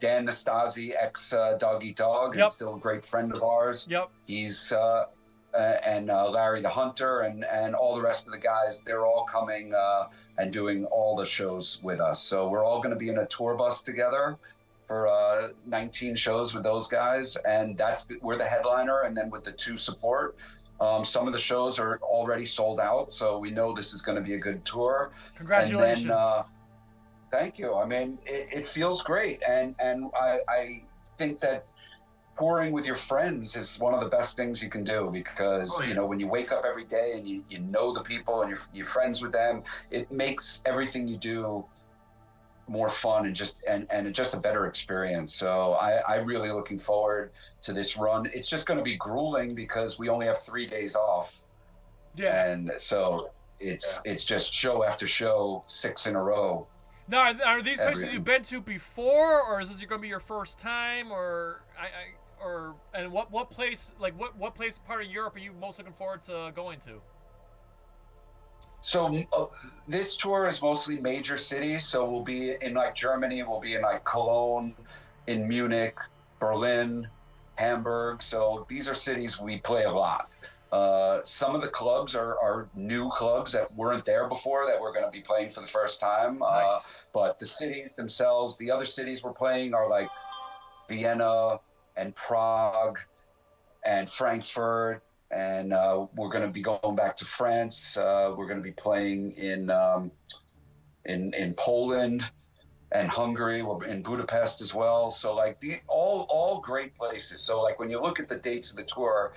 Dan 0.00 0.26
Nastasi, 0.26 0.92
ex 1.00 1.32
uh, 1.32 1.56
Dog 1.58 1.82
Eat 1.84 1.96
Dog, 1.96 2.36
Yep. 2.36 2.44
and 2.44 2.52
still 2.52 2.74
a 2.76 2.78
great 2.78 3.04
friend 3.04 3.34
of 3.34 3.42
ours. 3.42 3.86
Yep. 3.90 4.10
He's 4.26 4.72
uh, 4.72 5.06
uh, 5.54 5.58
and 5.58 6.10
uh, 6.10 6.28
Larry 6.30 6.60
the 6.62 6.68
Hunter 6.68 7.20
and 7.22 7.44
and 7.44 7.74
all 7.74 7.96
the 7.96 8.02
rest 8.02 8.26
of 8.26 8.32
the 8.32 8.38
guys. 8.38 8.80
They're 8.84 9.06
all 9.06 9.24
coming 9.24 9.74
uh, 9.74 10.04
and 10.38 10.52
doing 10.52 10.84
all 10.86 11.16
the 11.16 11.24
shows 11.26 11.78
with 11.82 11.98
us. 12.00 12.22
So 12.22 12.48
we're 12.48 12.64
all 12.64 12.78
going 12.80 12.90
to 12.94 12.98
be 12.98 13.08
in 13.08 13.18
a 13.18 13.26
tour 13.26 13.54
bus 13.56 13.82
together 13.82 14.36
for 14.84 15.08
uh, 15.08 15.48
19 15.66 16.14
shows 16.14 16.54
with 16.54 16.62
those 16.62 16.86
guys, 16.86 17.36
and 17.48 17.76
that's 17.76 18.06
we're 18.20 18.38
the 18.38 18.44
headliner, 18.46 19.00
and 19.02 19.16
then 19.16 19.30
with 19.30 19.42
the 19.42 19.50
two 19.52 19.76
support. 19.76 20.36
Um, 20.80 21.04
some 21.04 21.26
of 21.26 21.32
the 21.32 21.38
shows 21.38 21.78
are 21.78 21.98
already 22.02 22.44
sold 22.44 22.80
out, 22.80 23.10
so 23.12 23.38
we 23.38 23.50
know 23.50 23.74
this 23.74 23.92
is 23.94 24.02
going 24.02 24.16
to 24.16 24.22
be 24.22 24.34
a 24.34 24.38
good 24.38 24.64
tour. 24.64 25.10
Congratulations. 25.34 26.02
And 26.02 26.10
then, 26.10 26.18
uh, 26.18 26.42
thank 27.30 27.58
you. 27.58 27.74
I 27.74 27.86
mean, 27.86 28.18
it, 28.26 28.48
it 28.52 28.66
feels 28.66 29.02
great, 29.02 29.42
and 29.48 29.74
and 29.78 30.10
I, 30.14 30.40
I 30.48 30.82
think 31.18 31.40
that 31.40 31.66
touring 32.38 32.72
with 32.72 32.84
your 32.84 32.96
friends 32.96 33.56
is 33.56 33.78
one 33.78 33.94
of 33.94 34.00
the 34.00 34.08
best 34.10 34.36
things 34.36 34.62
you 34.62 34.68
can 34.68 34.84
do 34.84 35.08
because 35.10 35.72
Oh, 35.74 35.80
yeah. 35.80 35.88
you 35.88 35.94
know 35.94 36.04
when 36.04 36.20
you 36.20 36.28
wake 36.28 36.52
up 36.52 36.64
every 36.68 36.84
day 36.84 37.12
and 37.16 37.26
you, 37.26 37.42
you 37.48 37.60
know 37.60 37.94
the 37.94 38.02
people 38.02 38.42
and 38.42 38.50
you're, 38.50 38.60
you're 38.74 38.84
friends 38.84 39.22
with 39.22 39.32
them, 39.32 39.62
it 39.90 40.12
makes 40.12 40.60
everything 40.66 41.08
you 41.08 41.16
do 41.16 41.64
more 42.68 42.88
fun 42.88 43.26
and 43.26 43.36
just 43.36 43.56
and 43.68 43.86
and 43.90 44.12
just 44.14 44.34
a 44.34 44.36
better 44.36 44.66
experience. 44.66 45.34
So 45.34 45.72
I, 45.72 46.02
I'm 46.16 46.26
really 46.26 46.50
looking 46.50 46.78
forward 46.78 47.32
to 47.62 47.72
this 47.72 47.96
run. 47.96 48.26
It's 48.34 48.48
just 48.48 48.66
going 48.66 48.78
to 48.78 48.84
be 48.84 48.96
grueling 48.96 49.54
because 49.54 49.98
we 49.98 50.08
only 50.08 50.26
have 50.26 50.42
three 50.42 50.66
days 50.66 50.96
off 50.96 51.42
yeah. 52.16 52.46
and 52.46 52.72
so 52.78 53.30
it's 53.60 54.00
it's 54.04 54.24
just 54.24 54.52
show 54.52 54.84
after 54.84 55.06
show, 55.06 55.64
six 55.66 56.06
in 56.06 56.16
a 56.16 56.22
row. 56.22 56.66
Now, 57.08 57.20
are, 57.20 57.34
are 57.44 57.62
these 57.62 57.78
places 57.78 58.02
Everything. 58.02 58.14
you've 58.14 58.24
been 58.24 58.42
to 58.44 58.60
before, 58.60 59.42
or 59.42 59.60
is 59.60 59.68
this 59.68 59.78
going 59.78 60.00
to 60.00 60.02
be 60.02 60.08
your 60.08 60.20
first 60.20 60.58
time, 60.58 61.12
or 61.12 61.62
I, 61.78 61.84
I, 61.84 62.44
or 62.44 62.74
and 62.92 63.12
what 63.12 63.30
what 63.30 63.50
place 63.50 63.94
like 63.98 64.18
what 64.18 64.36
what 64.36 64.54
place 64.54 64.78
part 64.78 65.04
of 65.04 65.10
Europe 65.10 65.36
are 65.36 65.40
you 65.40 65.52
most 65.52 65.78
looking 65.78 65.94
forward 65.94 66.22
to 66.22 66.52
going 66.54 66.80
to? 66.80 67.00
So 68.86 69.26
uh, 69.32 69.46
this 69.88 70.16
tour 70.16 70.46
is 70.46 70.62
mostly 70.62 71.00
major 71.00 71.36
cities. 71.36 71.84
So 71.84 72.08
we'll 72.08 72.22
be 72.22 72.54
in 72.60 72.74
like 72.74 72.94
Germany, 72.94 73.42
we'll 73.42 73.60
be 73.60 73.74
in 73.74 73.82
like 73.82 74.04
Cologne, 74.04 74.76
in 75.26 75.48
Munich, 75.48 75.98
Berlin, 76.38 77.08
Hamburg. 77.56 78.22
So 78.22 78.64
these 78.68 78.86
are 78.86 78.94
cities 78.94 79.40
we 79.40 79.58
play 79.58 79.82
a 79.82 79.90
lot. 79.90 80.30
Uh, 80.70 81.18
some 81.24 81.56
of 81.56 81.62
the 81.62 81.68
clubs 81.68 82.14
are, 82.14 82.38
are 82.38 82.68
new 82.76 83.10
clubs 83.10 83.50
that 83.50 83.74
weren't 83.74 84.04
there 84.04 84.28
before 84.28 84.66
that 84.66 84.80
we're 84.80 84.92
going 84.92 85.04
to 85.04 85.10
be 85.10 85.20
playing 85.20 85.50
for 85.50 85.62
the 85.62 85.66
first 85.66 85.98
time. 85.98 86.40
Uh, 86.40 86.62
Nice. 86.62 86.98
but 87.12 87.40
the 87.40 87.46
cities 87.46 87.90
themselves, 87.96 88.56
the 88.56 88.70
other 88.70 88.84
cities 88.84 89.20
we're 89.24 89.32
playing 89.32 89.74
are 89.74 89.90
like 89.90 90.08
Vienna 90.88 91.58
and 91.96 92.14
Prague 92.14 93.00
and 93.84 94.08
Frankfurt. 94.08 95.02
And 95.30 95.72
uh, 95.72 96.06
we're 96.14 96.28
going 96.28 96.44
to 96.44 96.50
be 96.50 96.62
going 96.62 96.94
back 96.96 97.16
to 97.18 97.24
France. 97.24 97.96
Uh, 97.96 98.34
we're 98.36 98.46
going 98.46 98.58
to 98.58 98.64
be 98.64 98.72
playing 98.72 99.32
in 99.32 99.70
um, 99.70 100.10
in 101.04 101.34
in 101.34 101.54
Poland 101.54 102.24
and 102.92 103.08
Hungary. 103.08 103.62
We're 103.62 103.84
in 103.84 104.02
Budapest 104.02 104.60
as 104.60 104.72
well. 104.72 105.10
So 105.10 105.34
like 105.34 105.60
the 105.60 105.80
all 105.88 106.26
all 106.30 106.60
great 106.60 106.96
places. 106.96 107.40
So 107.40 107.60
like 107.60 107.78
when 107.78 107.90
you 107.90 108.00
look 108.00 108.20
at 108.20 108.28
the 108.28 108.36
dates 108.36 108.70
of 108.70 108.76
the 108.76 108.84
tour, 108.84 109.32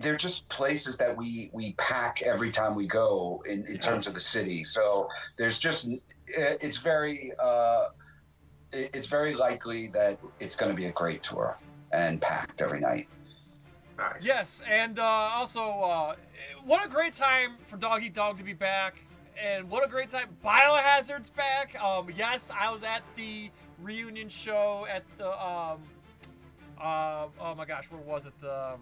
they're 0.00 0.16
just 0.16 0.48
places 0.48 0.96
that 0.96 1.16
we 1.16 1.50
we 1.52 1.74
pack 1.74 2.22
every 2.22 2.50
time 2.50 2.74
we 2.74 2.86
go 2.86 3.42
in, 3.48 3.66
in 3.66 3.78
terms 3.78 4.06
of 4.06 4.14
the 4.14 4.20
city. 4.20 4.64
So 4.64 5.08
there's 5.36 5.58
just 5.58 5.88
it's 6.26 6.78
very 6.78 7.32
uh, 7.42 7.88
it's 8.72 9.06
very 9.06 9.34
likely 9.34 9.88
that 9.88 10.18
it's 10.38 10.56
going 10.56 10.70
to 10.70 10.76
be 10.76 10.86
a 10.86 10.92
great 10.92 11.22
tour 11.22 11.58
and 11.92 12.20
packed 12.20 12.62
every 12.62 12.80
night. 12.80 13.08
Nice. 14.00 14.22
Yes, 14.22 14.62
and 14.66 14.98
uh, 14.98 15.02
also, 15.04 15.60
uh, 15.60 16.14
what 16.64 16.82
a 16.82 16.88
great 16.88 17.12
time 17.12 17.56
for 17.66 17.76
Dog 17.76 18.02
Eat 18.02 18.14
Dog 18.14 18.38
to 18.38 18.42
be 18.42 18.54
back, 18.54 19.04
and 19.38 19.68
what 19.68 19.84
a 19.84 19.88
great 19.90 20.08
time 20.08 20.28
Biohazard's 20.42 21.28
back. 21.28 21.78
Um, 21.82 22.08
yes, 22.16 22.50
I 22.58 22.70
was 22.70 22.82
at 22.82 23.02
the 23.14 23.50
reunion 23.82 24.30
show 24.30 24.86
at 24.90 25.02
the 25.18 25.28
um, 25.28 25.80
uh, 26.80 27.26
oh 27.38 27.54
my 27.54 27.66
gosh, 27.66 27.90
where 27.90 28.00
was 28.00 28.24
it? 28.24 28.32
Um, 28.42 28.80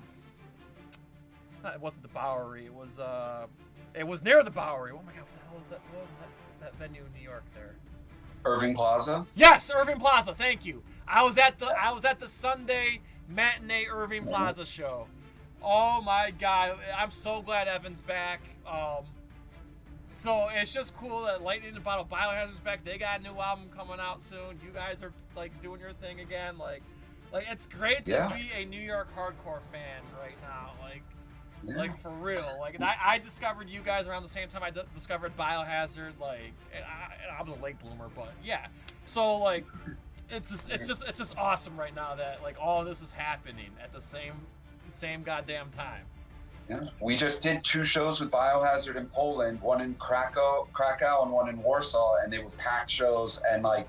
it 1.65 1.81
wasn't 1.81 2.03
the 2.03 2.09
Bowery. 2.11 2.67
It 2.67 2.75
was 2.75 3.01
uh, 3.01 3.49
it 3.95 4.07
was 4.07 4.23
near 4.23 4.45
the 4.45 4.53
Bowery. 4.53 4.93
Oh 4.93 5.03
my 5.05 5.13
god, 5.13 5.23
what 5.23 5.33
the 5.35 5.49
hell 5.49 5.59
was 5.59 5.69
that? 5.71 5.81
What 5.93 6.09
was 6.09 6.19
that? 6.21 6.29
That 6.61 6.79
venue 6.79 7.01
in 7.01 7.21
New 7.21 7.29
York 7.29 7.43
there? 7.55 7.75
Irving 8.45 8.73
Plaza. 8.73 9.27
Yes, 9.35 9.69
Irving 9.69 9.99
Plaza. 9.99 10.33
Thank 10.33 10.65
you. 10.65 10.85
I 11.09 11.25
was 11.25 11.39
at 11.39 11.59
the 11.59 11.67
I 11.67 11.91
was 11.91 12.05
at 12.05 12.21
the 12.21 12.29
Sunday 12.29 13.01
matinee 13.29 13.87
Irving 13.91 14.25
Plaza 14.25 14.65
show. 14.67 15.07
Oh 15.63 16.01
my 16.03 16.31
god, 16.39 16.79
I'm 16.97 17.11
so 17.11 17.43
glad 17.43 17.69
Evan's 17.69 18.03
back. 18.03 18.41
Um, 18.67 19.05
so 20.13 20.49
it's 20.53 20.73
just 20.73 20.97
cool 20.97 21.25
that 21.25 21.43
Lightning 21.43 21.71
in 21.71 21.77
a 21.77 21.81
Bottle 21.81 22.05
Biohazard's 22.05 22.59
back. 22.61 22.85
They 22.85 22.99
got 22.99 23.21
a 23.21 23.23
new 23.23 23.39
album 23.41 23.67
coming 23.77 23.99
out 24.01 24.21
soon. 24.21 24.59
You 24.65 24.71
guys 24.75 25.03
are 25.03 25.13
like 25.37 25.61
doing 25.63 25.81
your 25.81 25.93
thing 25.95 26.21
again. 26.21 26.59
Like, 26.59 26.83
like 27.33 27.47
it's 27.51 27.67
great 27.67 28.05
to 28.07 28.11
Yeah. 28.13 28.33
be 28.33 28.51
a 28.55 28.65
New 28.65 28.81
York 28.81 29.09
hardcore 29.17 29.61
fan 29.73 30.03
right 30.21 30.37
now. 30.43 30.73
Like, 30.83 31.03
Yeah. 31.65 31.77
like 31.77 32.01
for 32.03 32.11
real. 32.11 32.57
Like, 32.61 32.75
and 32.77 32.85
I, 32.85 32.97
I 33.05 33.19
discovered 33.19 33.69
you 33.69 33.81
guys 33.81 34.07
around 34.09 34.23
the 34.23 34.29
same 34.29 34.49
time 34.49 34.63
I 34.63 34.71
d- 34.71 34.81
discovered 34.95 35.37
Biohazard. 35.37 36.19
Like, 36.21 36.53
and 36.75 36.85
I, 36.85 37.15
and 37.23 37.37
I 37.37 37.43
was 37.43 37.57
a 37.59 37.63
late 37.63 37.81
bloomer, 37.81 38.09
but 38.15 38.33
yeah. 38.45 38.67
So 39.05 39.37
like, 39.39 39.67
it's 40.31 40.51
just, 40.51 40.71
it's 40.71 40.87
just, 40.87 41.05
it's 41.07 41.19
just 41.19 41.37
awesome 41.37 41.79
right 41.79 41.95
now 41.95 42.15
that 42.15 42.43
like 42.43 42.57
all 42.61 42.85
this 42.85 43.03
is 43.03 43.13
happening 43.13 43.71
at 43.83 43.93
the 43.93 44.01
same, 44.01 44.35
same 44.89 45.23
goddamn 45.23 45.71
time. 45.71 46.05
Yeah. 46.69 46.81
We 47.01 47.17
just 47.17 47.41
did 47.41 47.65
two 47.65 47.83
shows 47.83 48.21
with 48.21 48.31
Biohazard 48.31 48.97
in 48.97 49.07
Poland, 49.07 49.61
one 49.63 49.81
in 49.81 49.95
Krakow, 49.95 50.69
Krakow, 50.73 51.23
and 51.23 51.33
one 51.33 51.49
in 51.49 51.63
Warsaw, 51.63 52.17
and 52.23 52.31
they 52.31 52.39
were 52.39 52.51
packed 52.59 52.91
shows. 52.91 53.41
And 53.51 53.63
like 53.63 53.89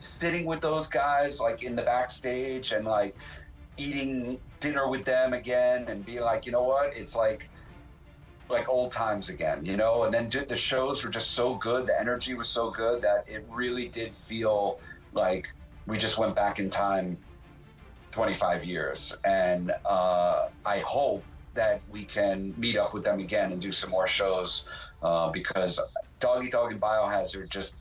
sitting 0.00 0.44
with 0.44 0.60
those 0.60 0.88
guys, 0.88 1.38
like 1.38 1.62
in 1.62 1.76
the 1.76 1.82
backstage, 1.82 2.72
and 2.72 2.84
like 2.84 3.16
eating 3.76 4.40
dinner 4.58 4.88
with 4.88 5.04
them 5.04 5.34
again, 5.34 5.86
and 5.88 6.04
being 6.04 6.22
like, 6.22 6.46
you 6.46 6.52
know 6.52 6.64
what? 6.64 6.96
It's 6.96 7.14
like 7.14 7.48
like 8.48 8.68
old 8.68 8.90
times 8.90 9.28
again, 9.28 9.64
you 9.64 9.76
know. 9.76 10.02
And 10.02 10.12
then 10.12 10.28
the 10.48 10.56
shows 10.56 11.04
were 11.04 11.10
just 11.10 11.30
so 11.30 11.54
good, 11.54 11.86
the 11.86 11.98
energy 11.98 12.34
was 12.34 12.48
so 12.48 12.70
good 12.70 13.02
that 13.02 13.24
it 13.28 13.46
really 13.48 13.86
did 13.86 14.16
feel 14.16 14.80
like 15.12 15.48
we 15.86 15.98
just 15.98 16.18
went 16.18 16.34
back 16.34 16.58
in 16.58 16.70
time 16.70 17.16
25 18.12 18.64
years. 18.64 19.16
And 19.24 19.72
uh, 19.84 20.48
I 20.64 20.78
hope 20.80 21.24
that 21.54 21.80
we 21.90 22.04
can 22.04 22.54
meet 22.56 22.76
up 22.76 22.94
with 22.94 23.04
them 23.04 23.20
again 23.20 23.52
and 23.52 23.60
do 23.60 23.72
some 23.72 23.90
more 23.90 24.06
shows 24.06 24.64
uh, 25.02 25.30
because 25.30 25.80
Dog 26.20 26.44
Eat 26.44 26.52
Dog 26.52 26.72
and 26.72 26.80
Biohazard 26.80 27.48
just 27.48 27.74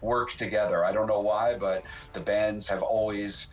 work 0.00 0.32
together. 0.32 0.84
I 0.84 0.92
don't 0.92 1.06
know 1.06 1.20
why, 1.20 1.56
but 1.56 1.82
the 2.12 2.20
bands 2.20 2.68
have 2.68 2.82
always 2.82 3.48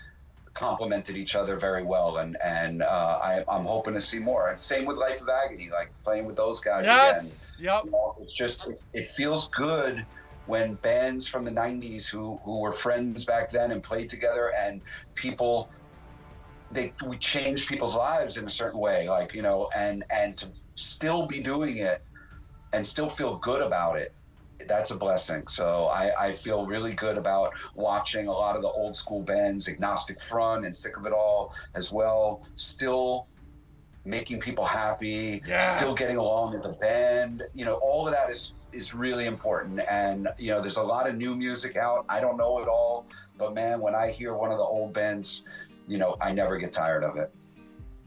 complemented 0.54 1.18
each 1.18 1.36
other 1.36 1.58
very 1.58 1.84
well, 1.84 2.18
and 2.18 2.38
and 2.42 2.82
uh, 2.82 3.20
I, 3.22 3.44
I'm 3.48 3.66
hoping 3.66 3.94
to 3.94 4.02
see 4.02 4.20
more. 4.20 4.50
And 4.50 4.60
same 4.60 4.86
with 4.86 4.98
Life 4.98 5.22
of 5.22 5.30
Agony, 5.30 5.70
like 5.72 5.92
playing 6.04 6.26
with 6.26 6.36
those 6.36 6.60
guys 6.60 6.84
again. 6.86 6.96
Yes. 6.98 7.58
Yep. 7.60 7.86
You 7.86 7.92
know, 7.92 8.16
it's 8.22 8.34
just 8.34 8.68
it 8.94 9.08
feels 9.08 9.50
good 9.50 10.06
when 10.46 10.76
bands 10.76 11.28
from 11.28 11.44
the 11.46 11.52
90s 11.52 12.06
who 12.08 12.40
who 12.44 12.60
were 12.60 12.72
friends 12.72 13.26
back 13.26 13.52
then 13.52 13.72
and 13.72 13.82
played 13.84 14.10
together 14.10 14.52
and 14.60 14.82
people 15.16 15.70
they 16.72 16.94
we 17.06 17.18
changed 17.18 17.68
people's 17.68 17.96
lives 17.96 18.38
in 18.38 18.46
a 18.46 18.50
certain 18.50 18.80
way 18.80 19.08
like 19.10 19.34
you 19.34 19.42
know 19.42 19.70
and 19.76 20.04
and 20.10 20.38
to 20.38 20.48
still 20.76 21.28
be 21.28 21.40
doing 21.40 21.78
it 21.78 22.02
and 22.74 22.86
still 22.86 23.10
feel 23.10 23.38
good 23.38 23.62
about 23.62 23.98
it 23.98 24.16
that's 24.68 24.90
a 24.92 24.96
blessing 24.96 25.44
so 25.48 25.86
i 25.88 26.28
i 26.28 26.34
feel 26.34 26.66
really 26.66 26.94
good 26.94 27.18
about 27.18 27.52
watching 27.76 28.28
a 28.28 28.32
lot 28.32 28.56
of 28.56 28.62
the 28.62 28.68
old 28.68 28.96
school 28.96 29.22
bands 29.22 29.68
agnostic 29.68 30.22
front 30.22 30.66
and 30.66 30.76
sick 30.76 30.98
of 30.98 31.06
it 31.06 31.14
all 31.14 31.52
as 31.76 31.92
well 31.92 32.42
still 32.56 33.28
making 34.06 34.40
people 34.40 34.64
happy 34.66 35.42
Yeah. 35.46 35.76
still 35.78 35.94
getting 35.94 36.18
along 36.18 36.56
as 36.56 36.66
a 36.66 36.70
band 36.74 37.44
you 37.54 37.66
know 37.66 37.76
all 37.76 38.08
of 38.08 38.14
that 38.14 38.30
is 38.30 38.54
is 38.76 38.94
really 38.94 39.26
important 39.26 39.80
and 39.90 40.28
you 40.38 40.52
know 40.52 40.62
there's 40.62 40.78
a 40.78 40.84
lot 40.84 41.08
of 41.08 41.16
new 41.16 41.36
music 41.36 41.78
out 41.78 42.06
i 42.10 42.20
don't 42.20 42.38
know 42.38 42.60
it 42.60 42.68
all 42.68 43.06
but 43.38 43.54
man 43.54 43.80
when 43.80 43.96
i 43.96 44.12
hear 44.12 44.34
one 44.36 44.52
of 44.52 44.58
the 44.58 44.64
old 44.64 44.94
bands 44.94 45.44
you 45.88 45.98
know 45.98 46.18
i 46.22 46.32
never 46.32 46.58
get 46.58 46.74
tired 46.74 47.04
of 47.04 47.18
it 47.18 47.32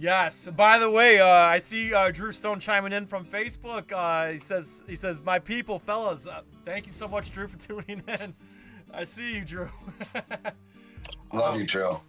Yes. 0.00 0.48
By 0.56 0.78
the 0.78 0.88
way, 0.88 1.18
uh, 1.18 1.26
I 1.26 1.58
see 1.58 1.92
uh, 1.92 2.12
Drew 2.12 2.30
Stone 2.30 2.60
chiming 2.60 2.92
in 2.92 3.04
from 3.04 3.24
Facebook. 3.24 3.92
Uh, 3.92 4.30
he 4.30 4.38
says, 4.38 4.84
"He 4.86 4.94
says, 4.94 5.20
my 5.20 5.40
people, 5.40 5.76
fellas, 5.80 6.28
uh, 6.28 6.42
thank 6.64 6.86
you 6.86 6.92
so 6.92 7.08
much, 7.08 7.32
Drew, 7.32 7.48
for 7.48 7.58
tuning 7.58 8.02
in. 8.06 8.32
I 8.94 9.02
see 9.02 9.34
you, 9.34 9.44
Drew. 9.44 9.68
love 11.32 11.54
Um, 11.54 11.60
you 11.60 11.66
drew 11.66 12.00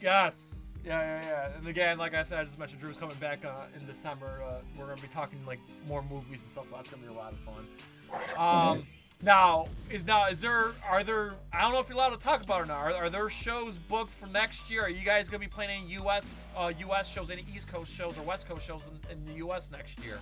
Yes. 0.00 0.62
Yeah, 0.84 1.00
yeah, 1.00 1.28
yeah. 1.28 1.58
And 1.58 1.68
again, 1.68 1.98
like 1.98 2.14
I 2.14 2.22
said, 2.22 2.40
I 2.40 2.44
just 2.44 2.58
mentioned 2.58 2.80
Drew's 2.80 2.96
coming 2.96 3.16
back 3.16 3.44
uh, 3.44 3.66
in 3.78 3.86
December. 3.86 4.42
Uh, 4.44 4.60
we're 4.76 4.86
gonna 4.86 5.00
be 5.00 5.08
talking 5.08 5.44
like 5.46 5.60
more 5.86 6.02
movies 6.02 6.42
and 6.42 6.50
stuff, 6.50 6.68
so 6.70 6.76
that's 6.76 6.90
gonna 6.90 7.02
be 7.02 7.08
a 7.08 7.12
lot 7.12 7.32
of 7.32 7.38
fun. 7.40 7.66
Um, 8.36 8.86
now 9.22 9.66
is 9.88 10.04
now 10.04 10.26
is 10.26 10.40
there 10.40 10.72
are 10.88 11.04
there 11.04 11.34
I 11.52 11.62
don't 11.62 11.72
know 11.72 11.78
if 11.78 11.88
you're 11.88 11.96
allowed 11.96 12.10
to 12.10 12.16
talk 12.16 12.42
about 12.42 12.62
it 12.62 12.68
now. 12.68 12.74
Are, 12.74 12.92
are 12.92 13.10
there 13.10 13.28
shows 13.28 13.76
booked 13.76 14.10
for 14.10 14.26
next 14.26 14.70
year? 14.70 14.82
Are 14.82 14.90
you 14.90 15.04
guys 15.04 15.28
gonna 15.28 15.38
be 15.38 15.46
playing 15.46 15.70
any 15.70 15.92
U.S. 15.94 16.28
Uh, 16.56 16.72
U.S. 16.80 17.08
shows, 17.08 17.30
any 17.30 17.44
East 17.54 17.68
Coast 17.68 17.92
shows 17.92 18.18
or 18.18 18.22
West 18.22 18.48
Coast 18.48 18.66
shows 18.66 18.88
in, 18.88 19.12
in 19.12 19.24
the 19.26 19.34
U.S. 19.34 19.70
next 19.70 20.02
year? 20.04 20.18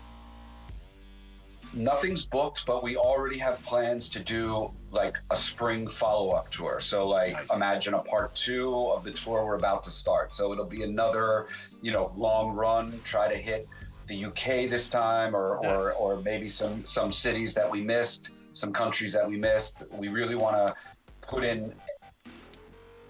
nothing's 1.73 2.25
booked 2.25 2.67
but 2.67 2.83
we 2.83 2.97
already 2.97 3.39
have 3.39 3.63
plans 3.65 4.09
to 4.09 4.19
do 4.19 4.71
like 4.91 5.19
a 5.31 5.37
spring 5.37 5.87
follow-up 5.87 6.51
tour 6.51 6.81
so 6.81 7.07
like 7.07 7.33
Nice. 7.33 7.57
imagine 7.57 7.95
a 7.95 8.01
part 8.01 8.35
two 8.35 8.75
of 8.91 9.05
the 9.05 9.13
tour 9.13 9.45
we're 9.45 9.55
about 9.55 9.83
to 9.85 9.91
start 9.91 10.35
so 10.35 10.53
it'll 10.53 10.65
be 10.65 10.83
another 10.83 11.47
you 11.81 11.93
know 11.93 12.13
long 12.17 12.57
run 12.57 12.99
try 13.05 13.29
to 13.33 13.37
hit 13.37 13.69
the 14.11 14.25
uk 14.25 14.45
this 14.69 14.89
time 14.91 15.35
or 15.35 15.57
or, 15.59 15.93
or 15.95 16.21
maybe 16.23 16.49
some 16.49 16.85
some 16.87 17.13
cities 17.13 17.55
that 17.55 17.71
we 17.71 17.81
missed 17.81 18.31
some 18.53 18.73
countries 18.73 19.13
that 19.13 19.27
we 19.27 19.37
missed 19.37 19.77
we 19.97 20.09
really 20.09 20.35
want 20.35 20.57
to 20.57 20.75
put 21.23 21.45
in 21.45 21.73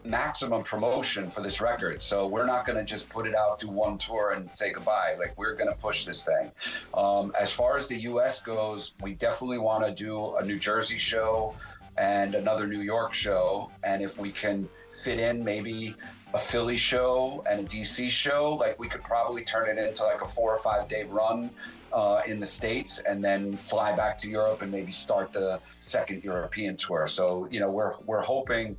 maximum 0.05 0.63
promotion 0.63 1.31
for 1.31 1.43
this 1.43 1.61
record. 1.61 2.03
So 2.03 2.27
we're 2.27 2.47
not 2.47 2.65
going 2.65 2.79
to 2.79 2.85
just 2.85 3.09
put 3.09 3.27
it 3.27 3.35
out, 3.35 3.61
do 3.61 3.69
one 3.69 3.99
tour, 3.99 4.33
and 4.33 4.53
say 4.53 4.73
goodbye. 4.73 5.17
Like 5.19 5.37
we're 5.37 5.55
going 5.55 5.69
to 5.69 5.75
push 5.75 6.05
this 6.05 6.25
thing. 6.25 6.51
Um, 6.95 7.33
as 7.39 7.53
far 7.53 7.77
as 7.77 7.87
the 7.87 7.97
U.S. 8.03 8.41
goes, 8.41 8.93
we 9.03 9.15
definitely 9.15 9.59
want 9.59 9.85
to 9.85 9.93
do 9.93 10.37
a 10.37 10.45
New 10.45 10.59
Jersey 10.59 10.99
show 10.99 11.55
and 11.99 12.35
another 12.35 12.67
New 12.67 12.81
York 12.81 13.13
show. 13.13 13.71
And 13.83 14.03
if 14.03 14.19
we 14.19 14.33
can 14.33 14.69
fit 15.03 15.19
in 15.19 15.45
maybe 15.45 15.95
a 16.33 16.39
Philly 16.39 16.77
show 16.77 17.45
and 17.51 17.61
a 17.61 17.65
DC 17.65 18.11
show, 18.11 18.55
like 18.55 18.79
we 18.79 18.89
could 18.89 19.03
probably 19.03 19.45
turn 19.45 19.69
it 19.69 19.79
into 19.79 20.05
like 20.05 20.23
a 20.23 20.27
four 20.27 20.55
or 20.55 20.59
five 20.59 20.89
day 20.89 21.05
run 21.05 21.51
uh, 21.93 22.23
in 22.27 22.39
the 22.39 22.47
States 22.47 23.01
and 23.01 23.25
then 23.25 23.53
fly 23.53 23.95
back 23.95 24.17
to 24.19 24.29
Europe 24.29 24.63
and 24.63 24.71
maybe 24.71 24.93
start 24.93 25.33
the 25.33 25.61
second 25.81 26.23
European 26.23 26.77
tour. 26.77 27.09
So, 27.09 27.49
you 27.51 27.59
know, 27.61 27.71
we're, 27.71 27.95
we're 28.07 28.23
hoping 28.23 28.77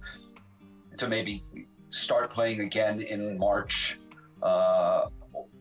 to 0.98 1.08
maybe 1.08 1.44
start 1.90 2.32
playing 2.32 2.62
again 2.62 3.02
in 3.02 3.38
March, 3.38 3.98
uh, 4.42 5.08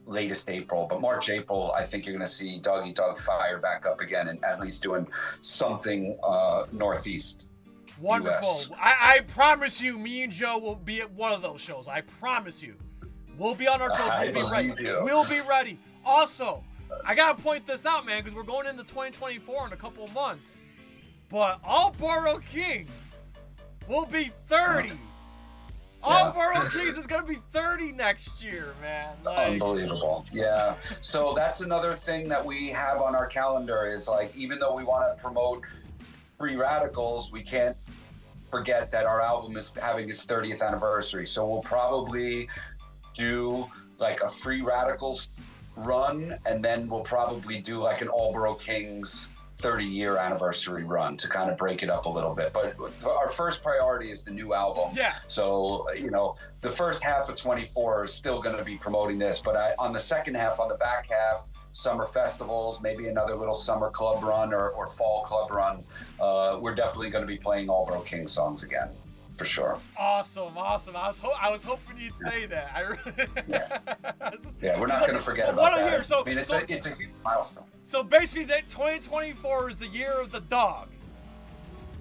latest 0.07 0.49
April. 0.49 0.87
But 0.89 1.01
March, 1.01 1.29
April, 1.29 1.73
I 1.73 1.87
think 1.87 2.07
you're 2.07 2.15
going 2.15 2.27
to 2.27 2.33
see 2.33 2.61
Dog 2.61 2.87
Eat 2.87 2.97
Dog 2.97 3.19
fire 3.19 3.59
back 3.59 3.85
up 3.85 4.01
again 4.01 4.29
and 4.29 4.45
at 4.45 4.61
least 4.61 4.83
doing 4.83 5.07
something 5.43 6.17
uh, 6.23 6.67
northeast. 6.73 7.47
Wonderful. 8.01 8.63
I, 8.79 9.17
I 9.17 9.21
promise 9.21 9.81
you, 9.81 9.99
me 9.99 10.23
and 10.23 10.33
Joe 10.33 10.59
will 10.59 10.77
be 10.77 11.01
at 11.01 11.11
one 11.13 11.33
of 11.33 11.43
those 11.43 11.61
shows. 11.61 11.87
I 11.87 12.01
promise 12.01 12.63
you. 12.63 12.75
We'll 13.37 13.55
be 13.55 13.69
on 13.69 13.81
our 13.81 13.91
toes. 13.91 14.33
We'll 14.35 14.47
be 14.47 14.51
ready. 14.53 14.83
you. 14.83 15.01
We'll 15.03 15.25
be 15.25 15.41
ready. 15.41 15.79
Also, 16.05 16.63
I 17.05 17.15
gotta 17.15 17.41
point 17.41 17.67
this 17.67 17.87
out, 17.87 18.05
man, 18.05 18.23
because 18.23 18.35
we're 18.35 18.43
going 18.43 18.67
into 18.67 18.83
2024 18.83 19.69
in 19.69 19.73
a 19.73 19.77
couple 19.77 20.05
of 20.05 20.13
months. 20.15 20.63
But 21.29 21.61
All 21.65 21.95
Boro 21.99 22.39
Kings 22.39 23.23
will 23.89 24.07
be 24.07 24.31
30. 24.49 24.93
All 26.03 26.13
Yeah. 26.13 26.33
Borough 26.33 26.69
Kings 26.73 26.97
is 26.97 27.07
gonna 27.07 27.27
be 27.27 27.39
30 27.53 27.93
next 27.93 28.43
year, 28.43 28.75
man. 28.81 29.15
Like, 29.23 29.53
Unbelievable. 29.53 30.25
Yeah. 30.33 30.75
So 31.03 31.35
that's 31.37 31.61
another 31.61 31.97
thing 31.97 32.29
that 32.29 32.45
we 32.45 32.69
have 32.71 33.01
on 33.01 33.15
our 33.15 33.27
calendar 33.27 33.87
is 33.87 34.09
like, 34.09 34.35
even 34.35 34.59
though 34.59 34.75
we 34.75 34.83
want 34.83 35.15
to 35.17 35.23
promote 35.23 35.63
Free 36.41 36.57
Radicals, 36.57 37.31
we 37.31 37.43
can't 37.43 37.77
forget 38.51 38.91
that 38.93 39.05
our 39.05 39.21
album 39.21 39.59
is 39.59 39.71
having 39.79 40.09
its 40.09 40.25
30th 40.25 40.67
anniversary. 40.67 41.27
So 41.27 41.47
we'll 41.47 41.61
probably 41.61 42.49
do 43.15 43.71
like 43.99 44.23
a 44.23 44.29
Free 44.31 44.63
Radicals 44.63 45.29
run, 45.77 46.39
and 46.47 46.65
then 46.65 46.89
we'll 46.89 47.03
probably 47.03 47.61
do 47.61 47.83
like 47.83 48.01
an 48.01 48.09
All 48.09 48.33
Boro 48.33 48.55
Kings 48.55 49.29
30 49.59 49.85
year 49.85 50.17
anniversary 50.17 50.85
run 50.85 51.19
to 51.19 51.29
kind 51.29 51.51
of 51.51 51.59
break 51.59 51.83
it 51.83 51.91
up 51.91 52.07
a 52.07 52.09
little 52.09 52.35
bit. 52.35 52.55
But 52.55 52.75
our 53.05 53.29
first 53.29 53.63
priority 53.63 54.11
is 54.11 54.23
the 54.23 54.31
new 54.31 54.55
album. 54.55 54.97
Yeah. 54.97 55.17
So, 55.29 55.93
you 55.93 56.11
know, 56.11 56.37
the 56.63 56.71
first 56.71 57.03
half 57.03 57.29
of 57.29 57.37
24 57.37 58.07
is 58.07 58.15
still 58.15 58.41
going 58.41 58.57
to 58.57 58.65
be 58.65 58.79
promoting 58.79 59.19
this, 59.19 59.43
but 59.45 59.57
I, 59.57 59.75
on 59.79 59.93
the 59.93 60.01
second 60.01 60.37
half, 60.37 60.59
on 60.59 60.71
the 60.71 60.77
back 60.77 61.11
half, 61.11 61.45
summer 61.73 62.07
festivals, 62.07 62.81
maybe 62.81 63.09
another 63.09 63.35
little 63.37 63.55
summer 63.55 63.91
club 63.91 64.23
run 64.23 64.53
or, 64.53 64.71
or 64.71 64.87
fall 64.89 65.23
club 65.23 65.51
run, 65.51 65.85
uh, 66.21 66.59
we're 66.61 66.75
definitely 66.75 67.11
going 67.11 67.23
to 67.23 67.29
be 67.29 67.37
playing 67.39 67.69
All 67.69 67.87
Boro 67.87 68.01
King 68.01 68.27
songs 68.27 68.63
again, 68.63 68.89
for 69.37 69.45
sure. 69.45 69.79
Awesome, 69.97 70.57
awesome. 70.59 70.97
I 70.97 71.09
was 71.09 71.19
ho- 71.19 71.37
I 71.41 71.51
was 71.51 71.63
hoping 71.63 71.97
you'd 71.99 72.17
say 72.17 72.47
that. 72.47 72.71
I 72.75 72.81
really- 72.81 74.33
is- 74.35 74.57
Yeah, 74.61 74.81
we're 74.81 74.87
not 74.89 75.01
going 75.01 75.15
to 75.15 75.21
forget 75.21 75.49
about 75.51 75.77
that. 75.77 75.89
year. 75.91 76.03
So, 76.03 76.23
I 76.23 76.29
mean, 76.29 76.39
it's, 76.39 76.49
so, 76.49 76.59
a, 76.59 76.65
it's 76.69 76.87
a 76.87 76.95
huge 76.95 77.11
milestone. 77.25 77.65
so 77.83 78.03
basically, 78.03 78.45
that 78.47 78.69
2024 78.71 79.71
is 79.71 79.79
the 79.79 79.87
year 79.89 80.13
of 80.21 80.33
the 80.33 80.41
dog. 80.41 80.89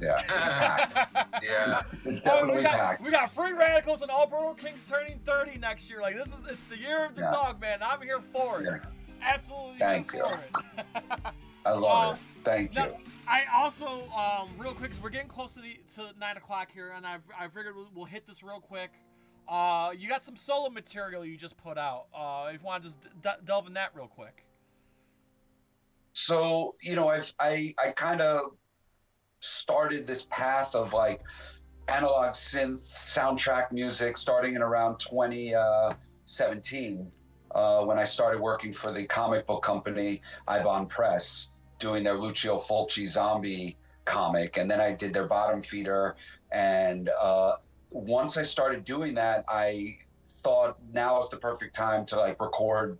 Yeah. 0.02 0.86
Yeah. 1.44 1.82
It's 2.06 2.20
Oh, 2.22 2.32
definitely 2.32 2.58
we 2.58 2.64
got 2.64 2.72
packed. 2.78 3.02
we 3.04 3.12
got 3.12 3.34
free 3.34 3.54
radicals 3.54 4.02
and 4.02 4.12
All 4.12 4.28
Boro 4.28 4.54
Kings 4.54 4.86
turning 4.90 5.20
30 5.26 5.58
next 5.60 5.90
year. 5.90 6.02
Like 6.02 6.16
this 6.16 6.28
is 6.28 6.36
it's 6.50 6.64
the 6.66 6.78
year 6.78 7.06
of 7.06 7.16
the 7.16 7.22
Yeah. 7.22 7.32
dog, 7.32 7.62
man. 7.62 7.80
I'm 7.82 8.02
here 8.02 8.20
for 8.34 8.62
it. 8.62 8.66
Yeah. 8.66 8.78
Absolutely 9.22 9.80
Thank 9.80 10.14
you. 10.14 10.24
I 11.66 11.72
love 11.72 12.14
Um, 12.14 12.16
it. 12.16 12.20
Thank 12.46 12.74
Now, 12.74 12.86
you. 12.86 12.94
I 13.28 13.44
also, 13.54 14.10
um, 14.12 14.50
real 14.58 14.72
quick, 14.74 14.92
because 14.92 15.02
we're 15.04 15.10
getting 15.10 15.28
close 15.28 15.54
to 15.56 15.62
the 15.62 15.78
to 15.96 16.14
nine 16.20 16.38
o'clock 16.38 16.72
here, 16.72 16.94
and 16.96 17.06
I've 17.06 17.22
I 17.38 17.48
figured 17.50 17.76
we'll, 17.76 17.90
we'll 17.94 18.06
hit 18.06 18.26
this 18.26 18.42
real 18.44 18.62
quick. 18.62 18.92
Uh, 19.48 19.92
you 19.98 20.08
got 20.08 20.24
some 20.24 20.38
solo 20.38 20.70
material 20.70 21.26
you 21.26 21.36
just 21.36 21.58
put 21.58 21.78
out. 21.78 22.06
Uh, 22.16 22.50
if 22.54 22.62
you 22.62 22.66
want 22.66 22.82
to 22.84 22.90
just 22.90 23.02
d- 23.22 23.30
delve 23.46 23.68
in 23.68 23.74
that 23.74 23.92
real 23.96 24.08
quick. 24.08 24.46
So, 26.14 26.76
you 26.82 26.96
know, 26.96 27.10
I've, 27.10 27.32
I, 27.40 27.74
I 27.84 27.90
kind 27.92 28.22
of 28.22 28.52
started 29.40 30.06
this 30.08 30.26
path 30.30 30.76
of 30.76 30.94
like 30.94 31.22
analog 31.88 32.34
synth 32.34 32.82
soundtrack 33.06 33.72
music 33.72 34.18
starting 34.18 34.56
in 34.56 34.62
around 34.62 35.00
2017 35.00 37.12
uh, 37.56 37.82
when 37.84 37.98
I 37.98 38.04
started 38.04 38.40
working 38.40 38.74
for 38.74 38.92
the 38.92 39.06
comic 39.06 39.48
book 39.48 39.64
company 39.64 40.22
Eibon 40.48 40.88
Press, 40.88 41.48
doing 41.80 42.04
their 42.04 42.18
Lucio 42.18 42.60
Fulci 42.60 43.08
zombie 43.08 43.78
comic. 44.06 44.58
And 44.58 44.70
then 44.70 44.82
I 44.82 44.92
did 44.92 45.14
their 45.14 45.28
bottom 45.28 45.62
feeder. 45.62 46.16
And 46.52 47.10
uh, 47.10 47.54
once 47.92 48.38
I 48.38 48.44
started 48.44 48.84
doing 48.86 49.14
that, 49.16 49.46
I 49.48 49.98
thought 50.44 50.78
now 50.94 51.22
is 51.22 51.30
the 51.30 51.38
perfect 51.38 51.76
time 51.76 52.06
to 52.08 52.18
like 52.18 52.40
record 52.42 52.98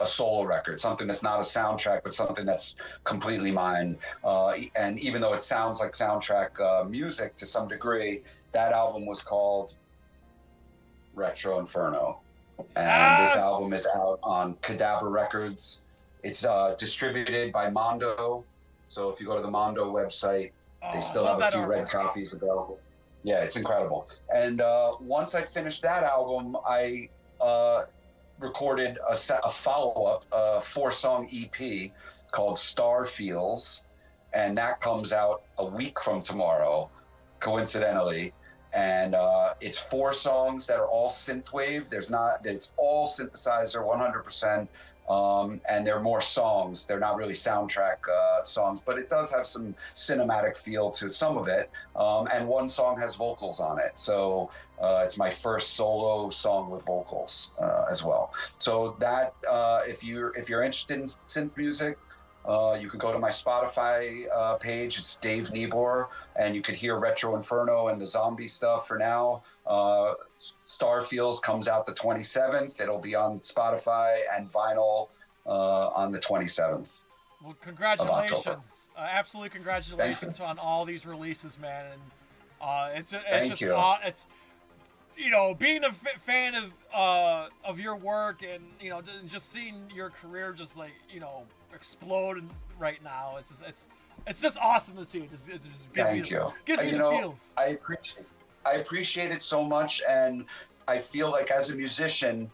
a 0.00 0.06
solo 0.06 0.44
record, 0.44 0.80
something 0.80 1.06
that's 1.06 1.22
not 1.22 1.38
a 1.38 1.42
soundtrack, 1.42 2.02
but 2.02 2.14
something 2.14 2.44
that's 2.44 2.74
completely 3.04 3.52
mine. 3.52 3.96
Uh, 4.24 4.54
and 4.74 4.98
even 4.98 5.20
though 5.20 5.34
it 5.34 5.42
sounds 5.42 5.78
like 5.78 5.92
soundtrack 5.92 6.60
uh, 6.60 6.84
music 6.84 7.36
to 7.36 7.46
some 7.46 7.68
degree, 7.68 8.22
that 8.52 8.72
album 8.72 9.06
was 9.06 9.22
called 9.22 9.74
Retro 11.14 11.60
Inferno. 11.60 12.21
And 12.58 12.68
Yes! 12.76 13.34
this 13.34 13.42
album 13.42 13.72
is 13.72 13.86
out 13.86 14.18
on 14.22 14.54
Cadabra 14.62 15.10
Records. 15.10 15.80
It's 16.22 16.44
uh, 16.44 16.74
distributed 16.78 17.52
by 17.52 17.70
Mondo. 17.70 18.44
So 18.88 19.10
if 19.10 19.20
you 19.20 19.26
go 19.26 19.36
to 19.36 19.42
the 19.42 19.50
Mondo 19.50 19.92
website, 19.92 20.52
Oh, 20.84 20.90
they 20.94 21.00
still 21.00 21.24
have 21.24 21.40
a 21.40 21.50
few 21.50 21.64
red 21.64 21.88
copies 21.88 22.32
available. 22.32 22.78
Yeah, 23.22 23.42
it's 23.42 23.54
incredible. 23.56 24.08
And 24.34 24.60
uh, 24.60 24.92
once 25.00 25.34
I 25.34 25.44
finished 25.44 25.82
that 25.82 26.02
album, 26.02 26.56
I 26.66 27.08
uh, 27.40 27.84
recorded 28.40 28.98
a, 29.08 29.16
a 29.44 29.50
follow 29.50 30.04
up, 30.06 30.24
a 30.32 30.60
four 30.60 30.90
song 30.90 31.28
EP 31.32 31.92
called 32.32 32.58
Star 32.58 33.04
Feels. 33.06 33.82
And 34.32 34.56
that 34.58 34.80
comes 34.80 35.12
out 35.12 35.42
a 35.58 35.64
week 35.64 36.00
from 36.00 36.22
tomorrow, 36.22 36.90
coincidentally. 37.38 38.32
And 38.72 39.14
uh, 39.14 39.54
it's 39.60 39.78
four 39.78 40.12
songs 40.12 40.66
that 40.66 40.78
are 40.78 40.86
all 40.86 41.10
synthwave. 41.10 41.90
There's 41.90 42.10
not, 42.10 42.42
that 42.44 42.54
it's 42.54 42.72
all 42.76 43.06
synthesizer, 43.06 43.84
100%. 43.84 44.68
Um, 45.08 45.60
and 45.68 45.86
they're 45.86 46.00
more 46.00 46.20
songs. 46.20 46.86
They're 46.86 47.00
not 47.00 47.16
really 47.16 47.34
soundtrack 47.34 47.96
uh, 48.08 48.44
songs, 48.44 48.80
but 48.84 48.98
it 48.98 49.10
does 49.10 49.32
have 49.32 49.46
some 49.46 49.74
cinematic 49.94 50.56
feel 50.56 50.90
to 50.92 51.08
some 51.08 51.36
of 51.36 51.48
it. 51.48 51.70
Um, 51.96 52.28
and 52.32 52.46
one 52.46 52.68
song 52.68 52.98
has 53.00 53.16
vocals 53.16 53.58
on 53.58 53.80
it, 53.80 53.92
so 53.98 54.50
uh, 54.80 55.02
it's 55.04 55.18
my 55.18 55.32
first 55.32 55.74
solo 55.74 56.30
song 56.30 56.70
with 56.70 56.84
vocals 56.84 57.50
uh, 57.60 57.86
as 57.90 58.04
well. 58.04 58.32
So 58.58 58.96
that 59.00 59.34
uh, 59.48 59.80
if 59.86 60.04
you're 60.04 60.36
if 60.36 60.48
you're 60.48 60.62
interested 60.62 61.00
in 61.00 61.06
synth 61.28 61.56
music, 61.56 61.98
uh, 62.48 62.76
you 62.80 62.88
could 62.88 63.00
go 63.00 63.12
to 63.12 63.18
my 63.18 63.30
Spotify 63.30 64.24
uh, 64.34 64.54
page. 64.56 64.98
It's 64.98 65.16
Dave 65.16 65.50
Neabore, 65.50 66.08
and 66.36 66.54
you 66.54 66.62
could 66.62 66.74
hear 66.74 66.98
Retro 66.98 67.36
Inferno 67.36 67.88
and 67.88 68.00
the 68.00 68.06
zombie 68.06 68.48
stuff 68.48 68.88
for 68.88 68.98
now. 68.98 69.42
Uh, 69.66 70.14
Star 70.64 71.02
Feels 71.02 71.40
comes 71.40 71.68
out 71.68 71.86
the 71.86 71.92
27th. 71.92 72.80
It'll 72.80 72.98
be 72.98 73.14
on 73.14 73.40
Spotify 73.40 74.20
and 74.34 74.52
vinyl 74.52 75.08
uh, 75.46 75.88
on 75.88 76.10
the 76.10 76.18
27th. 76.18 76.88
Well, 77.44 77.56
congratulations! 77.60 78.90
Uh, 78.96 79.00
absolutely, 79.00 79.50
congratulations 79.50 80.38
on 80.38 80.58
all 80.58 80.84
these 80.84 81.04
releases, 81.04 81.58
man. 81.58 81.86
And 81.92 82.00
uh, 82.60 82.88
it's 82.94 83.12
it's 83.12 83.24
Thank 83.28 83.50
just 83.50 83.60
you. 83.60 83.74
it's 84.04 84.26
you 85.16 85.30
know 85.30 85.52
being 85.52 85.82
a 85.82 85.88
f- 85.88 86.22
fan 86.24 86.54
of 86.54 86.72
uh, 86.94 87.48
of 87.64 87.80
your 87.80 87.96
work 87.96 88.42
and 88.42 88.62
you 88.80 88.90
know 88.90 89.02
just- 89.02 89.26
just 89.26 89.52
seeing 89.52 89.90
your 89.92 90.10
career 90.10 90.52
just 90.52 90.76
like 90.76 90.92
you 91.12 91.18
know 91.18 91.42
explode 91.74 92.42
right 92.78 93.02
now. 93.02 93.36
It's 93.38 93.48
just 93.50 93.62
it's 93.66 93.88
it's 94.26 94.40
just 94.40 94.58
awesome 94.60 94.96
to 94.96 95.04
see. 95.04 95.20
It 95.20 95.30
just, 95.30 95.48
it 95.48 95.60
just 95.72 95.92
gives 95.92 96.08
Thank 96.08 96.24
me 96.24 96.28
you. 96.30 96.52
gives 96.64 96.80
Uh, 96.80 96.84
me 96.84 96.88
you 96.90 96.96
the 96.96 96.98
know, 97.02 97.18
feels. 97.18 97.52
I 97.56 97.66
appreciate 97.66 98.26
I 98.64 98.72
appreciate 98.74 99.32
it 99.32 99.42
so 99.42 99.64
much 99.64 100.00
and 100.08 100.44
I 100.86 101.00
feel 101.00 101.30
like 101.30 101.50
as 101.50 101.70
a 101.70 101.74
musician 101.74 102.50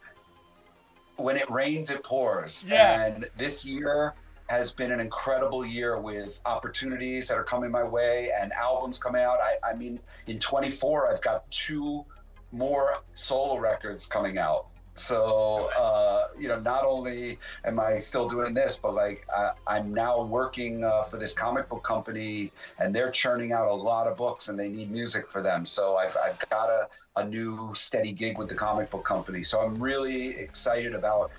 when 1.16 1.36
it 1.36 1.50
rains 1.50 1.90
it 1.90 2.02
pours. 2.02 2.64
Yeah. 2.66 3.04
And 3.04 3.28
this 3.36 3.64
year 3.64 4.14
has 4.48 4.70
been 4.70 4.92
an 4.92 5.00
incredible 5.00 5.66
year 5.66 6.00
with 6.00 6.40
opportunities 6.46 7.28
that 7.28 7.36
are 7.36 7.44
coming 7.44 7.70
my 7.70 7.82
way 7.84 8.30
and 8.40 8.50
albums 8.54 8.96
coming 8.96 9.22
out. 9.22 9.38
I, 9.40 9.56
I 9.68 9.74
mean 9.74 10.00
in 10.26 10.38
24 10.38 11.12
I've 11.12 11.20
got 11.20 11.50
two 11.50 12.04
more 12.52 12.98
solo 13.14 13.58
records 13.58 14.06
coming 14.06 14.38
out. 14.38 14.68
So 14.98 15.70
uh, 15.78 16.28
you 16.38 16.48
know, 16.48 16.60
not 16.60 16.84
only 16.84 17.38
am 17.64 17.80
I 17.80 17.98
still 17.98 18.28
doing 18.28 18.54
this, 18.54 18.78
but 18.80 18.94
like 18.94 19.26
I, 19.34 19.52
I'm 19.66 19.94
now 19.94 20.22
working 20.22 20.84
uh, 20.84 21.04
for 21.04 21.16
this 21.16 21.32
comic 21.32 21.68
book 21.68 21.82
company, 21.82 22.52
and 22.78 22.94
they're 22.94 23.10
churning 23.10 23.52
out 23.52 23.68
a 23.68 23.74
lot 23.74 24.06
of 24.06 24.16
books, 24.16 24.48
and 24.48 24.58
they 24.58 24.68
need 24.68 24.90
music 24.90 25.30
for 25.30 25.42
them. 25.42 25.64
So 25.64 25.96
I've, 25.96 26.16
I've 26.16 26.38
got 26.50 26.68
a, 26.68 26.88
a 27.16 27.24
new 27.24 27.72
steady 27.74 28.12
gig 28.12 28.38
with 28.38 28.48
the 28.48 28.54
comic 28.54 28.90
book 28.90 29.04
company. 29.04 29.42
So 29.42 29.60
I'm 29.60 29.80
really 29.80 30.36
excited 30.36 30.94
about 30.94 31.30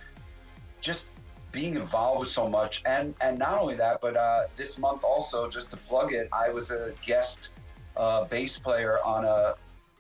just 0.82 1.06
being 1.52 1.76
involved 1.76 2.22
with 2.22 2.30
so 2.30 2.48
much, 2.48 2.82
and 2.86 3.14
and 3.22 3.38
not 3.38 3.60
only 3.60 3.76
that, 3.76 4.02
but 4.02 4.16
uh, 4.16 4.44
this 4.56 4.78
month 4.78 5.04
also, 5.04 5.50
just 5.50 5.72
to 5.72 5.78
plug 5.78 6.14
it, 6.14 6.30
I 6.32 6.50
was 6.50 6.72
a 6.72 6.94
guest 7.06 7.50
uh, 7.98 8.26
bass 8.26 8.58
player 8.58 9.00
on 9.04 9.26
a 9.26 9.56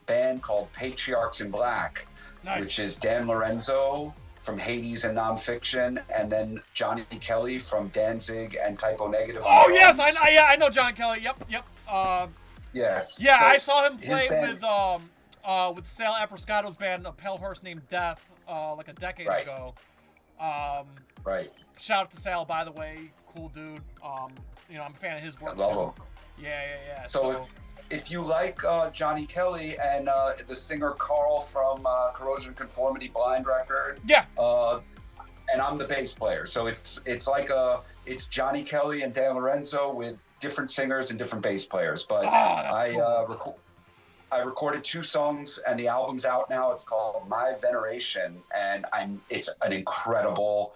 band 0.06 0.42
called 0.42 0.72
Patriarchs 0.74 1.40
in 1.42 1.52
Black 1.52 2.06
Nice. 2.44 2.62
which 2.62 2.80
is 2.80 2.96
Dan 2.96 3.28
Lorenzo 3.28 4.14
from 4.42 4.58
Hades 4.58 5.04
and 5.04 5.18
Nonfiction, 5.18 6.02
and 6.14 6.32
then 6.32 6.62
Johnny 6.74 7.04
Kelly 7.20 7.60
from 7.60 7.90
Danzig 7.90 8.58
and 8.62 8.80
Type 8.80 9.02
O 9.02 9.08
Negative. 9.08 9.44
oh 9.46 9.70
yes, 9.70 10.00
I. 10.00 10.10
I 10.22 10.30
yeah 10.32 10.48
I 10.50 10.56
know 10.56 10.70
John 10.70 10.94
Kelly. 10.94 11.20
Yep 11.22 11.46
yep. 11.50 11.68
Uh, 11.88 12.28
yes. 12.74 13.18
Yeah, 13.20 13.40
So 13.40 13.46
I 13.46 13.58
saw 13.58 13.86
him 13.88 13.98
play 13.98 14.30
band- 14.30 14.54
with 14.56 14.64
um 14.64 15.10
uh 15.44 15.72
with 15.76 15.88
Sal 15.88 16.14
Abruscato's 16.16 16.76
band, 16.78 17.06
a 17.06 17.12
pale 17.12 17.38
horse 17.38 17.62
named 17.64 17.82
Death, 17.90 18.28
uh 18.48 18.74
like 18.76 18.88
a 18.88 18.94
decade 18.94 19.28
Right. 19.28 19.44
ago. 19.44 19.74
Um, 20.40 20.88
Right. 21.26 21.52
shout 21.78 22.04
out 22.06 22.12
to 22.12 22.18
Sal, 22.18 22.46
by 22.46 22.64
the 22.64 22.72
way, 22.72 23.12
cool 23.36 23.50
dude. 23.50 23.82
Um, 24.04 24.32
you 24.70 24.78
know, 24.78 24.84
I'm 24.84 24.94
a 24.94 24.98
fan 24.98 25.18
of 25.18 25.24
his 25.24 25.40
work. 25.42 25.56
I 25.56 25.58
love 25.60 25.74
too. 25.74 25.80
him. 26.02 26.08
Yeah, 26.42 26.50
yeah, 26.62 26.76
yeah. 26.88 27.08
So, 27.08 27.20
So, 27.22 27.32
if, 27.42 27.48
if 27.90 28.10
you 28.12 28.22
like 28.24 28.64
uh, 28.64 28.90
Johnny 28.92 29.26
Kelly 29.26 29.78
and 29.80 30.08
uh, 30.10 30.34
the 30.48 30.56
singer 30.56 30.92
Carl 30.92 31.42
from 31.42 31.86
uh, 31.86 32.12
Corrosion 32.14 32.54
Conformity 32.54 33.08
Blind 33.08 33.46
record, 33.46 34.00
yeah, 34.06 34.26
uh, 34.38 34.80
and 35.52 35.62
I'm 35.62 35.78
the 35.78 35.86
bass 35.86 36.14
player, 36.14 36.46
so 36.46 36.68
it's 36.68 37.02
it's 37.06 37.28
like 37.28 37.50
a 37.50 37.82
it's 38.06 38.28
Johnny 38.28 38.64
Kelly 38.64 39.02
and 39.04 39.14
Dan 39.14 39.36
Lorenzo 39.36 39.92
with 39.92 40.18
different 40.40 40.72
singers 40.72 41.10
and 41.10 41.20
different 41.20 41.44
bass 41.44 41.66
players. 41.66 42.04
But 42.04 42.26
Oh, 42.26 42.30
I 42.30 42.92
cool. 42.94 43.02
uh, 43.02 43.26
reco- 43.26 43.56
I 44.32 44.38
recorded 44.40 44.84
two 44.84 45.02
songs, 45.02 45.60
and 45.68 45.80
the 45.80 45.88
album's 45.88 46.24
out 46.26 46.50
now. 46.50 46.72
It's 46.72 46.84
called 46.84 47.28
My 47.28 47.56
Veneration, 47.60 48.38
and 48.56 48.86
I'm 48.94 49.20
it's 49.30 49.50
an 49.64 49.74
incredible 49.74 50.74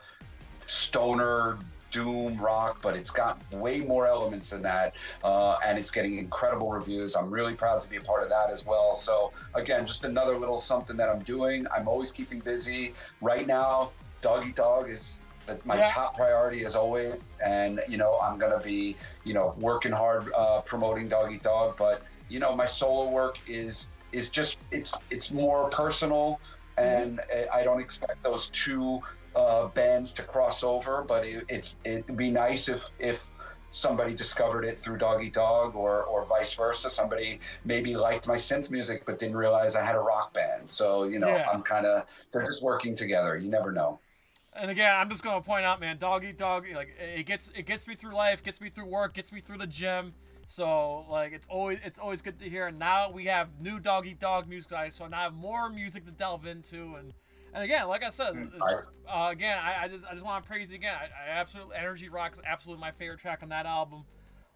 stoner 0.66 1.59
doom 1.94 2.36
rock, 2.38 2.80
but 2.82 2.96
it's 2.98 3.12
got 3.12 3.39
way 3.54 3.80
more 3.80 4.08
elements 4.08 4.50
than 4.50 4.64
that, 4.64 4.96
uh, 5.24 5.56
and 5.66 5.78
it's 5.78 5.91
getting 5.91 6.18
incredible 6.18 6.70
reviews. 6.72 7.16
I'm 7.16 7.30
really 7.30 7.54
proud 7.54 7.82
to 7.84 7.88
be 7.88 7.98
a 7.98 8.02
part 8.02 8.24
of 8.24 8.30
that 8.30 8.50
as 8.52 8.66
well. 8.66 8.96
So 8.96 9.32
again, 9.54 9.86
just 9.86 10.04
another 10.04 10.38
little 10.38 10.60
something 10.60 10.98
that 10.98 11.08
I'm 11.08 11.20
doing. 11.20 11.66
I'm 11.74 11.88
always 11.88 12.12
keeping 12.12 12.39
busy. 12.39 12.94
Right 13.22 13.46
now, 13.48 13.91
Dog 14.22 14.46
Eat 14.48 14.56
Dog 14.56 14.89
is 14.89 15.20
my 15.66 15.78
Yeah. 15.78 15.88
top 15.91 16.16
priority 16.16 16.66
as 16.66 16.76
always, 16.76 17.24
and 17.46 17.80
you 17.88 17.98
know 17.98 18.18
I'm 18.22 18.38
gonna 18.39 18.60
be 18.60 18.98
you 19.24 19.34
know 19.34 19.54
working 19.58 19.91
hard 19.91 20.32
uh, 20.36 20.62
promoting 20.62 21.08
Dog 21.08 21.32
Eat 21.32 21.44
Dog, 21.44 21.78
but 21.78 22.02
you 22.28 22.39
know 22.39 22.56
my 22.56 22.66
solo 22.66 23.10
work 23.10 23.36
is 23.48 23.86
is 24.12 24.30
just 24.30 24.58
it's 24.72 24.94
it's 25.12 25.32
more 25.32 25.70
personal, 25.70 26.39
and 26.78 27.22
I 27.32 27.60
I 27.60 27.64
don't 27.64 27.80
expect 27.82 28.24
those 28.24 28.50
two 28.50 29.02
uh, 29.36 29.67
bands 29.67 30.11
to 30.13 30.23
cross 30.23 30.63
over, 30.63 31.03
but 31.07 31.25
it, 31.25 31.45
it's 31.49 31.77
it'd 31.84 32.15
be 32.17 32.31
nice 32.31 32.69
if 32.69 32.81
if 32.99 33.29
somebody 33.71 34.13
discovered 34.13 34.63
it 34.65 34.79
through 34.79 34.97
Dog 34.97 35.23
Eat 35.23 35.34
Dog 35.34 35.75
or 35.75 36.03
or 36.03 36.25
vice 36.25 36.53
versa. 36.53 36.89
Somebody 36.89 37.39
maybe 37.65 37.95
liked 37.95 38.27
my 38.27 38.36
synth 38.36 38.69
music 38.69 39.03
but 39.05 39.17
didn't 39.19 39.36
realize 39.38 39.75
I 39.75 39.84
had 39.84 39.95
a 39.95 39.99
rock 39.99 40.34
band. 40.34 40.69
So 40.69 41.05
you 41.05 41.19
know 41.19 41.29
Yeah. 41.29 41.47
I'm 41.51 41.63
kind 41.63 41.86
of 41.86 42.05
they're 42.31 42.45
just 42.45 42.61
working 42.61 42.95
together. 42.95 43.38
You 43.38 43.49
never 43.49 43.71
know. 43.71 43.99
and 44.55 44.69
again, 44.69 44.93
I'm 44.95 45.09
just 45.09 45.23
gonna 45.23 45.41
point 45.41 45.65
out, 45.65 45.79
man, 45.79 45.97
dog 45.97 46.23
eat 46.23 46.38
dog. 46.38 46.65
Like 46.75 46.89
it 46.99 47.25
gets 47.25 47.51
it 47.55 47.63
gets 47.65 47.88
me 47.88 47.95
through 47.95 48.13
life, 48.15 48.43
gets 48.43 48.61
me 48.61 48.69
through 48.69 48.86
work, 48.86 49.15
gets 49.15 49.31
me 49.31 49.41
through 49.41 49.57
the 49.57 49.67
gym. 49.67 50.13
So 50.45 51.05
like 51.09 51.31
it's 51.34 51.47
always 51.49 51.79
it's 51.84 51.97
always 51.97 52.21
good 52.21 52.38
to 52.39 52.47
hear. 52.47 52.67
And 52.67 52.77
now 52.77 53.09
we 53.09 53.25
have 53.25 53.47
new 53.59 53.79
dog 53.79 54.05
eat 54.05 54.19
dog 54.19 54.47
music, 54.47 54.69
guys. 54.69 54.93
So 54.93 55.07
now 55.07 55.19
I 55.19 55.23
have 55.23 55.34
more 55.34 55.69
music 55.69 56.05
to 56.05 56.11
delve 56.11 56.45
into. 56.45 56.93
And 56.99 57.13
and 57.54 57.64
again, 57.64 57.88
like 57.88 58.04
I 58.04 58.10
said, 58.10 58.34
Mm, 58.34 58.54
it's- 58.56 58.86
uh, 59.08 59.30
again, 59.32 59.58
I, 59.58 59.84
I 59.84 59.88
just 59.88 60.06
I 60.06 60.14
just 60.14 60.26
want 60.26 60.43
to 60.43 60.47
praise 60.49 60.70
you 60.72 60.76
again. 60.76 60.95
I, 60.95 61.06
I 61.06 61.39
absolutely 61.39 61.76
Energy 61.78 62.10
Rock 62.10 62.34
is 62.34 62.41
absolutely 62.45 62.82
my 62.82 62.91
favorite 62.91 63.20
track 63.20 63.39
on 63.43 63.49
that 63.49 63.66
album. 63.66 64.06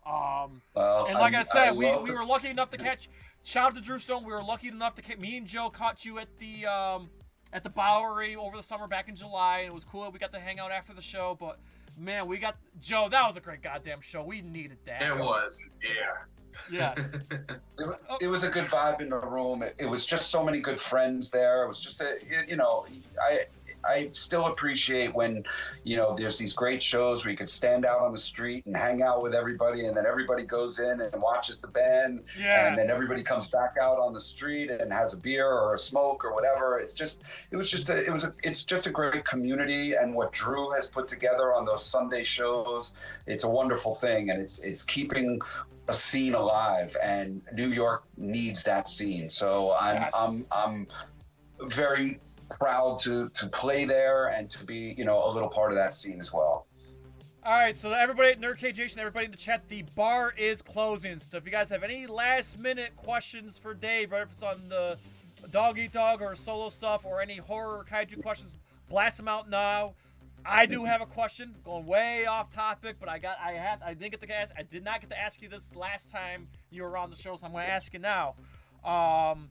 Um, 0.05 0.61
Well, 0.73 1.07
and 1.07 1.15
like 1.19 1.33
I, 1.33 1.41
said, 1.41 1.71
we, 1.71 1.93
we 1.97 2.11
were 2.11 2.23
lucky 2.25 2.47
enough 2.49 2.69
to 2.71 2.77
catch. 2.77 3.09
Shout 3.43 3.71
out 3.71 3.75
to 3.75 3.81
Drew 3.81 3.99
Stone. 3.99 4.23
We 4.23 4.31
were 4.31 4.41
lucky 4.43 4.69
enough 4.69 4.95
to 4.95 5.01
catch. 5.01 5.17
Me 5.17 5.37
and 5.37 5.45
Joe 5.45 5.69
caught 5.69 6.05
you 6.05 6.17
at 6.19 6.27
the 6.39 6.65
um, 6.65 7.09
at 7.53 7.63
the 7.63 7.69
Bowery 7.69 8.35
over 8.35 8.55
the 8.55 8.63
summer 8.63 8.87
back 8.87 9.09
in 9.09 9.15
July, 9.15 9.59
and 9.59 9.67
it 9.67 9.73
was 9.73 9.83
cool. 9.83 10.09
We 10.11 10.19
got 10.19 10.31
to 10.33 10.39
hang 10.39 10.59
out 10.59 10.71
after 10.71 10.93
the 10.93 11.01
show. 11.01 11.35
But 11.37 11.59
man, 11.97 12.27
we 12.27 12.37
got 12.37 12.55
Joe. 12.79 13.09
That 13.11 13.27
was 13.27 13.35
a 13.35 13.41
great 13.41 13.61
goddamn 13.61 13.99
show. 14.01 14.23
We 14.23 14.41
needed 14.41 14.77
that. 14.85 15.01
It 15.01 15.17
was, 15.17 15.57
yeah. 15.81 15.89
Yes. 16.71 17.15
It, 17.79 17.85
wa- 17.85 17.95
oh. 18.09 18.17
it 18.19 18.27
was 18.27 18.41
a 18.41 18.49
good 18.49 18.65
vibe 18.65 19.01
in 19.01 19.09
the 19.09 19.17
room. 19.19 19.61
It, 19.61 19.75
it 19.77 19.85
was 19.85 20.03
just 20.03 20.31
so 20.31 20.43
many 20.43 20.59
good 20.61 20.79
friends 20.79 21.29
there. 21.29 21.61
It 21.63 21.67
was 21.67 21.79
just 21.79 22.01
a, 22.01 22.17
you 22.47 22.55
know, 22.55 22.87
I 23.21 23.45
I 23.85 24.09
still 24.13 24.47
appreciate 24.47 25.13
when, 25.13 25.43
you 25.83 25.95
know, 25.95 26.15
there's 26.17 26.37
these 26.37 26.53
great 26.53 26.81
shows 26.81 27.23
where 27.23 27.31
you 27.31 27.37
could 27.37 27.47
stand 27.47 27.85
out 27.85 28.01
on 28.01 28.11
the 28.11 28.17
street 28.17 28.65
and 28.65 28.75
hang 28.75 29.01
out 29.03 29.21
with 29.21 29.33
everybody, 29.35 29.85
and 29.85 29.95
then 29.95 30.05
everybody 30.05 30.43
goes 30.43 30.79
in 30.79 30.99
and 30.99 31.21
watches 31.21 31.59
the 31.59 31.67
band, 31.67 32.23
Yeah. 32.37 32.67
and 32.67 32.77
then 32.77 32.89
everybody 32.89 33.23
comes 33.23 33.47
back 33.47 33.75
out 33.81 33.97
on 33.99 34.11
the 34.13 34.19
street 34.19 34.71
and 34.71 34.91
has 34.91 35.13
a 35.13 35.17
beer 35.17 35.47
or 35.49 35.75
a 35.75 35.77
smoke 35.79 36.25
or 36.25 36.33
whatever. 36.33 36.79
It's 36.79 36.93
just, 36.93 37.21
it 37.51 37.55
was 37.55 37.69
just, 37.69 37.89
a, 37.89 38.03
it 38.03 38.11
was, 38.11 38.23
a, 38.23 38.33
it's 38.43 38.63
just 38.65 38.87
a 38.87 38.89
great 38.91 39.23
community, 39.23 39.93
and 39.93 40.13
what 40.13 40.33
Drew 40.33 40.71
has 40.71 40.87
put 40.87 41.07
together 41.07 41.53
on 41.53 41.63
those 41.63 41.85
Sunday 41.85 42.23
shows, 42.23 42.93
it's 43.27 43.43
a 43.45 43.49
wonderful 43.49 43.95
thing, 43.95 44.31
and 44.31 44.41
it's 44.41 44.57
it's 44.59 44.83
keeping 44.83 45.39
a 45.87 45.93
scene 45.93 46.33
alive, 46.33 46.95
and 47.01 47.41
New 47.53 47.69
York 47.69 48.03
needs 48.17 48.63
that 48.63 48.87
scene. 48.89 49.29
So 49.29 49.73
I'm 49.73 50.01
Yes. 50.01 50.13
I'm 50.15 50.45
I'm 50.51 50.87
very 51.69 52.19
proud 52.49 52.99
to 52.99 53.29
to 53.29 53.47
play 53.47 53.85
there 53.85 54.27
and 54.27 54.49
to 54.49 54.63
be 54.63 54.95
you 54.97 55.05
know 55.05 55.29
a 55.29 55.31
little 55.31 55.49
part 55.49 55.71
of 55.71 55.77
that 55.77 55.95
scene 55.95 56.19
as 56.19 56.33
well. 56.33 56.67
All 57.43 57.53
right, 57.53 57.77
so 57.77 57.93
everybody 57.93 58.29
at 58.29 58.41
Nerd 58.41 58.57
Cage 58.57 58.77
Nation, 58.77 58.99
everybody 58.99 59.25
in 59.25 59.31
the 59.31 59.37
chat, 59.37 59.69
the 59.69 59.83
bar 59.95 60.33
is 60.37 60.61
closing. 60.61 61.17
So 61.29 61.37
if 61.37 61.45
you 61.45 61.51
guys 61.51 61.69
have 61.69 61.81
any 61.81 62.05
last 62.05 62.59
minute 62.59 62.93
questions 62.97 63.57
for 63.57 63.73
Dave, 63.73 64.11
whether 64.11 64.23
it's 64.23 64.43
on 64.43 64.67
the 64.67 64.97
dog 65.49 65.79
eat 65.79 65.93
dog 65.93 66.21
or 66.21 66.35
solo 66.35 66.67
stuff 66.67 67.05
or 67.05 67.21
any 67.21 67.37
horror 67.37 67.77
or 67.77 67.85
kaiju 67.85 68.21
questions, 68.21 68.55
blast 68.89 69.15
them 69.15 69.29
out 69.29 69.49
now. 69.49 69.93
I 70.49 70.65
do 70.65 70.85
have 70.85 71.01
a 71.01 71.05
question, 71.05 71.53
going 71.65 71.85
way 71.85 72.25
off 72.25 72.49
topic, 72.53 72.95
but 72.99 73.09
I 73.09 73.19
got 73.19 73.37
I 73.43 73.51
had 73.53 73.81
I 73.85 73.93
didn't 73.93 74.11
get 74.11 74.21
to 74.21 74.33
ask 74.33 74.53
I 74.57 74.63
did 74.63 74.83
not 74.83 75.01
get 75.01 75.09
to 75.09 75.19
ask 75.19 75.41
you 75.41 75.49
this 75.49 75.75
last 75.75 76.09
time 76.09 76.47
you 76.69 76.83
were 76.83 76.95
on 76.97 77.09
the 77.09 77.15
show, 77.15 77.35
so 77.35 77.45
I'm 77.45 77.51
going 77.51 77.65
to 77.65 77.71
ask 77.71 77.93
you 77.93 77.99
now. 77.99 78.35
Um, 78.83 79.49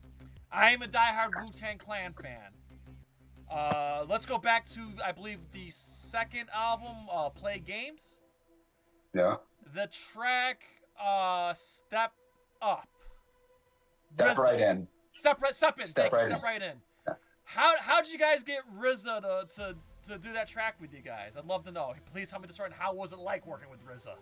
I 0.51 0.70
am 0.70 0.82
a 0.82 0.86
diehard 0.88 1.30
Wu 1.44 1.51
Tang 1.53 1.78
Clan 1.78 2.14
fan. 2.14 2.53
Uh, 3.51 4.05
let's 4.09 4.24
go 4.26 4.38
back 4.38 4.66
to 4.70 4.80
I 5.05 5.12
believe 5.12 5.38
the 5.53 5.68
second 5.70 6.49
album, 6.55 6.97
uh, 7.12 7.28
Play 7.30 7.62
Games. 7.64 8.20
Yeah, 9.14 9.36
The 9.74 9.88
track 10.12 10.62
uh, 11.03 11.55
Step 11.55 12.12
Up. 12.62 12.88
step 14.14 14.36
right 14.38 14.61
in. 14.61 14.88
Step 15.14 15.40
right, 15.42 15.55
step 15.55 15.78
in. 15.78 15.86
Step 15.86 16.12
right 16.12 16.22
Step 16.24 16.38
in. 16.38 16.42
right 16.42 16.62
in. 16.62 16.72
How 17.44 17.74
how 17.80 18.03
did 18.03 18.12
you 18.12 18.18
guys 18.18 18.42
get 18.42 18.61
RZA 18.78 19.20
to, 19.22 19.47
to 19.57 19.76
to 20.07 20.18
do 20.18 20.32
that 20.32 20.48
track 20.48 20.76
with 20.80 20.92
you 20.92 21.00
guys? 21.00 21.36
I'd 21.36 21.46
love 21.46 21.64
to 21.64 21.70
know. 21.72 21.94
Please 22.12 22.30
tell 22.30 22.40
me 22.40 22.46
the 22.46 22.52
story. 22.52 22.68
And 22.68 22.74
how 22.78 22.92
was 22.94 23.12
it 23.12 23.18
like 23.18 23.46
working 23.46 23.68
with 23.70 23.80
RZA? 23.86 24.14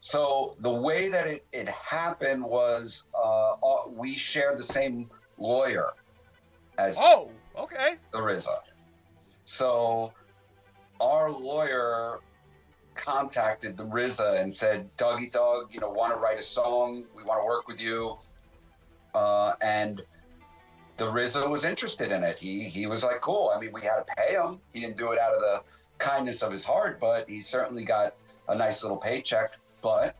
So 0.00 0.56
the 0.60 0.70
way 0.70 1.08
that 1.08 1.26
it, 1.26 1.46
it 1.52 1.68
happened 1.68 2.42
was 2.44 3.06
uh, 3.14 3.52
uh, 3.52 3.88
we 3.88 4.14
shared 4.16 4.58
the 4.58 4.64
same 4.64 5.10
lawyer 5.38 5.90
as 6.78 6.96
Oh, 6.98 7.30
okay. 7.56 7.96
the 8.12 8.18
RZA. 8.18 8.58
So 9.44 10.12
our 11.00 11.30
lawyer 11.30 12.20
contacted 12.94 13.76
the 13.76 13.84
RZA 13.84 14.40
and 14.40 14.52
said, 14.52 14.94
Dog 14.96 15.22
Eat 15.22 15.32
Dog, 15.32 15.68
you 15.70 15.80
know, 15.80 15.90
want 15.90 16.12
to 16.14 16.18
write 16.18 16.38
a 16.38 16.42
song. 16.42 17.04
We 17.14 17.22
want 17.22 17.40
to 17.40 17.44
work 17.46 17.68
with 17.68 17.80
you. 17.80 18.16
Uh, 19.14 19.52
and 19.60 20.02
the 20.96 21.04
RZA 21.04 21.48
was 21.48 21.64
interested 21.64 22.12
in 22.12 22.22
it. 22.22 22.38
He 22.38 22.64
he 22.64 22.86
was 22.86 23.02
like, 23.02 23.20
cool. 23.20 23.52
I 23.54 23.60
mean, 23.60 23.72
we 23.72 23.82
had 23.82 23.96
to 23.96 24.14
pay 24.16 24.32
him. 24.32 24.58
He 24.72 24.80
didn't 24.80 24.96
do 24.96 25.12
it 25.12 25.18
out 25.18 25.34
of 25.34 25.40
the 25.40 25.62
kindness 25.98 26.42
of 26.42 26.52
his 26.52 26.64
heart, 26.64 26.98
but 27.00 27.28
he 27.28 27.40
certainly 27.40 27.84
got 27.84 28.14
a 28.48 28.54
nice 28.54 28.82
little 28.82 28.96
paycheck. 28.96 29.54
But 29.82 30.16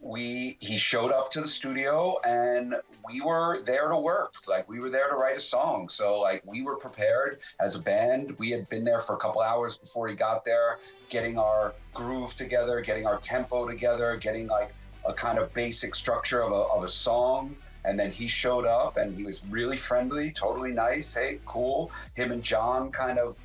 we 0.00 0.56
he 0.60 0.78
showed 0.78 1.10
up 1.10 1.30
to 1.32 1.40
the 1.40 1.48
studio 1.48 2.16
and 2.24 2.74
we 3.04 3.20
were 3.20 3.62
there 3.64 3.88
to 3.88 3.96
work 3.96 4.32
like 4.46 4.68
we 4.68 4.78
were 4.78 4.90
there 4.90 5.08
to 5.08 5.16
write 5.16 5.36
a 5.36 5.40
song 5.40 5.88
so 5.88 6.20
like 6.20 6.40
we 6.46 6.62
were 6.62 6.76
prepared 6.76 7.40
as 7.58 7.74
a 7.74 7.78
band 7.80 8.36
we 8.38 8.48
had 8.50 8.68
been 8.68 8.84
there 8.84 9.00
for 9.00 9.14
a 9.14 9.16
couple 9.16 9.40
hours 9.40 9.76
before 9.76 10.06
he 10.06 10.14
got 10.14 10.44
there 10.44 10.78
getting 11.08 11.36
our 11.36 11.74
groove 11.92 12.34
together 12.36 12.80
getting 12.80 13.06
our 13.06 13.18
tempo 13.18 13.66
together 13.66 14.16
getting 14.16 14.46
like 14.46 14.72
a 15.08 15.12
kind 15.12 15.36
of 15.36 15.52
basic 15.52 15.94
structure 15.96 16.42
of 16.42 16.52
a, 16.52 16.72
of 16.72 16.84
a 16.84 16.88
song 16.88 17.56
and 17.88 17.98
then 17.98 18.10
he 18.10 18.28
showed 18.28 18.66
up 18.66 18.98
and 18.98 19.16
he 19.16 19.24
was 19.24 19.44
really 19.46 19.76
friendly 19.78 20.30
totally 20.30 20.72
nice. 20.72 21.14
Hey 21.14 21.38
cool. 21.46 21.90
Him 22.14 22.32
and 22.32 22.42
john 22.42 22.92
kind 22.92 23.18
of 23.18 23.36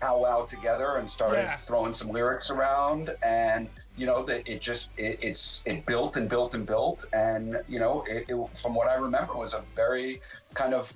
powwow 0.00 0.44
together 0.44 0.96
and 0.96 1.08
started 1.08 1.38
Yeah. 1.44 1.56
throwing 1.56 1.94
some 1.94 2.10
lyrics 2.10 2.50
around. 2.50 3.14
And 3.22 3.68
you 3.96 4.04
know 4.04 4.22
that 4.26 4.46
it 4.46 4.60
just 4.60 4.90
it, 4.98 5.18
it's 5.22 5.62
it 5.64 5.86
built 5.86 6.16
and 6.18 6.28
built 6.28 6.54
and 6.54 6.66
built. 6.66 7.06
And 7.14 7.58
you 7.66 7.78
know 7.78 8.04
it, 8.06 8.26
it, 8.28 8.36
from 8.58 8.74
what 8.74 8.88
i 8.88 8.94
remember 8.94 9.34
was 9.34 9.54
a 9.54 9.62
very 9.74 10.20
kind 10.54 10.74
of 10.74 10.92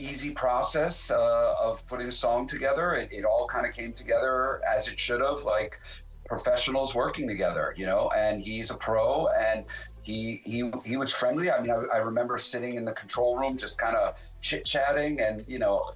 easy 0.00 0.30
process 0.30 1.08
uh, 1.12 1.54
of 1.66 1.86
putting 1.86 2.08
a 2.08 2.12
song 2.12 2.48
together. 2.48 2.94
It, 2.94 3.10
it 3.12 3.24
all 3.24 3.46
kind 3.46 3.64
of 3.64 3.72
came 3.72 3.92
together 3.92 4.60
as 4.68 4.88
it 4.88 4.98
should 4.98 5.20
have 5.20 5.44
like 5.44 5.78
professionals 6.26 6.94
working 6.94 7.28
together 7.28 7.74
you 7.76 7.86
know? 7.86 8.10
And 8.16 8.40
he's 8.42 8.70
a 8.70 8.74
pro 8.74 9.28
and 9.28 9.64
he 10.04 10.40
he 10.44 10.70
he 10.84 10.96
was 10.96 11.12
friendly 11.12 11.50
i 11.50 11.60
mean 11.60 11.70
i, 11.70 11.74
I 11.94 11.96
remember 11.98 12.38
sitting 12.38 12.76
in 12.76 12.84
the 12.84 12.92
control 12.92 13.36
room 13.36 13.56
just 13.56 13.78
kind 13.78 13.96
of 13.96 14.14
chit 14.42 14.64
chatting 14.64 15.20
and 15.20 15.44
you 15.48 15.58
know 15.58 15.92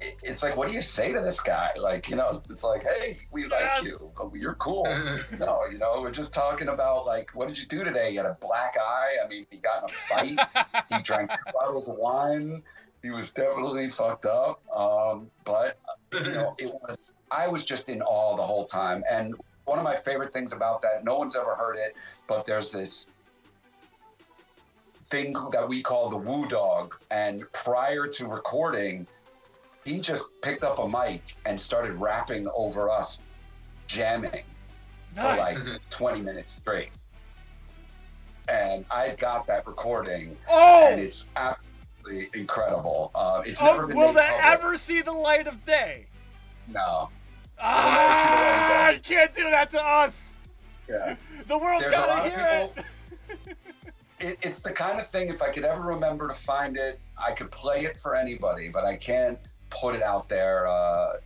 it- 0.00 0.18
it's 0.24 0.42
like, 0.42 0.56
what 0.56 0.66
do 0.68 0.74
you 0.74 0.82
say 0.82 1.12
to 1.12 1.20
this 1.20 1.38
guy? 1.38 1.70
Like, 1.78 2.10
you 2.10 2.16
know, 2.16 2.42
it's 2.50 2.64
like, 2.64 2.82
hey, 2.82 3.16
we 3.30 3.46
like 3.46 3.80
you. 3.84 4.10
Oh, 4.18 4.30
You're 4.34 4.54
cool. 4.56 4.84
no, 5.38 5.60
you 5.70 5.78
know, 5.78 6.00
we're 6.02 6.10
just 6.10 6.32
talking 6.32 6.66
about 6.68 7.06
like, 7.06 7.30
what 7.32 7.46
did 7.46 7.56
you 7.56 7.64
do 7.64 7.84
today? 7.84 8.10
You 8.10 8.18
had 8.18 8.26
a 8.26 8.36
black 8.40 8.74
eye. 8.76 9.12
I 9.24 9.28
mean, 9.28 9.46
he 9.50 9.58
got 9.58 9.88
in 9.88 9.94
a 9.94 10.36
fight. 10.36 10.84
he 10.90 11.00
drank 11.02 11.30
two 11.30 11.52
bottles 11.54 11.88
of 11.88 11.94
wine. 11.96 12.60
He 13.02 13.10
was 13.10 13.30
definitely 13.32 13.88
fucked 13.88 14.26
up. 14.26 14.60
Um, 14.76 15.30
but 15.44 15.78
you 16.12 16.32
know, 16.32 16.56
it 16.58 16.74
was. 16.74 17.12
I 17.30 17.46
was 17.46 17.64
just 17.64 17.88
in 17.88 18.02
awe 18.02 18.36
the 18.36 18.44
whole 18.44 18.66
time, 18.66 19.04
and 19.08 19.32
one 19.64 19.78
of 19.78 19.84
my 19.84 19.96
favorite 19.96 20.32
things 20.32 20.52
about 20.52 20.82
that, 20.82 21.04
no 21.04 21.16
one's 21.16 21.36
ever 21.36 21.54
heard 21.54 21.76
it, 21.76 21.94
but 22.26 22.44
there's 22.44 22.72
this 22.72 23.06
thing 25.10 25.34
that 25.52 25.68
we 25.68 25.82
call 25.82 26.10
the 26.10 26.16
woo 26.16 26.46
dog. 26.46 26.94
And 27.10 27.44
prior 27.52 28.06
to 28.06 28.26
recording, 28.26 29.06
he 29.84 30.00
just 30.00 30.24
picked 30.42 30.64
up 30.64 30.78
a 30.78 30.88
mic 30.88 31.22
and 31.46 31.60
started 31.60 31.92
rapping 31.94 32.46
over 32.54 32.90
us, 32.90 33.18
jamming 33.86 34.44
Nice. 35.16 35.62
for 35.62 35.70
like 35.70 35.90
20 35.90 36.22
minutes 36.22 36.54
straight. 36.60 36.90
And 38.48 38.84
I 38.90 39.10
got 39.16 39.46
that 39.46 39.66
recording, 39.66 40.36
oh, 40.50 40.88
and 40.90 41.00
it's 41.00 41.24
absolutely 41.34 42.28
incredible. 42.34 43.10
Uh, 43.14 43.42
it's 43.46 43.60
oh, 43.62 43.66
never 43.66 43.86
been 43.86 43.96
will 43.96 44.08
made 44.08 44.16
that 44.16 44.40
public. 44.42 44.60
ever 44.66 44.76
see 44.76 45.00
the 45.00 45.12
light 45.12 45.46
of 45.46 45.64
day? 45.64 46.06
No. 46.68 47.08
Ah, 47.58 48.90
you 48.90 48.98
can't 49.00 49.32
do 49.34 49.44
that 49.44 49.70
to 49.70 49.82
us. 49.82 50.38
Yeah. 50.88 51.16
The 51.46 51.56
world's 51.56 51.84
There's 51.84 51.94
a 51.94 51.98
lot 52.00 52.08
gotta 52.08 52.28
hear 52.30 52.68
people- 52.68 52.82
it. 52.82 52.84
it, 54.24 54.38
it's 54.42 54.60
the 54.60 54.72
kind 54.72 54.98
of 55.00 55.08
thing 55.08 55.28
if 55.28 55.42
i 55.42 55.50
could 55.50 55.64
ever 55.64 55.82
remember 55.82 56.28
to 56.28 56.34
find 56.34 56.76
it 56.76 56.98
i 57.18 57.32
could 57.32 57.50
play 57.50 57.84
it 57.84 57.98
for 57.98 58.14
anybody 58.16 58.68
but 58.68 58.84
i 58.84 58.96
can't 58.96 59.38
put 59.70 59.94
it 59.94 60.02
out 60.02 60.28
there 60.28 60.66
uh, 60.66 61.16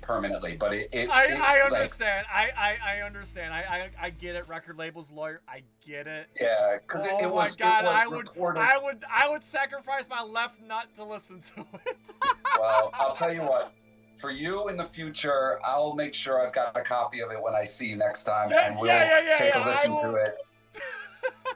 permanently 0.00 0.56
but 0.56 0.72
it, 0.72 0.88
it 0.92 1.10
I, 1.10 1.24
it, 1.26 1.32
I 1.38 1.62
like, 1.64 1.72
understand. 1.72 2.26
I, 2.32 2.50
I, 2.56 2.76
I 2.82 3.02
understand. 3.02 3.52
I, 3.52 3.90
I, 4.00 4.06
I 4.06 4.10
get 4.10 4.36
it. 4.36 4.48
Record 4.48 4.78
labels 4.78 5.10
lawyer. 5.10 5.42
I 5.46 5.62
get 5.84 6.06
it. 6.06 6.28
yeah 6.40 6.78
because 6.78 7.04
oh 7.04 7.18
it, 7.18 7.24
it 7.24 7.30
was 7.30 7.50
my 7.50 7.56
god! 7.56 7.84
was 7.84 7.94
I 7.94 8.06
would, 8.06 8.28
recorded 8.28 8.60
I 8.60 8.78
would, 8.78 9.04
I 9.10 9.28
would 9.28 9.44
sacrifice 9.44 10.08
my 10.08 10.22
left 10.22 10.62
nut 10.62 10.86
to 10.96 11.04
listen 11.04 11.40
to 11.54 11.66
it. 11.86 11.98
well 12.58 12.90
i'll 12.94 13.14
tell 13.14 13.32
you 13.32 13.42
what 13.42 13.72
for 14.18 14.30
you 14.30 14.68
in 14.68 14.76
the 14.76 14.86
future 14.86 15.58
i'll 15.64 15.94
make 15.94 16.14
sure 16.14 16.44
i've 16.44 16.54
got 16.54 16.74
a 16.76 16.80
copy 16.80 17.20
of 17.20 17.30
it 17.30 17.40
when 17.42 17.54
i 17.54 17.64
see 17.64 17.86
you 17.86 17.96
next 17.96 18.24
time 18.24 18.50
Yeah, 18.50 18.68
and 18.68 18.78
we'll 18.78 18.86
yeah, 18.86 19.20
yeah, 19.20 19.34
take 19.36 19.54
a 19.54 19.60
listen 19.60 19.92
will- 19.92 20.02
to 20.02 20.14
it 20.14 20.36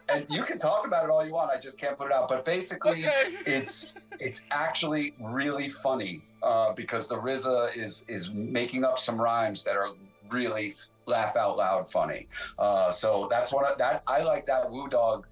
and 0.08 0.26
you 0.28 0.42
can 0.42 0.58
talk 0.58 0.86
about 0.86 1.04
it 1.04 1.10
all 1.10 1.24
you 1.24 1.32
want 1.32 1.50
i 1.50 1.58
just 1.58 1.78
can't 1.78 1.96
put 1.96 2.06
it 2.06 2.12
out 2.12 2.28
but 2.28 2.44
basically 2.44 3.06
okay. 3.06 3.34
it's 3.46 3.92
it's 4.20 4.42
actually 4.50 5.14
really 5.20 5.68
funny 5.68 6.22
uh, 6.42 6.72
because 6.72 7.08
the 7.08 7.16
RZA 7.16 7.76
is 7.76 8.02
is 8.08 8.30
making 8.32 8.84
up 8.84 8.98
some 8.98 9.20
rhymes 9.20 9.62
that 9.64 9.76
are 9.76 9.90
really 10.30 10.74
laugh 11.06 11.36
out 11.36 11.56
loud 11.56 11.90
funny. 11.90 12.28
Uh, 12.58 12.90
so 12.92 13.26
that's 13.30 13.52
one 13.52 13.64
of 13.64 13.78
that 13.78 14.02
I 14.06 14.22
like 14.22 14.46
that 14.46 14.70
Woo 14.70 14.88
Dog 14.88 15.26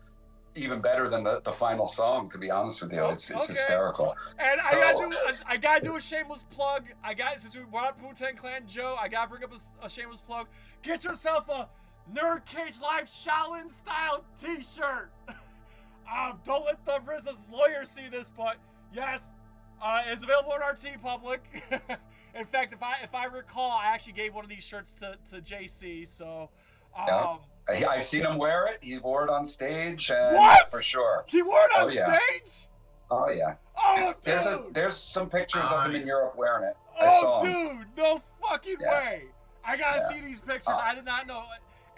even 0.56 0.80
better 0.80 1.08
than 1.08 1.22
the, 1.24 1.40
the 1.44 1.52
final 1.52 1.86
song. 1.86 2.30
To 2.30 2.38
be 2.38 2.50
honest 2.50 2.80
with 2.82 2.92
you, 2.92 3.04
it's 3.06 3.30
it's 3.30 3.44
Okay. 3.44 3.52
hysterical. 3.54 4.16
And 4.38 4.60
I 4.60 4.70
So- 4.70 4.80
gotta 4.80 5.10
do, 5.10 5.16
a, 5.16 5.32
I 5.46 5.56
gotta 5.56 5.84
do 5.84 5.96
a 5.96 6.00
shameless 6.00 6.44
plug. 6.50 6.84
I 7.04 7.14
got 7.14 7.40
since 7.40 7.54
we 7.56 7.62
brought 7.62 7.88
up 7.88 8.02
Wu 8.02 8.14
Tang 8.14 8.36
Clan 8.36 8.62
Joe, 8.66 8.96
I 9.00 9.08
gotta 9.08 9.28
bring 9.30 9.44
up 9.44 9.52
a 9.82 9.88
shameless 9.88 10.20
plug. 10.20 10.46
Get 10.82 11.04
yourself 11.04 11.48
a 11.48 11.68
Nerd 12.12 12.44
Cage 12.46 12.80
Live 12.80 13.08
Shaolin 13.08 13.70
style 13.70 14.24
T-shirt. 14.40 15.10
um, 15.28 16.38
don't 16.44 16.64
let 16.64 16.84
the 16.84 16.98
RZA's 17.06 17.44
lawyer 17.50 17.84
see 17.84 18.08
this, 18.10 18.30
but 18.36 18.56
yes, 18.92 19.34
uh, 19.82 20.02
it's 20.06 20.22
available 20.22 20.52
on 20.52 20.62
our 20.62 20.74
T 20.74 20.90
Public. 21.02 21.42
In 22.34 22.44
fact, 22.46 22.72
if 22.72 22.82
I 22.82 22.94
if 23.02 23.14
I 23.14 23.24
recall, 23.24 23.70
I 23.72 23.86
actually 23.86 24.12
gave 24.14 24.34
one 24.34 24.44
of 24.44 24.50
these 24.50 24.64
shirts 24.64 24.92
to 24.94 25.16
to 25.30 25.40
JC. 25.40 26.06
So, 26.06 26.50
um, 26.96 27.04
Yeah. 27.08 27.36
I, 27.68 27.84
I've 27.86 28.06
seen 28.06 28.24
him 28.24 28.36
wear 28.38 28.66
it. 28.66 28.78
He 28.82 28.98
wore 28.98 29.22
it 29.24 29.30
on 29.30 29.44
stage, 29.46 30.10
and 30.10 30.36
What? 30.36 30.70
for 30.70 30.82
sure. 30.82 31.24
he 31.28 31.42
wore 31.42 31.60
it 31.60 31.78
on 31.80 31.86
Oh, 31.86 31.88
yeah. 31.88 32.16
stage. 32.28 32.68
Oh 33.10 33.28
yeah. 33.30 33.54
Oh, 33.78 34.12
dude. 34.14 34.22
There's 34.22 34.46
a 34.46 34.64
there's 34.72 34.96
some 34.96 35.28
pictures 35.30 35.66
of 35.70 35.84
him 35.86 35.94
in 35.94 36.06
Europe 36.06 36.34
wearing 36.36 36.64
it. 36.64 36.76
I 37.00 37.20
Oh, 37.24 37.42
him. 37.44 37.78
dude, 37.78 37.86
no 37.96 38.20
fucking 38.42 38.76
Yeah. 38.80 38.90
way! 38.90 39.22
I 39.64 39.76
gotta 39.76 40.00
Yeah. 40.00 40.08
see 40.08 40.20
these 40.26 40.40
pictures. 40.40 40.68
Uh, 40.68 40.76
I 40.82 40.94
did 40.94 41.04
not 41.04 41.26
know. 41.26 41.44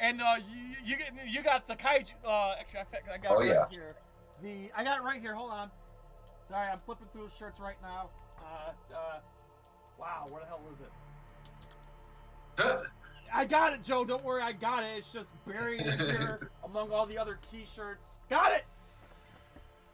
And 0.02 0.20
uh, 0.20 0.34
you 0.50 0.74
you 0.84 0.96
get 0.98 1.12
you 1.26 1.42
got 1.42 1.66
the 1.68 1.74
kaiju. 1.76 2.12
Uh, 2.26 2.56
actually, 2.58 2.80
I, 3.10 3.14
I 3.14 3.18
got 3.18 3.30
Oh, 3.32 3.40
it 3.40 3.44
right 3.44 3.48
yeah. 3.50 3.64
here. 3.70 3.94
The 4.42 4.70
I 4.76 4.82
got 4.84 4.98
it 4.98 5.02
right 5.04 5.20
here. 5.20 5.34
Hold 5.34 5.52
on. 5.52 5.70
Sorry, 6.50 6.68
I'm 6.68 6.78
flipping 6.78 7.06
through 7.12 7.28
the 7.28 7.34
shirts 7.34 7.60
right 7.60 7.76
now. 7.80 8.10
Uh, 8.38 8.72
uh, 8.94 9.18
wow, 9.98 10.26
where 10.28 10.40
the 10.42 10.46
hell 10.48 10.60
is 10.74 10.80
it? 12.76 12.86
I 13.34 13.44
got 13.46 13.72
it, 13.72 13.82
Joe. 13.84 14.04
Don't 14.04 14.22
worry, 14.24 14.42
I 14.42 14.52
got 14.52 14.82
it. 14.82 14.98
It's 14.98 15.10
just 15.12 15.30
buried 15.46 15.80
in 15.80 15.98
here 15.98 16.50
among 16.64 16.90
all 16.90 17.06
the 17.06 17.16
other 17.16 17.38
T-shirts. 17.50 18.16
Got 18.28 18.52
it. 18.52 18.64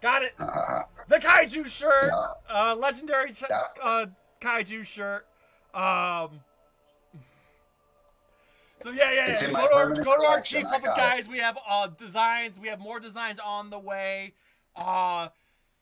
Got 0.00 0.22
it. 0.22 0.34
Uh, 0.40 0.82
The 1.08 1.16
kaiju 1.18 1.66
shirt, 1.66 2.10
uh, 2.50 2.74
legendary 2.76 3.32
ch- 3.32 3.44
uh, 3.82 4.06
kaiju 4.40 4.84
shirt. 4.84 5.26
Um, 5.74 6.40
so 8.80 8.90
yeah, 8.90 9.12
yeah, 9.12 9.28
yeah. 9.28 9.50
Go 9.50 9.68
to 9.68 9.74
our, 9.74 9.94
go 9.94 10.02
to 10.02 10.22
our 10.24 10.38
I 10.38 10.62
Public 10.62 10.84
got 10.84 10.98
it. 10.98 11.00
guys. 11.00 11.28
We 11.28 11.38
have 11.38 11.58
uh, 11.68 11.88
designs. 11.88 12.58
We 12.58 12.68
have 12.68 12.80
more 12.80 13.00
designs 13.00 13.38
on 13.38 13.70
the 13.70 13.78
way. 13.78 14.34
Uh, 14.76 15.28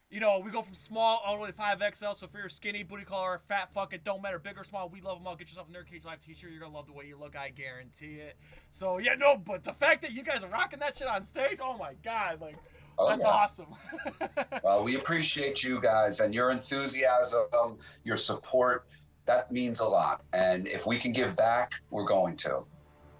you 0.09 0.21
know, 0.21 0.41
we 0.43 0.51
go 0.51 0.61
from 0.61 0.73
small 0.73 1.21
all 1.25 1.35
the 1.35 1.41
way 1.41 1.47
to 1.47 1.53
5XL. 1.53 2.15
So 2.15 2.25
if 2.25 2.33
you're 2.33 2.47
skinny, 2.49 2.83
booty 2.83 3.03
collar, 3.03 3.41
fat, 3.47 3.73
fuck 3.73 3.93
it, 3.93 4.03
don't 4.03 4.21
matter, 4.21 4.39
big 4.39 4.57
or 4.57 4.63
small, 4.63 4.87
we 4.87 5.01
love 5.01 5.17
them 5.17 5.27
all. 5.27 5.35
Get 5.35 5.49
yourself 5.49 5.67
a 5.69 5.73
Nerd 5.73 5.89
Cage 5.89 6.05
Live 6.05 6.21
t-shirt. 6.21 6.49
You're 6.49 6.61
gonna 6.61 6.73
love 6.73 6.87
the 6.87 6.93
way 6.93 7.05
you 7.05 7.17
look. 7.17 7.35
I 7.35 7.49
guarantee 7.49 8.15
it. 8.15 8.37
So 8.69 8.99
yeah, 8.99 9.15
no, 9.17 9.35
but 9.35 9.63
the 9.63 9.73
fact 9.73 10.01
that 10.03 10.13
you 10.13 10.23
guys 10.23 10.43
are 10.43 10.49
rocking 10.49 10.79
that 10.79 10.95
shit 10.95 11.07
on 11.07 11.23
stage, 11.23 11.59
oh 11.61 11.77
my 11.77 11.93
god, 12.03 12.39
like 12.39 12.55
oh, 12.97 13.09
that's 13.09 13.23
yeah. 13.23 13.29
awesome. 13.29 13.67
Well, 14.63 14.83
we 14.83 14.95
appreciate 14.95 15.63
you 15.63 15.79
guys 15.79 16.19
and 16.19 16.33
your 16.33 16.51
enthusiasm, 16.51 17.77
your 18.03 18.17
support. 18.17 18.87
That 19.25 19.51
means 19.51 19.79
a 19.81 19.85
lot. 19.85 20.23
And 20.33 20.67
if 20.67 20.85
we 20.85 20.97
can 20.97 21.11
give 21.11 21.35
back, 21.35 21.73
we're 21.89 22.05
going 22.07 22.37
to. 22.37 22.63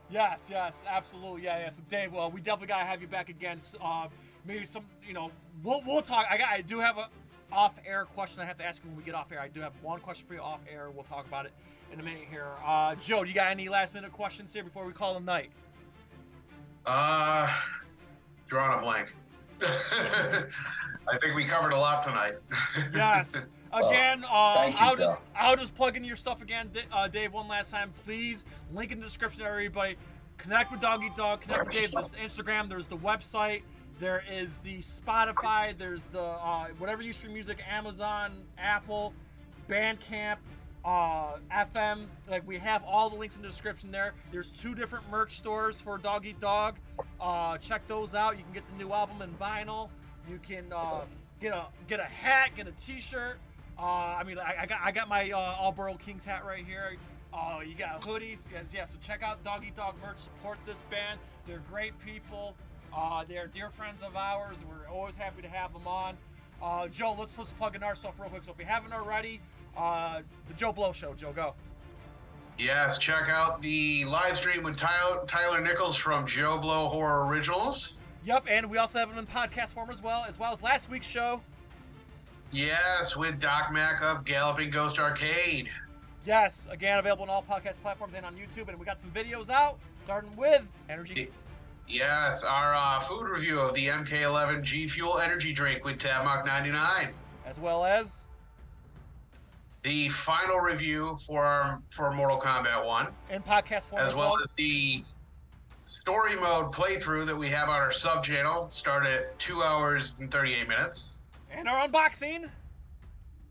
Yes, 0.09 0.47
yes, 0.49 0.83
absolutely, 0.87 1.43
yeah, 1.43 1.59
yeah. 1.59 1.69
So 1.69 1.81
Dave, 1.89 2.13
well, 2.13 2.31
we 2.31 2.39
definitely 2.39 2.67
gotta 2.67 2.85
have 2.85 3.01
you 3.01 3.07
back 3.07 3.29
again. 3.29 3.59
Um, 3.81 4.07
maybe 4.45 4.63
some, 4.63 4.85
you 5.05 5.13
know, 5.13 5.31
we'll 5.63 5.81
we'll 5.85 6.01
talk. 6.01 6.25
I 6.29 6.37
got, 6.37 6.49
I 6.49 6.61
do 6.61 6.79
have 6.79 6.97
a 6.97 7.09
off-air 7.51 8.05
question 8.05 8.41
I 8.41 8.45
have 8.45 8.57
to 8.57 8.65
ask 8.65 8.83
you 8.83 8.89
when 8.89 8.97
we 8.97 9.03
get 9.03 9.15
off 9.15 9.31
air. 9.31 9.39
I 9.39 9.47
do 9.47 9.61
have 9.61 9.73
one 9.81 9.99
question 9.99 10.27
for 10.27 10.33
you 10.33 10.41
off 10.41 10.59
air. 10.71 10.89
We'll 10.93 11.03
talk 11.03 11.25
about 11.27 11.45
it 11.45 11.53
in 11.93 11.99
a 11.99 12.03
minute 12.03 12.25
here. 12.29 12.47
Uh, 12.65 12.95
Joe, 12.95 13.23
do 13.23 13.29
you 13.29 13.35
got 13.35 13.47
any 13.47 13.69
last-minute 13.69 14.11
questions 14.11 14.53
here 14.53 14.63
before 14.63 14.85
we 14.85 14.91
call 14.91 15.15
it 15.17 15.23
night? 15.23 15.49
Uh, 16.85 17.49
drawing 18.47 18.79
a 18.79 18.81
blank. 18.81 19.13
I 19.61 21.17
think 21.21 21.35
we 21.35 21.45
covered 21.45 21.71
a 21.71 21.77
lot 21.77 22.03
tonight. 22.03 22.35
Yes. 22.93 23.47
Again, 23.73 24.23
uh, 24.29 24.65
you, 24.67 24.73
I'll 24.77 24.95
just 24.95 25.17
Joe. 25.17 25.23
I'll 25.35 25.55
just 25.55 25.75
plug 25.75 25.95
into 25.95 26.07
your 26.07 26.15
stuff 26.15 26.41
again, 26.41 26.69
uh, 26.91 27.07
Dave. 27.07 27.33
One 27.33 27.47
last 27.47 27.71
time, 27.71 27.91
please. 28.05 28.45
Link 28.73 28.91
in 28.91 28.99
the 28.99 29.05
description, 29.05 29.43
everybody. 29.43 29.95
Connect 30.37 30.71
with 30.71 30.81
Dog 30.81 31.03
Eat 31.03 31.15
Dog. 31.15 31.41
Connect 31.41 31.65
with 31.65 31.75
Dave. 31.75 31.91
There's 31.91 32.11
Instagram. 32.11 32.69
There's 32.69 32.87
the 32.87 32.97
website. 32.97 33.61
There 33.99 34.23
is 34.31 34.59
the 34.59 34.79
Spotify. 34.79 35.77
There's 35.77 36.03
the 36.05 36.21
uh, 36.21 36.67
whatever 36.77 37.01
you 37.01 37.13
stream 37.13 37.33
music, 37.33 37.59
Amazon, 37.67 38.45
Apple, 38.57 39.13
Bandcamp, 39.67 40.37
uh, 40.85 41.37
FM. 41.51 42.05
Like 42.29 42.47
we 42.47 42.57
have 42.59 42.83
all 42.83 43.09
the 43.09 43.15
links 43.15 43.35
in 43.35 43.41
the 43.41 43.47
description 43.47 43.91
there. 43.91 44.13
There's 44.31 44.51
two 44.51 44.75
different 44.75 45.09
merch 45.09 45.35
stores 45.35 45.81
for 45.81 45.97
Dog 45.97 46.25
Eat 46.25 46.39
Dog. 46.39 46.75
Uh, 47.19 47.57
check 47.57 47.87
those 47.87 48.13
out. 48.13 48.37
You 48.37 48.43
can 48.43 48.53
get 48.53 48.63
the 48.71 48.83
new 48.83 48.93
album 48.93 49.21
in 49.21 49.31
vinyl. 49.31 49.89
You 50.29 50.39
can 50.47 50.65
uh, 50.71 51.01
get 51.41 51.53
a 51.53 51.65
get 51.87 51.99
a 51.99 52.03
hat, 52.03 52.51
get 52.55 52.67
a 52.67 52.71
T-shirt. 52.73 53.39
Uh, 53.79 53.83
I 53.83 54.23
mean, 54.23 54.39
I, 54.39 54.55
I 54.61 54.65
got 54.65 54.79
I 54.83 54.91
got 54.91 55.07
my 55.07 55.31
uh, 55.31 55.55
All 55.59 55.71
Boro 55.71 55.95
Kings 55.95 56.25
hat 56.25 56.45
right 56.45 56.65
here. 56.65 56.97
Uh, 57.33 57.59
you 57.65 57.75
got 57.75 58.01
hoodies. 58.01 58.45
Yeah, 58.51 58.61
yeah, 58.73 58.85
so 58.85 58.95
check 59.01 59.21
out 59.21 59.43
Dog 59.43 59.63
Eat 59.65 59.75
Dog 59.75 59.95
merch. 60.01 60.17
Support 60.17 60.57
this 60.65 60.81
band. 60.89 61.19
They're 61.45 61.61
great 61.69 61.93
people. 62.03 62.55
Uh, 62.95 63.23
they're 63.27 63.47
dear 63.47 63.69
friends 63.69 64.01
of 64.01 64.15
ours. 64.15 64.57
We're 64.67 64.91
always 64.91 65.15
happy 65.15 65.41
to 65.43 65.47
have 65.47 65.73
them 65.73 65.87
on. 65.87 66.17
Uh, 66.61 66.87
Joe, 66.87 67.15
let's 67.17 67.37
let's 67.37 67.51
plug 67.51 67.75
in 67.75 67.83
our 67.83 67.93
stuff 67.95 68.15
real 68.19 68.29
quick. 68.29 68.43
So 68.43 68.51
if 68.51 68.59
you 68.59 68.65
haven't 68.65 68.93
already, 68.93 69.41
uh, 69.75 70.21
the 70.47 70.53
Joe 70.55 70.71
Blow 70.71 70.91
Show. 70.91 71.13
Joe, 71.13 71.31
go. 71.31 71.53
yes, 72.57 72.97
check 72.97 73.29
out 73.29 73.61
the 73.61 74.05
live 74.05 74.37
stream 74.37 74.63
with 74.63 74.77
Tyler, 74.77 75.23
Tyler 75.27 75.61
Nichols 75.61 75.95
from 75.97 76.25
Joe 76.25 76.57
Blow 76.57 76.89
Horror 76.89 77.27
Originals. 77.27 77.93
Yep, 78.25 78.45
and 78.49 78.69
we 78.69 78.77
also 78.79 78.97
have 78.97 79.09
them 79.09 79.19
in 79.19 79.27
podcast 79.27 79.73
form 79.73 79.91
as 79.91 80.01
well, 80.01 80.25
as 80.27 80.39
well 80.39 80.51
as 80.51 80.63
last 80.63 80.89
week's 80.89 81.07
show. 81.07 81.39
Yes, 82.51 83.15
with 83.15 83.39
Doc 83.39 83.71
Mack 83.71 84.01
of 84.01 84.23
Galloping 84.25 84.69
Ghost 84.69 84.99
Arcade. 84.99 85.69
Yes, 86.25 86.67
again 86.71 86.99
available 86.99 87.23
on 87.23 87.29
all 87.29 87.43
podcast 87.43 87.81
platforms 87.81 88.13
and 88.13 88.25
on 88.25 88.35
YouTube, 88.35 88.67
and 88.69 88.77
we 88.79 88.85
got 88.85 88.99
some 88.99 89.11
videos 89.11 89.49
out, 89.49 89.77
starting 90.03 90.35
with 90.35 90.65
Energy. 90.89 91.29
Yes, 91.87 92.43
our 92.43 92.75
uh, 92.75 92.99
food 93.01 93.27
review 93.29 93.59
of 93.61 93.73
the 93.73 93.87
MK11 93.87 94.61
G 94.63 94.87
Fuel 94.89 95.19
Energy 95.19 95.53
Drink 95.53 95.85
with 95.85 95.99
Tabmock 95.99 96.45
99. 96.45 97.13
as 97.45 97.59
well 97.61 97.85
as 97.85 98.25
The 99.83 100.09
final 100.09 100.57
review 100.59 101.17
for 101.25 101.81
for 101.91 102.11
Mortal 102.13 102.41
Kombat 102.41 102.85
1, 102.85 103.07
in 103.31 103.41
podcast 103.41 103.87
form 103.87 104.05
as 104.05 104.15
well 104.15 104.35
as 104.41 104.47
the 104.57 105.03
story 105.85 106.35
mode 106.35 106.73
playthrough 106.73 107.25
that 107.25 107.37
we 107.37 107.49
have 107.49 107.69
on 107.69 107.75
our 107.75 107.93
sub 107.93 108.21
channel. 108.23 108.69
Start 108.69 109.05
at 109.05 109.37
two 109.39 109.63
hours 109.63 110.15
and 110.19 110.29
38 110.29 110.67
minutes. 110.67 111.11
And 111.51 111.67
our 111.67 111.87
unboxing. 111.87 112.49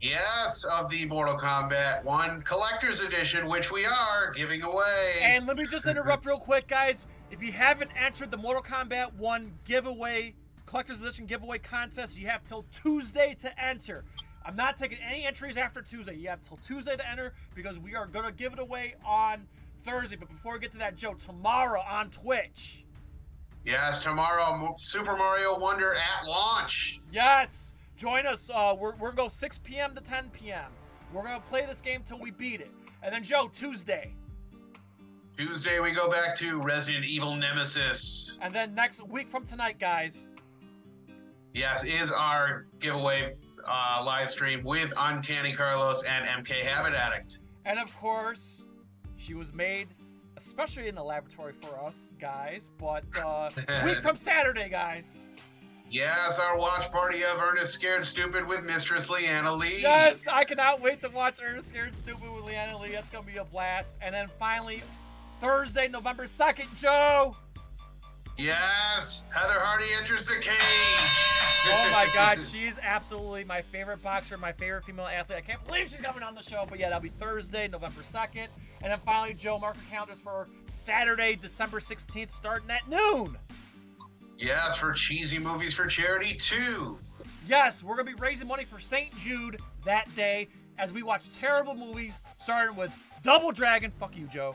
Yes, 0.01 0.65
of 0.65 0.91
the 0.91 1.07
Mortal 1.07 1.39
Kombat 1.39 2.05
1 2.05 2.43
Collector's 2.43 3.01
Edition, 3.01 3.49
which 3.49 3.73
we 3.73 3.87
are 3.87 4.33
giving 4.37 4.63
away. 4.63 5.21
And 5.23 5.47
let 5.47 5.57
me 5.57 5.67
just 5.67 5.87
interrupt 5.87 6.27
real 6.27 6.39
quick, 6.39 6.69
guys. 6.69 7.07
If 7.31 7.43
you 7.43 7.51
haven't 7.53 7.91
entered 7.99 8.31
the 8.31 8.37
Mortal 8.37 8.63
Kombat 8.63 9.15
1 9.15 9.53
giveaway, 9.65 10.35
collector's 10.67 11.01
edition 11.01 11.27
giveaway 11.27 11.59
contest, 11.59 12.19
you 12.19 12.27
have 12.27 12.45
till 12.45 12.67
Tuesday 12.73 13.35
to 13.41 13.63
enter. 13.63 14.05
I'm 14.45 14.55
not 14.55 14.77
taking 14.77 14.99
any 14.99 15.27
entries 15.27 15.57
after 15.57 15.81
Tuesday. 15.81 16.15
You 16.15 16.29
have 16.29 16.47
till 16.47 16.59
Tuesday 16.59 16.97
to 16.97 17.11
enter 17.11 17.33
because 17.55 17.79
we 17.79 17.97
are 17.97 18.07
going 18.07 18.27
to 18.27 18.33
give 18.33 18.53
it 18.53 18.59
away 18.59 18.95
on 19.05 19.47
Thursday. 19.83 20.17
But 20.17 20.29
before 20.29 20.53
we 20.53 20.59
get 20.61 20.73
to 20.73 20.79
that, 20.79 20.97
Joe, 20.97 21.15
tomorrow 21.15 21.81
on 21.81 22.11
Twitch. 22.11 22.85
Yes, 23.65 23.99
tomorrow, 23.99 24.77
Super 24.79 25.17
Mario 25.17 25.59
Wonder 25.59 25.95
at 25.95 26.29
launch. 26.29 27.01
Yes, 27.11 27.75
join 27.97 28.27
us. 28.27 28.51
Uh, 28.53 28.75
we're 28.79 28.95
we're 28.97 29.11
gonna 29.11 29.17
go 29.17 29.29
6 29.29 29.59
p.m. 29.59 29.95
to 29.95 30.01
10 30.01 30.31
p.m. 30.31 30.71
We're 31.13 31.25
gonna 31.25 31.43
play 31.49 31.67
this 31.67 31.81
game 31.81 32.03
till 32.07 32.19
we 32.19 32.31
beat 32.31 32.61
it. 32.61 32.71
And 33.03 33.15
then 33.15 33.23
Joe, 33.23 33.49
Tuesday. 33.53 34.15
Tuesday, 35.37 35.81
we 35.81 35.93
go 35.93 36.11
back 36.11 36.37
to 36.39 36.61
Resident 36.61 37.05
Evil 37.05 37.37
Nemesis. 37.37 38.39
And 38.41 38.55
then 38.55 38.75
next 38.75 39.07
week 39.07 39.31
from 39.31 39.45
tonight, 39.45 39.79
guys. 39.79 40.29
Yes, 41.53 41.85
is 41.85 42.11
our 42.11 42.67
giveaway 42.81 43.35
uh, 43.67 44.03
live 44.05 44.31
stream 44.31 44.63
with 44.65 44.93
Uncanny 44.97 45.55
Carlos 45.55 46.03
and 46.05 46.47
MK 46.47 46.65
Habit 46.65 46.95
Addict. 46.95 47.39
And 47.65 47.79
of 47.79 47.95
course, 47.97 48.65
she 49.17 49.35
was 49.35 49.53
made 49.53 49.89
especially 50.37 50.89
in 50.89 50.95
the 50.95 51.03
laboratory 51.03 51.55
for 51.61 51.81
us 51.83 52.11
guys. 52.21 52.71
But 52.79 53.05
uh, 53.17 53.51
week 53.85 54.01
from 54.01 54.17
Saturday, 54.17 54.69
guys. 54.69 55.15
Yes, 55.91 56.39
our 56.39 56.59
watch 56.59 56.91
party 56.91 57.25
of 57.25 57.39
Ernest 57.39 57.73
Scared 57.73 58.07
Stupid 58.07 58.47
with 58.47 58.65
Mistress 58.65 59.09
Leanna 59.09 59.55
Lee. 59.55 59.83
Yes, 59.83 60.27
I 60.27 60.43
cannot 60.45 60.81
wait 60.81 61.01
to 61.03 61.09
watch 61.09 61.39
Ernest 61.43 61.69
Scared 61.69 61.95
Stupid 61.95 62.29
with 62.35 62.45
Leanna 62.45 62.77
Lee. 62.77 62.91
That's 62.91 63.09
gonna 63.11 63.25
be 63.27 63.37
a 63.37 63.45
blast. 63.45 63.99
And 64.03 64.15
then 64.15 64.27
finally, 64.39 64.83
Thursday, 65.41 65.87
November 65.87 66.25
2nd, 66.25 66.77
Joe. 66.77 67.37
Yes, 68.37 69.23
Heather 69.31 69.59
Hardy 69.59 69.87
enters 69.97 70.27
the 70.27 70.35
cage. 70.35 70.53
Oh 71.69 71.89
my 71.91 72.11
god, 72.15 72.43
she's 72.43 72.79
absolutely 72.83 73.45
my 73.45 73.63
favorite 73.63 74.03
boxer, 74.03 74.37
my 74.37 74.53
favorite 74.53 74.85
female 74.85 75.07
athlete. 75.07 75.39
I 75.39 75.41
can't 75.41 75.65
believe 75.67 75.89
she's 75.89 76.01
coming 76.01 76.23
on 76.23 76.35
the 76.35 76.43
show, 76.43 76.67
but 76.69 76.79
yeah, 76.79 76.89
that'll 76.89 77.03
be 77.03 77.09
Thursday, 77.09 77.69
November 77.69 78.03
2nd. 78.03 78.49
And 78.83 78.93
then 78.93 78.99
finally, 79.07 79.35
Joe, 79.35 79.59
mark 79.59 79.77
your 79.77 79.85
calendars 79.89 80.19
for 80.19 80.49
Saturday, 80.67 81.39
December 81.41 81.79
16th, 81.79 82.33
starting 82.33 82.71
at 82.71 82.87
noon. 82.89 83.39
Yes, 84.39 84.77
for 84.77 84.93
Cheesy 84.93 85.39
Movies 85.39 85.75
for 85.75 85.87
Charity 85.87 86.35
too. 86.35 86.99
Yes, 87.49 87.83
we're 87.83 87.97
gonna 87.97 88.05
be 88.05 88.15
raising 88.15 88.47
money 88.47 88.65
for 88.65 88.79
St. 88.79 89.17
Jude 89.19 89.59
that 89.85 90.15
day 90.15 90.49
as 90.79 90.93
we 90.93 91.03
watch 91.03 91.31
terrible 91.35 91.75
movies, 91.75 92.23
starting 92.39 92.77
with 92.77 92.95
Double 93.23 93.51
Dragon, 93.51 93.91
fuck 93.91 94.17
you, 94.17 94.27
Joe, 94.27 94.55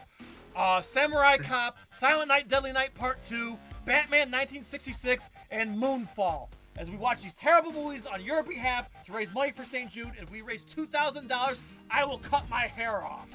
uh, 0.55 0.81
Samurai 0.81 1.37
Cop, 1.41 1.77
Silent 1.89 2.27
Night, 2.27 2.47
Deadly 2.47 2.71
Night 2.71 2.93
Part 2.93 3.23
2, 3.23 3.57
Batman 3.85 4.29
1966, 4.29 5.29
and 5.49 5.75
Moonfall. 5.75 6.49
As 6.77 6.89
we 6.89 6.97
watch 6.97 7.21
these 7.21 7.33
terrible 7.33 7.73
movies 7.73 8.05
on 8.05 8.23
your 8.23 8.43
behalf 8.43 8.89
to 9.05 9.11
raise 9.11 9.33
money 9.33 9.51
for 9.51 9.63
St. 9.63 9.89
Jude, 9.89 10.07
and 10.07 10.19
if 10.19 10.31
we 10.31 10.41
raise 10.41 10.63
$2,000, 10.63 11.61
I 11.89 12.05
will 12.05 12.19
cut 12.19 12.49
my 12.49 12.61
hair 12.61 13.03
off. 13.03 13.29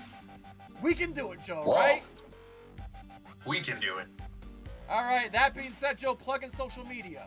We 0.80 0.94
can 0.94 1.12
do 1.12 1.32
it, 1.32 1.42
Joe, 1.42 1.64
right? 1.66 2.02
We 3.46 3.60
can 3.60 3.78
do 3.80 3.98
it. 3.98 4.06
All 4.88 5.02
right, 5.02 5.30
that 5.32 5.54
being 5.54 5.72
said, 5.72 5.98
Joe, 5.98 6.14
plug 6.14 6.44
in 6.44 6.50
social 6.50 6.84
media. 6.84 7.26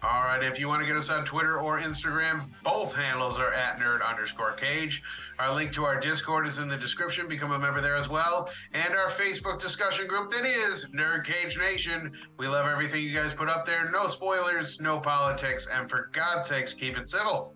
All 0.00 0.22
right, 0.22 0.44
if 0.44 0.60
you 0.60 0.68
want 0.68 0.80
to 0.80 0.86
get 0.86 0.96
us 0.96 1.10
on 1.10 1.24
Twitter 1.24 1.58
or 1.58 1.80
Instagram, 1.80 2.44
both 2.62 2.94
handles 2.94 3.36
are 3.36 3.52
at 3.52 3.80
nerd 3.80 4.00
underscore 4.08 4.52
cage. 4.52 5.02
Our 5.40 5.52
link 5.52 5.72
to 5.72 5.84
our 5.84 5.98
Discord 5.98 6.46
is 6.46 6.58
in 6.58 6.68
the 6.68 6.76
description. 6.76 7.26
Become 7.26 7.50
a 7.50 7.58
member 7.58 7.80
there 7.80 7.96
as 7.96 8.08
well. 8.08 8.48
And 8.72 8.94
our 8.94 9.10
Facebook 9.10 9.60
discussion 9.60 10.06
group 10.06 10.30
that 10.30 10.44
is 10.44 10.86
Nerd 10.86 11.26
Cage 11.26 11.58
Nation. 11.58 12.12
We 12.38 12.46
love 12.46 12.66
everything 12.66 13.02
you 13.02 13.12
guys 13.12 13.32
put 13.32 13.48
up 13.48 13.66
there. 13.66 13.90
No 13.90 14.08
spoilers, 14.08 14.78
no 14.80 15.00
politics, 15.00 15.66
and 15.72 15.90
for 15.90 16.10
God's 16.12 16.46
sakes, 16.46 16.74
keep 16.74 16.96
it 16.96 17.10
civil. 17.10 17.54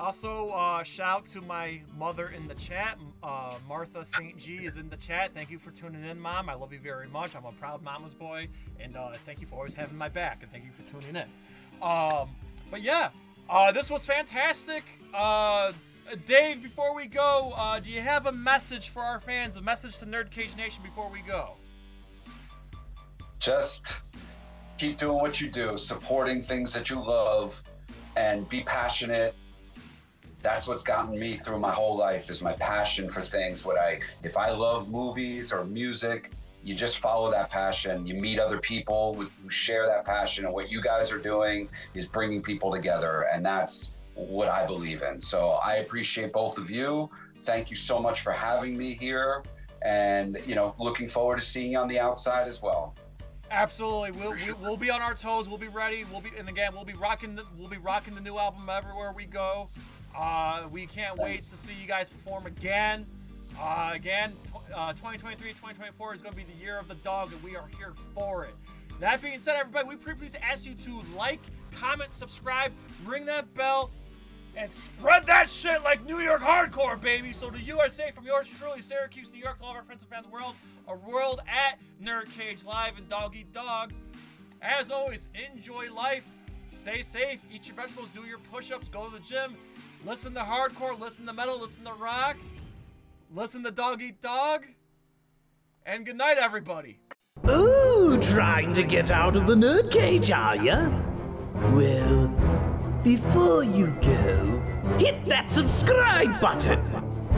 Also, 0.00 0.48
uh, 0.48 0.82
shout 0.82 1.26
to 1.26 1.40
my 1.42 1.80
mother 1.98 2.30
in 2.30 2.48
the 2.48 2.54
chat. 2.54 2.98
Uh, 3.22 3.54
Martha 3.68 4.04
St. 4.04 4.36
G 4.38 4.64
is 4.64 4.78
in 4.78 4.88
the 4.88 4.96
chat. 4.96 5.32
Thank 5.34 5.50
you 5.50 5.58
for 5.58 5.70
tuning 5.70 6.04
in, 6.04 6.18
Mom. 6.18 6.48
I 6.48 6.54
love 6.54 6.72
you 6.72 6.80
very 6.80 7.06
much. 7.08 7.36
I'm 7.36 7.44
a 7.44 7.52
proud 7.52 7.82
mama's 7.82 8.14
boy. 8.14 8.48
And 8.80 8.96
uh, 8.96 9.12
thank 9.26 9.40
you 9.40 9.46
for 9.46 9.56
always 9.56 9.74
having 9.74 9.98
my 9.98 10.08
back. 10.08 10.42
And 10.42 10.50
thank 10.50 10.64
you 10.64 10.72
for 10.72 10.90
tuning 10.90 11.16
in. 11.16 11.28
Um, 11.82 12.30
but 12.70 12.82
yeah, 12.82 13.10
uh, 13.48 13.72
this 13.72 13.90
was 13.90 14.06
fantastic. 14.06 14.84
Uh, 15.12 15.72
Dave, 16.26 16.62
before 16.62 16.94
we 16.94 17.06
go, 17.06 17.52
uh, 17.56 17.78
do 17.78 17.90
you 17.90 18.00
have 18.00 18.26
a 18.26 18.32
message 18.32 18.88
for 18.88 19.02
our 19.02 19.20
fans? 19.20 19.56
A 19.56 19.62
message 19.62 19.98
to 19.98 20.06
Nerd 20.06 20.30
Cage 20.30 20.56
Nation 20.56 20.82
before 20.82 21.10
we 21.10 21.20
go? 21.20 21.56
just 23.40 23.94
keep 24.78 24.98
doing 24.98 25.16
what 25.16 25.40
you 25.40 25.50
do, 25.50 25.76
supporting 25.76 26.42
things 26.42 26.72
that 26.72 26.90
you 26.90 26.96
love, 26.96 27.62
and 28.16 28.48
be 28.48 28.62
passionate. 28.62 29.34
That's 30.42 30.66
what's 30.66 30.82
gotten 30.82 31.18
me 31.18 31.36
through 31.36 31.58
my 31.58 31.72
whole 31.72 31.96
life 31.96 32.30
is 32.30 32.40
my 32.40 32.54
passion 32.54 33.10
for 33.10 33.20
things. 33.20 33.64
What 33.64 33.78
I, 33.78 34.00
if 34.22 34.36
I 34.36 34.50
love 34.50 34.90
movies 34.90 35.52
or 35.52 35.64
music, 35.64 36.30
you 36.64 36.74
just 36.74 36.98
follow 36.98 37.30
that 37.30 37.50
passion. 37.50 38.06
You 38.06 38.14
meet 38.14 38.38
other 38.38 38.58
people 38.58 39.14
who 39.14 39.48
share 39.48 39.86
that 39.86 40.04
passion, 40.04 40.44
and 40.44 40.54
what 40.54 40.70
you 40.70 40.82
guys 40.82 41.10
are 41.10 41.18
doing 41.18 41.68
is 41.94 42.06
bringing 42.06 42.42
people 42.42 42.70
together, 42.70 43.26
and 43.32 43.44
that's 43.44 43.90
what 44.14 44.48
I 44.48 44.66
believe 44.66 45.02
in. 45.02 45.20
So 45.20 45.52
I 45.64 45.76
appreciate 45.76 46.32
both 46.32 46.58
of 46.58 46.70
you. 46.70 47.10
Thank 47.44 47.70
you 47.70 47.76
so 47.76 47.98
much 47.98 48.20
for 48.20 48.32
having 48.32 48.76
me 48.76 48.94
here, 48.94 49.42
and 49.82 50.38
you 50.46 50.54
know, 50.54 50.74
looking 50.78 51.08
forward 51.08 51.40
to 51.40 51.44
seeing 51.44 51.72
you 51.72 51.78
on 51.78 51.88
the 51.88 51.98
outside 51.98 52.48
as 52.48 52.60
well. 52.60 52.94
Absolutely, 53.50 54.12
we'll 54.12 54.32
we, 54.32 54.52
we'll 54.52 54.76
be 54.76 54.90
on 54.90 55.00
our 55.00 55.14
toes. 55.14 55.48
We'll 55.48 55.58
be 55.58 55.68
ready. 55.68 56.04
We'll 56.10 56.20
be 56.20 56.30
and 56.38 56.48
again 56.48 56.70
we'll 56.72 56.84
be 56.84 56.92
rocking 56.92 57.34
the 57.34 57.44
we'll 57.58 57.70
be 57.70 57.78
rocking 57.78 58.14
the 58.14 58.20
new 58.20 58.38
album 58.38 58.68
everywhere 58.70 59.12
we 59.12 59.24
go. 59.24 59.68
Uh, 60.16 60.66
we 60.70 60.86
can't 60.86 61.16
wait 61.18 61.48
to 61.50 61.56
see 61.56 61.72
you 61.80 61.86
guys 61.86 62.08
perform 62.08 62.46
again. 62.46 63.06
Uh, 63.58 63.90
again, 63.94 64.32
tw- 64.44 64.74
uh, 64.74 64.92
2023, 64.92 65.50
2024 65.50 66.14
is 66.14 66.22
going 66.22 66.32
to 66.32 66.36
be 66.36 66.44
the 66.44 66.58
year 66.60 66.78
of 66.78 66.88
the 66.88 66.94
dog, 66.96 67.32
and 67.32 67.42
we 67.42 67.56
are 67.56 67.68
here 67.78 67.92
for 68.14 68.44
it. 68.44 68.54
That 69.00 69.22
being 69.22 69.38
said, 69.38 69.56
everybody, 69.56 69.88
we 69.88 69.96
please 69.96 70.36
ask 70.42 70.66
you 70.66 70.74
to 70.74 71.02
like, 71.16 71.40
comment, 71.72 72.12
subscribe, 72.12 72.72
ring 73.04 73.24
that 73.26 73.52
bell, 73.54 73.90
and 74.56 74.70
spread 74.70 75.26
that 75.26 75.48
shit 75.48 75.82
like 75.82 76.04
New 76.04 76.20
York 76.20 76.40
hardcore, 76.40 77.00
baby. 77.00 77.32
So 77.32 77.50
the 77.50 77.60
USA 77.60 78.10
from 78.10 78.26
yours 78.26 78.48
truly, 78.48 78.82
Syracuse, 78.82 79.30
New 79.32 79.40
York, 79.40 79.58
to 79.58 79.64
all 79.64 79.70
of 79.70 79.76
our 79.76 79.82
friends 79.82 80.02
and 80.02 80.10
fans 80.10 80.26
of 80.26 80.32
the 80.32 80.36
world, 80.36 80.54
a 80.88 80.96
world 80.96 81.40
at 81.48 81.78
Nerd 82.02 82.30
Cage 82.36 82.64
Live 82.64 82.98
and 82.98 83.08
Dog 83.08 83.36
Eat 83.36 83.52
Dog. 83.52 83.92
As 84.60 84.90
always, 84.90 85.28
enjoy 85.54 85.92
life, 85.92 86.24
stay 86.68 87.02
safe, 87.02 87.40
eat 87.50 87.66
your 87.66 87.76
vegetables, 87.76 88.08
do 88.14 88.24
your 88.24 88.38
push-ups, 88.38 88.88
go 88.88 89.06
to 89.06 89.12
the 89.12 89.20
gym, 89.20 89.54
listen 90.04 90.34
to 90.34 90.40
hardcore, 90.40 90.98
listen 90.98 91.26
to 91.26 91.32
metal, 91.32 91.60
listen 91.60 91.84
to 91.84 91.92
rock, 91.92 92.36
listen 93.34 93.62
to 93.64 93.70
Dog 93.70 94.02
Eat 94.02 94.20
Dog, 94.22 94.64
and 95.84 96.06
good 96.06 96.16
night, 96.16 96.38
everybody. 96.38 96.98
Ooh, 97.48 98.18
trying 98.22 98.72
to 98.74 98.82
get 98.82 99.10
out 99.10 99.36
of 99.36 99.46
the 99.46 99.54
nerd 99.54 99.90
cage, 99.90 100.30
are 100.30 100.56
ya? 100.56 100.90
Well, 101.72 102.28
before 103.02 103.64
you 103.64 103.88
go, 104.02 104.62
hit 104.98 105.24
that 105.26 105.50
subscribe 105.50 106.40
button. 106.40 106.80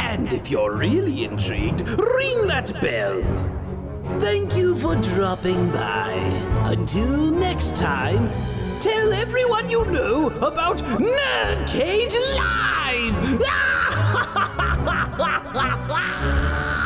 And 0.00 0.32
if 0.32 0.50
you're 0.50 0.76
really 0.76 1.24
intrigued, 1.24 1.82
ring 1.82 2.46
that 2.48 2.72
bell. 2.80 3.22
Thank 4.18 4.56
you 4.56 4.76
for 4.78 4.96
dropping 4.96 5.70
by. 5.70 6.12
Until 6.66 7.30
next 7.30 7.76
time, 7.76 8.28
tell 8.82 9.12
everyone 9.12 9.68
you 9.68 9.84
know 9.86 10.26
about 10.38 10.78
Nerd 10.78 11.68
Cage 11.68 12.16
Live! 12.34 13.40